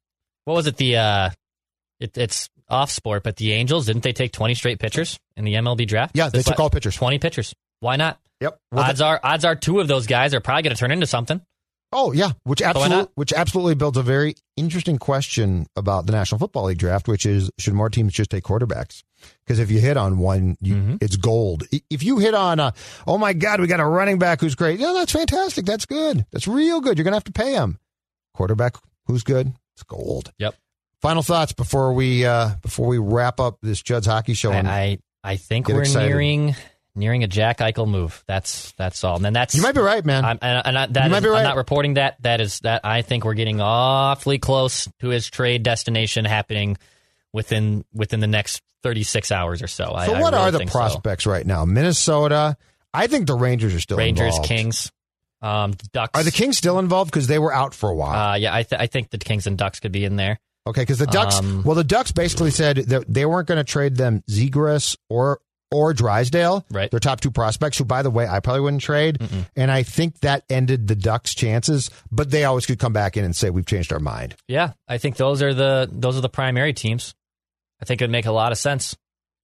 what 0.45 0.55
was 0.55 0.67
it? 0.67 0.75
The 0.77 0.97
uh, 0.97 1.29
it, 1.99 2.17
it's 2.17 2.49
off 2.67 2.89
sport, 2.89 3.23
but 3.23 3.35
the 3.35 3.53
Angels 3.53 3.85
didn't 3.85 4.03
they 4.03 4.13
take 4.13 4.31
twenty 4.31 4.55
straight 4.55 4.79
pitchers 4.79 5.19
in 5.37 5.45
the 5.45 5.53
MLB 5.53 5.87
draft? 5.87 6.15
Yeah, 6.15 6.29
they 6.29 6.41
took 6.41 6.57
la- 6.57 6.65
all 6.65 6.69
pitchers. 6.69 6.95
Twenty 6.95 7.19
pitchers. 7.19 7.53
Why 7.81 7.97
not? 7.97 8.17
Yep. 8.39 8.57
Well, 8.71 8.83
odds 8.85 9.01
are 9.01 9.19
odds 9.23 9.43
are 9.45 9.55
two 9.55 9.79
of 9.81 9.87
those 9.89 10.07
guys 10.07 10.33
are 10.33 10.39
probably 10.39 10.63
going 10.63 10.75
to 10.75 10.79
turn 10.79 10.91
into 10.91 11.05
something. 11.05 11.41
Oh 11.93 12.13
yeah, 12.13 12.31
which 12.45 12.61
absolutely 12.61 13.07
which 13.15 13.33
absolutely 13.33 13.75
builds 13.75 13.97
a 13.97 14.01
very 14.01 14.35
interesting 14.55 14.97
question 14.97 15.67
about 15.75 16.05
the 16.05 16.13
National 16.13 16.39
Football 16.39 16.65
League 16.67 16.77
draft, 16.77 17.09
which 17.09 17.25
is 17.25 17.51
should 17.59 17.73
more 17.73 17.89
teams 17.89 18.13
just 18.13 18.31
take 18.31 18.45
quarterbacks? 18.45 19.03
Because 19.43 19.59
if 19.59 19.69
you 19.69 19.79
hit 19.81 19.97
on 19.97 20.17
one, 20.17 20.55
you, 20.61 20.75
Mm-hmm. 20.75 20.95
it's 21.01 21.17
gold. 21.17 21.63
If 21.89 22.01
you 22.01 22.17
hit 22.19 22.33
on 22.33 22.61
a, 22.61 22.73
oh 23.05 23.17
my 23.17 23.33
God, 23.33 23.59
we 23.59 23.67
got 23.67 23.81
a 23.81 23.85
running 23.85 24.17
back 24.19 24.39
who's 24.39 24.55
great. 24.55 24.79
Yeah, 24.79 24.93
that's 24.93 25.11
fantastic. 25.11 25.65
That's 25.65 25.85
good. 25.85 26.25
That's 26.31 26.47
real 26.47 26.79
good. 26.79 26.97
You're 26.97 27.03
gonna 27.03 27.17
have 27.17 27.25
to 27.25 27.33
pay 27.33 27.53
him. 27.55 27.77
Quarterback 28.33 28.75
who's 29.07 29.23
good? 29.23 29.51
It's 29.75 29.83
gold. 29.83 30.31
Yep. 30.37 30.55
Final 31.01 31.23
thoughts 31.23 31.51
before 31.51 31.91
we 31.93 32.25
uh 32.25 32.51
before 32.61 32.87
we 32.87 32.99
wrap 32.99 33.39
up 33.41 33.57
this 33.61 33.81
Judd's 33.81 34.07
hockey 34.07 34.33
show. 34.33 34.51
and- 34.53 34.67
I, 34.69 34.81
I 34.81 34.99
I 35.33 35.35
think 35.35 35.67
we're 35.67 35.81
excited. 35.81 36.07
nearing 36.07 36.55
nearing 36.95 37.23
a 37.23 37.27
Jack 37.27 37.59
Eichel 37.59 37.87
move. 37.87 38.23
That's 38.27 38.71
that's 38.73 39.03
all. 39.03 39.15
And 39.15 39.25
then 39.25 39.33
that's 39.33 39.55
you 39.55 39.61
might 39.61 39.75
be 39.75 39.81
right, 39.81 40.03
man. 40.05 40.25
I'm, 40.25 40.39
and, 40.41 40.61
and 40.67 40.77
I, 40.77 40.85
that 40.87 41.05
You 41.05 41.09
might 41.11 41.19
be 41.23 41.29
right. 41.29 41.39
I'm 41.39 41.43
not 41.43 41.55
reporting 41.57 41.95
that. 41.95 42.21
That 42.21 42.41
is 42.41 42.59
that 42.61 42.81
I 42.83 43.01
think 43.01 43.25
we're 43.25 43.33
getting 43.33 43.61
awfully 43.61 44.39
close 44.39 44.87
to 44.99 45.09
his 45.09 45.29
trade 45.29 45.63
destination 45.63 46.25
happening 46.25 46.77
within 47.33 47.85
within 47.93 48.19
the 48.19 48.27
next 48.27 48.61
36 48.83 49.31
hours 49.31 49.61
or 49.61 49.67
so. 49.67 49.85
So 49.85 49.91
I 49.93 50.07
what 50.21 50.33
really 50.33 50.45
are 50.47 50.51
the 50.51 50.57
think 50.59 50.71
so. 50.71 50.77
prospects 50.79 51.25
right 51.25 51.45
now? 51.45 51.65
Minnesota. 51.65 52.57
I 52.93 53.07
think 53.07 53.27
the 53.27 53.35
Rangers 53.35 53.73
are 53.73 53.79
still. 53.79 53.97
Rangers, 53.97 54.27
involved. 54.35 54.47
Kings, 54.49 54.91
um, 55.41 55.73
Ducks. 55.93 56.19
Are 56.19 56.23
the 56.23 56.31
Kings 56.31 56.57
still 56.57 56.77
involved 56.77 57.09
because 57.09 57.27
they 57.27 57.39
were 57.39 57.53
out 57.53 57.73
for 57.73 57.89
a 57.89 57.95
while? 57.95 58.31
Uh, 58.31 58.35
yeah, 58.35 58.53
I, 58.53 58.63
th- 58.63 58.81
I 58.81 58.87
think 58.87 59.11
the 59.11 59.17
Kings 59.17 59.47
and 59.47 59.57
Ducks 59.57 59.79
could 59.79 59.93
be 59.93 60.03
in 60.03 60.17
there. 60.17 60.39
Okay, 60.67 60.81
because 60.81 60.99
the 60.99 61.07
Ducks, 61.07 61.39
Um, 61.39 61.63
well, 61.63 61.75
the 61.75 61.83
Ducks 61.85 62.11
basically 62.11 62.51
said 62.51 62.75
that 62.77 63.11
they 63.11 63.25
weren't 63.25 63.47
going 63.47 63.57
to 63.57 63.63
trade 63.63 63.95
them 63.95 64.23
Zegras 64.29 64.97
or 65.09 65.39
or 65.71 65.93
Drysdale, 65.93 66.65
Right. 66.69 66.91
Their 66.91 66.99
top 66.99 67.21
two 67.21 67.31
prospects, 67.31 67.77
who, 67.77 67.85
by 67.85 68.01
the 68.01 68.09
way, 68.09 68.27
I 68.27 68.39
probably 68.41 68.61
wouldn't 68.61 68.81
trade. 68.81 69.19
And 69.55 69.71
I 69.71 69.83
think 69.83 70.19
that 70.19 70.43
ended 70.49 70.87
the 70.87 70.95
Ducks' 70.95 71.33
chances. 71.33 71.89
But 72.11 72.29
they 72.31 72.43
always 72.43 72.65
could 72.65 72.79
come 72.79 72.93
back 72.93 73.15
in 73.17 73.23
and 73.23 73.35
say 73.35 73.49
we've 73.49 73.65
changed 73.65 73.93
our 73.93 73.99
mind. 73.99 74.35
Yeah, 74.47 74.73
I 74.87 74.97
think 74.97 75.15
those 75.15 75.41
are 75.41 75.53
the 75.53 75.89
those 75.91 76.17
are 76.17 76.21
the 76.21 76.29
primary 76.29 76.73
teams. 76.73 77.13
I 77.81 77.85
think 77.85 78.01
it 78.01 78.03
would 78.03 78.11
make 78.11 78.25
a 78.25 78.31
lot 78.31 78.51
of 78.51 78.57
sense 78.57 78.95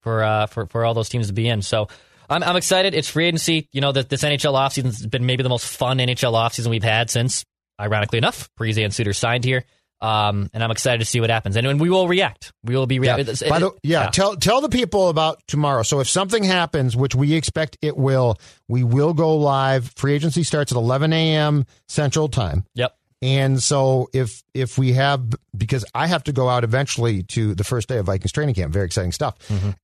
for 0.01 0.23
uh, 0.23 0.45
for 0.47 0.65
for 0.67 0.85
all 0.85 0.93
those 0.93 1.09
teams 1.09 1.27
to 1.27 1.33
be 1.33 1.47
in. 1.47 1.61
So 1.61 1.87
I'm 2.29 2.43
I'm 2.43 2.55
excited. 2.57 2.93
It's 2.93 3.09
free 3.09 3.25
agency. 3.27 3.69
You 3.71 3.81
know 3.81 3.91
that 3.93 4.09
this 4.09 4.23
NHL 4.23 4.53
offseason 4.53 4.85
has 4.85 5.05
been 5.07 5.25
maybe 5.25 5.43
the 5.43 5.49
most 5.49 5.65
fun 5.65 5.97
NHL 5.97 6.33
offseason 6.33 6.67
we've 6.67 6.83
had 6.83 7.09
since, 7.09 7.45
ironically 7.79 8.17
enough, 8.17 8.49
Parise 8.59 8.83
and 8.83 8.93
Suter 8.93 9.13
signed 9.13 9.43
here. 9.45 9.63
Um, 9.99 10.49
and 10.53 10.63
I'm 10.63 10.71
excited 10.71 10.99
to 10.99 11.05
see 11.05 11.19
what 11.19 11.29
happens. 11.29 11.55
And, 11.55 11.65
and 11.65 11.79
we 11.79 11.89
will 11.89 12.07
react. 12.07 12.53
We 12.63 12.75
will 12.75 12.85
be 12.85 12.99
reacting. 12.99 13.49
By 13.49 13.59
the, 13.59 13.71
yeah, 13.83 14.09
tell 14.09 14.35
tell 14.35 14.61
the 14.61 14.69
people 14.69 15.09
about 15.09 15.41
tomorrow. 15.47 15.83
So 15.83 15.99
if 15.99 16.09
something 16.09 16.43
happens, 16.43 16.95
which 16.95 17.15
we 17.15 17.33
expect 17.33 17.77
it 17.81 17.97
will, 17.97 18.37
we 18.67 18.83
will 18.83 19.13
go 19.13 19.37
live. 19.37 19.91
Free 19.95 20.13
agency 20.13 20.43
starts 20.43 20.71
at 20.71 20.77
11 20.77 21.13
a.m. 21.13 21.65
Central 21.87 22.27
Time. 22.27 22.65
Yep. 22.75 22.95
And 23.21 23.61
so 23.61 24.09
if 24.13 24.43
if 24.53 24.77
we 24.77 24.93
have 24.93 25.33
because 25.55 25.83
I 25.95 26.05
have 26.07 26.23
to 26.25 26.31
go 26.31 26.49
out 26.49 26.63
eventually 26.63 27.23
to 27.23 27.55
the 27.55 27.63
first 27.63 27.87
day 27.87 27.97
of 27.97 28.05
Vikings 28.05 28.31
training 28.31 28.55
camp, 28.55 28.71
very 28.71 28.85
exciting 28.85 29.11
stuff. 29.11 29.35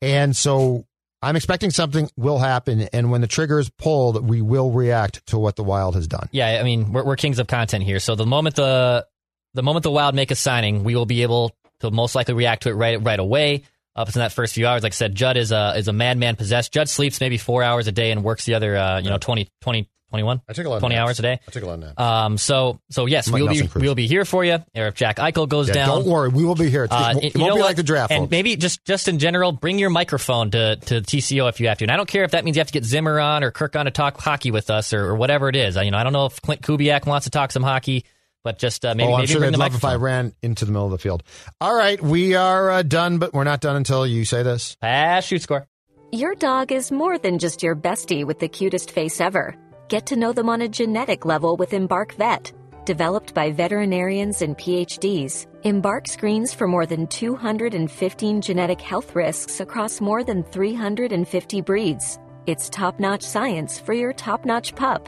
And 0.01 0.35
so 0.35 0.85
I'm 1.23 1.35
expecting 1.35 1.71
something 1.71 2.09
will 2.15 2.37
happen 2.37 2.81
and 2.93 3.09
when 3.09 3.21
the 3.21 3.27
trigger 3.27 3.57
is 3.57 3.69
pulled, 3.69 4.27
we 4.27 4.41
will 4.41 4.71
react 4.71 5.25
to 5.27 5.39
what 5.39 5.55
the 5.55 5.63
Wild 5.63 5.95
has 5.95 6.07
done. 6.07 6.27
Yeah, 6.31 6.59
I 6.59 6.63
mean, 6.63 6.91
we're, 6.91 7.05
we're 7.05 7.15
kings 7.15 7.39
of 7.39 7.47
content 7.47 7.83
here. 7.83 7.99
So 7.99 8.15
the 8.15 8.25
moment 8.25 8.57
the 8.57 9.07
the 9.53 9.63
moment 9.63 9.83
the 9.83 9.91
Wild 9.91 10.15
make 10.15 10.31
a 10.31 10.35
signing, 10.35 10.83
we 10.83 10.95
will 10.95 11.05
be 11.05 11.21
able 11.23 11.55
to 11.79 11.91
most 11.91 12.15
likely 12.15 12.33
react 12.33 12.63
to 12.63 12.69
it 12.69 12.73
right 12.73 13.01
right 13.01 13.19
away. 13.19 13.63
Up 13.95 14.07
in 14.07 14.13
that 14.15 14.31
first 14.31 14.55
few 14.55 14.65
hours, 14.65 14.81
like 14.81 14.93
I 14.93 14.95
said, 14.95 15.13
Judd 15.13 15.37
is 15.37 15.51
a 15.51 15.73
is 15.77 15.87
a 15.87 15.93
madman 15.93 16.35
possessed. 16.35 16.73
Judd 16.73 16.89
sleeps 16.89 17.19
maybe 17.21 17.37
four 17.37 17.61
hours 17.61 17.87
a 17.87 17.91
day 17.91 18.09
and 18.11 18.23
works 18.23 18.43
the 18.45 18.55
other, 18.55 18.75
uh, 18.75 18.99
you 18.99 19.11
know, 19.11 19.19
20, 19.19 19.47
20, 19.61 19.87
21, 20.09 20.41
I 20.49 20.53
took 20.53 20.65
a 20.65 20.69
lot 20.69 20.79
20 20.79 20.95
naps. 20.95 21.07
hours 21.07 21.19
a 21.19 21.21
day. 21.21 21.39
I 21.47 21.51
took 21.51 21.61
a 21.63 21.65
lot 21.67 21.73
of 21.73 21.79
naps. 21.81 21.99
Um, 22.01 22.37
so 22.39 22.79
so 22.89 23.05
yes, 23.05 23.27
like 23.27 23.39
we'll 23.43 23.49
be 23.51 23.67
Cruz. 23.67 23.83
we'll 23.83 23.93
be 23.93 24.07
here 24.07 24.25
for 24.25 24.43
you. 24.43 24.53
Or 24.75 24.87
if 24.87 24.95
Jack 24.95 25.17
Eichel 25.17 25.47
goes 25.47 25.67
Yeah, 25.67 25.73
down, 25.75 25.87
don't 25.89 26.05
worry, 26.07 26.29
we 26.29 26.43
will 26.43 26.55
be 26.55 26.71
here. 26.71 26.85
It's- 26.85 26.99
uh, 26.99 27.09
it 27.11 27.13
won't, 27.13 27.23
it 27.23 27.37
won't 27.39 27.53
be 27.55 27.59
what? 27.61 27.67
like 27.67 27.75
the 27.75 27.83
draft. 27.83 28.11
And 28.11 28.21
folks. 28.23 28.31
maybe 28.31 28.55
just 28.55 28.83
just 28.83 29.07
in 29.07 29.19
general, 29.19 29.51
bring 29.51 29.77
your 29.77 29.89
microphone 29.91 30.49
to, 30.51 30.75
to 30.77 31.01
TCO 31.01 31.47
if 31.49 31.59
you 31.59 31.67
have 31.67 31.77
to. 31.79 31.85
And 31.85 31.91
I 31.91 31.97
don't 31.97 32.09
care 32.09 32.23
if 32.23 32.31
that 32.31 32.43
means 32.45 32.57
you 32.57 32.61
have 32.61 32.67
to 32.67 32.73
get 32.73 32.83
Zimmer 32.85 33.19
on 33.19 33.43
or 33.43 33.51
Kirk 33.51 33.75
on 33.75 33.85
to 33.85 33.91
talk 33.91 34.19
hockey 34.19 34.49
with 34.49 34.69
us 34.71 34.91
or, 34.93 35.05
or 35.05 35.15
whatever 35.15 35.49
it 35.49 35.55
is. 35.55 35.77
I, 35.77 35.83
you 35.83 35.91
know, 35.91 35.97
I 35.99 36.03
don't 36.03 36.13
know 36.13 36.25
if 36.25 36.41
Klint 36.41 36.61
Kubiak 36.61 37.05
wants 37.05 37.25
to 37.25 37.29
talk 37.31 37.51
some 37.51 37.63
hockey, 37.63 38.05
but 38.43 38.59
just 38.59 38.85
uh, 38.85 38.93
maybe 38.95 39.11
oh, 39.11 39.15
I'm 39.15 39.21
maybe 39.21 39.31
sure 39.31 39.41
they'd 39.41 39.53
the 39.53 39.57
love 39.57 39.75
if 39.75 39.85
I 39.85 39.95
ran 39.95 40.33
into 40.41 40.65
the 40.65 40.71
middle 40.71 40.85
of 40.85 40.91
the 40.91 40.97
field. 40.97 41.23
All 41.61 41.75
right, 41.75 42.01
we 42.01 42.35
are 42.35 42.69
uh, 42.69 42.83
done, 42.83 43.17
but 43.17 43.33
we're 43.33 43.43
not 43.43 43.61
done 43.61 43.75
until 43.75 44.05
you 44.05 44.25
say 44.25 44.43
this. 44.43 44.75
Pass, 44.81 45.25
shoot, 45.25 45.41
score. 45.41 45.67
Your 46.11 46.35
dog 46.35 46.71
is 46.71 46.91
more 46.91 47.17
than 47.17 47.39
just 47.39 47.63
your 47.63 47.75
bestie 47.75 48.25
with 48.25 48.39
the 48.39 48.47
cutest 48.47 48.91
face 48.91 49.19
ever. 49.19 49.55
Get 49.87 50.05
to 50.07 50.15
know 50.15 50.31
them 50.31 50.49
on 50.49 50.61
a 50.61 50.69
genetic 50.69 51.25
level 51.25 51.57
with 51.57 51.73
Embark 51.73 52.13
Vet. 52.13 52.51
Developed 52.85 53.33
by 53.33 53.51
veterinarians 53.51 54.41
and 54.41 54.57
PhDs, 54.57 55.47
Embark 55.63 56.07
screens 56.07 56.53
for 56.53 56.67
more 56.67 56.85
than 56.85 57.07
215 57.07 58.41
genetic 58.41 58.81
health 58.81 59.15
risks 59.15 59.61
across 59.61 60.01
more 60.01 60.23
than 60.23 60.43
350 60.43 61.61
breeds. 61.61 62.19
It's 62.45 62.69
top 62.69 62.99
notch 62.99 63.23
science 63.23 63.79
for 63.79 63.93
your 63.93 64.11
top 64.11 64.45
notch 64.45 64.75
pup. 64.75 65.07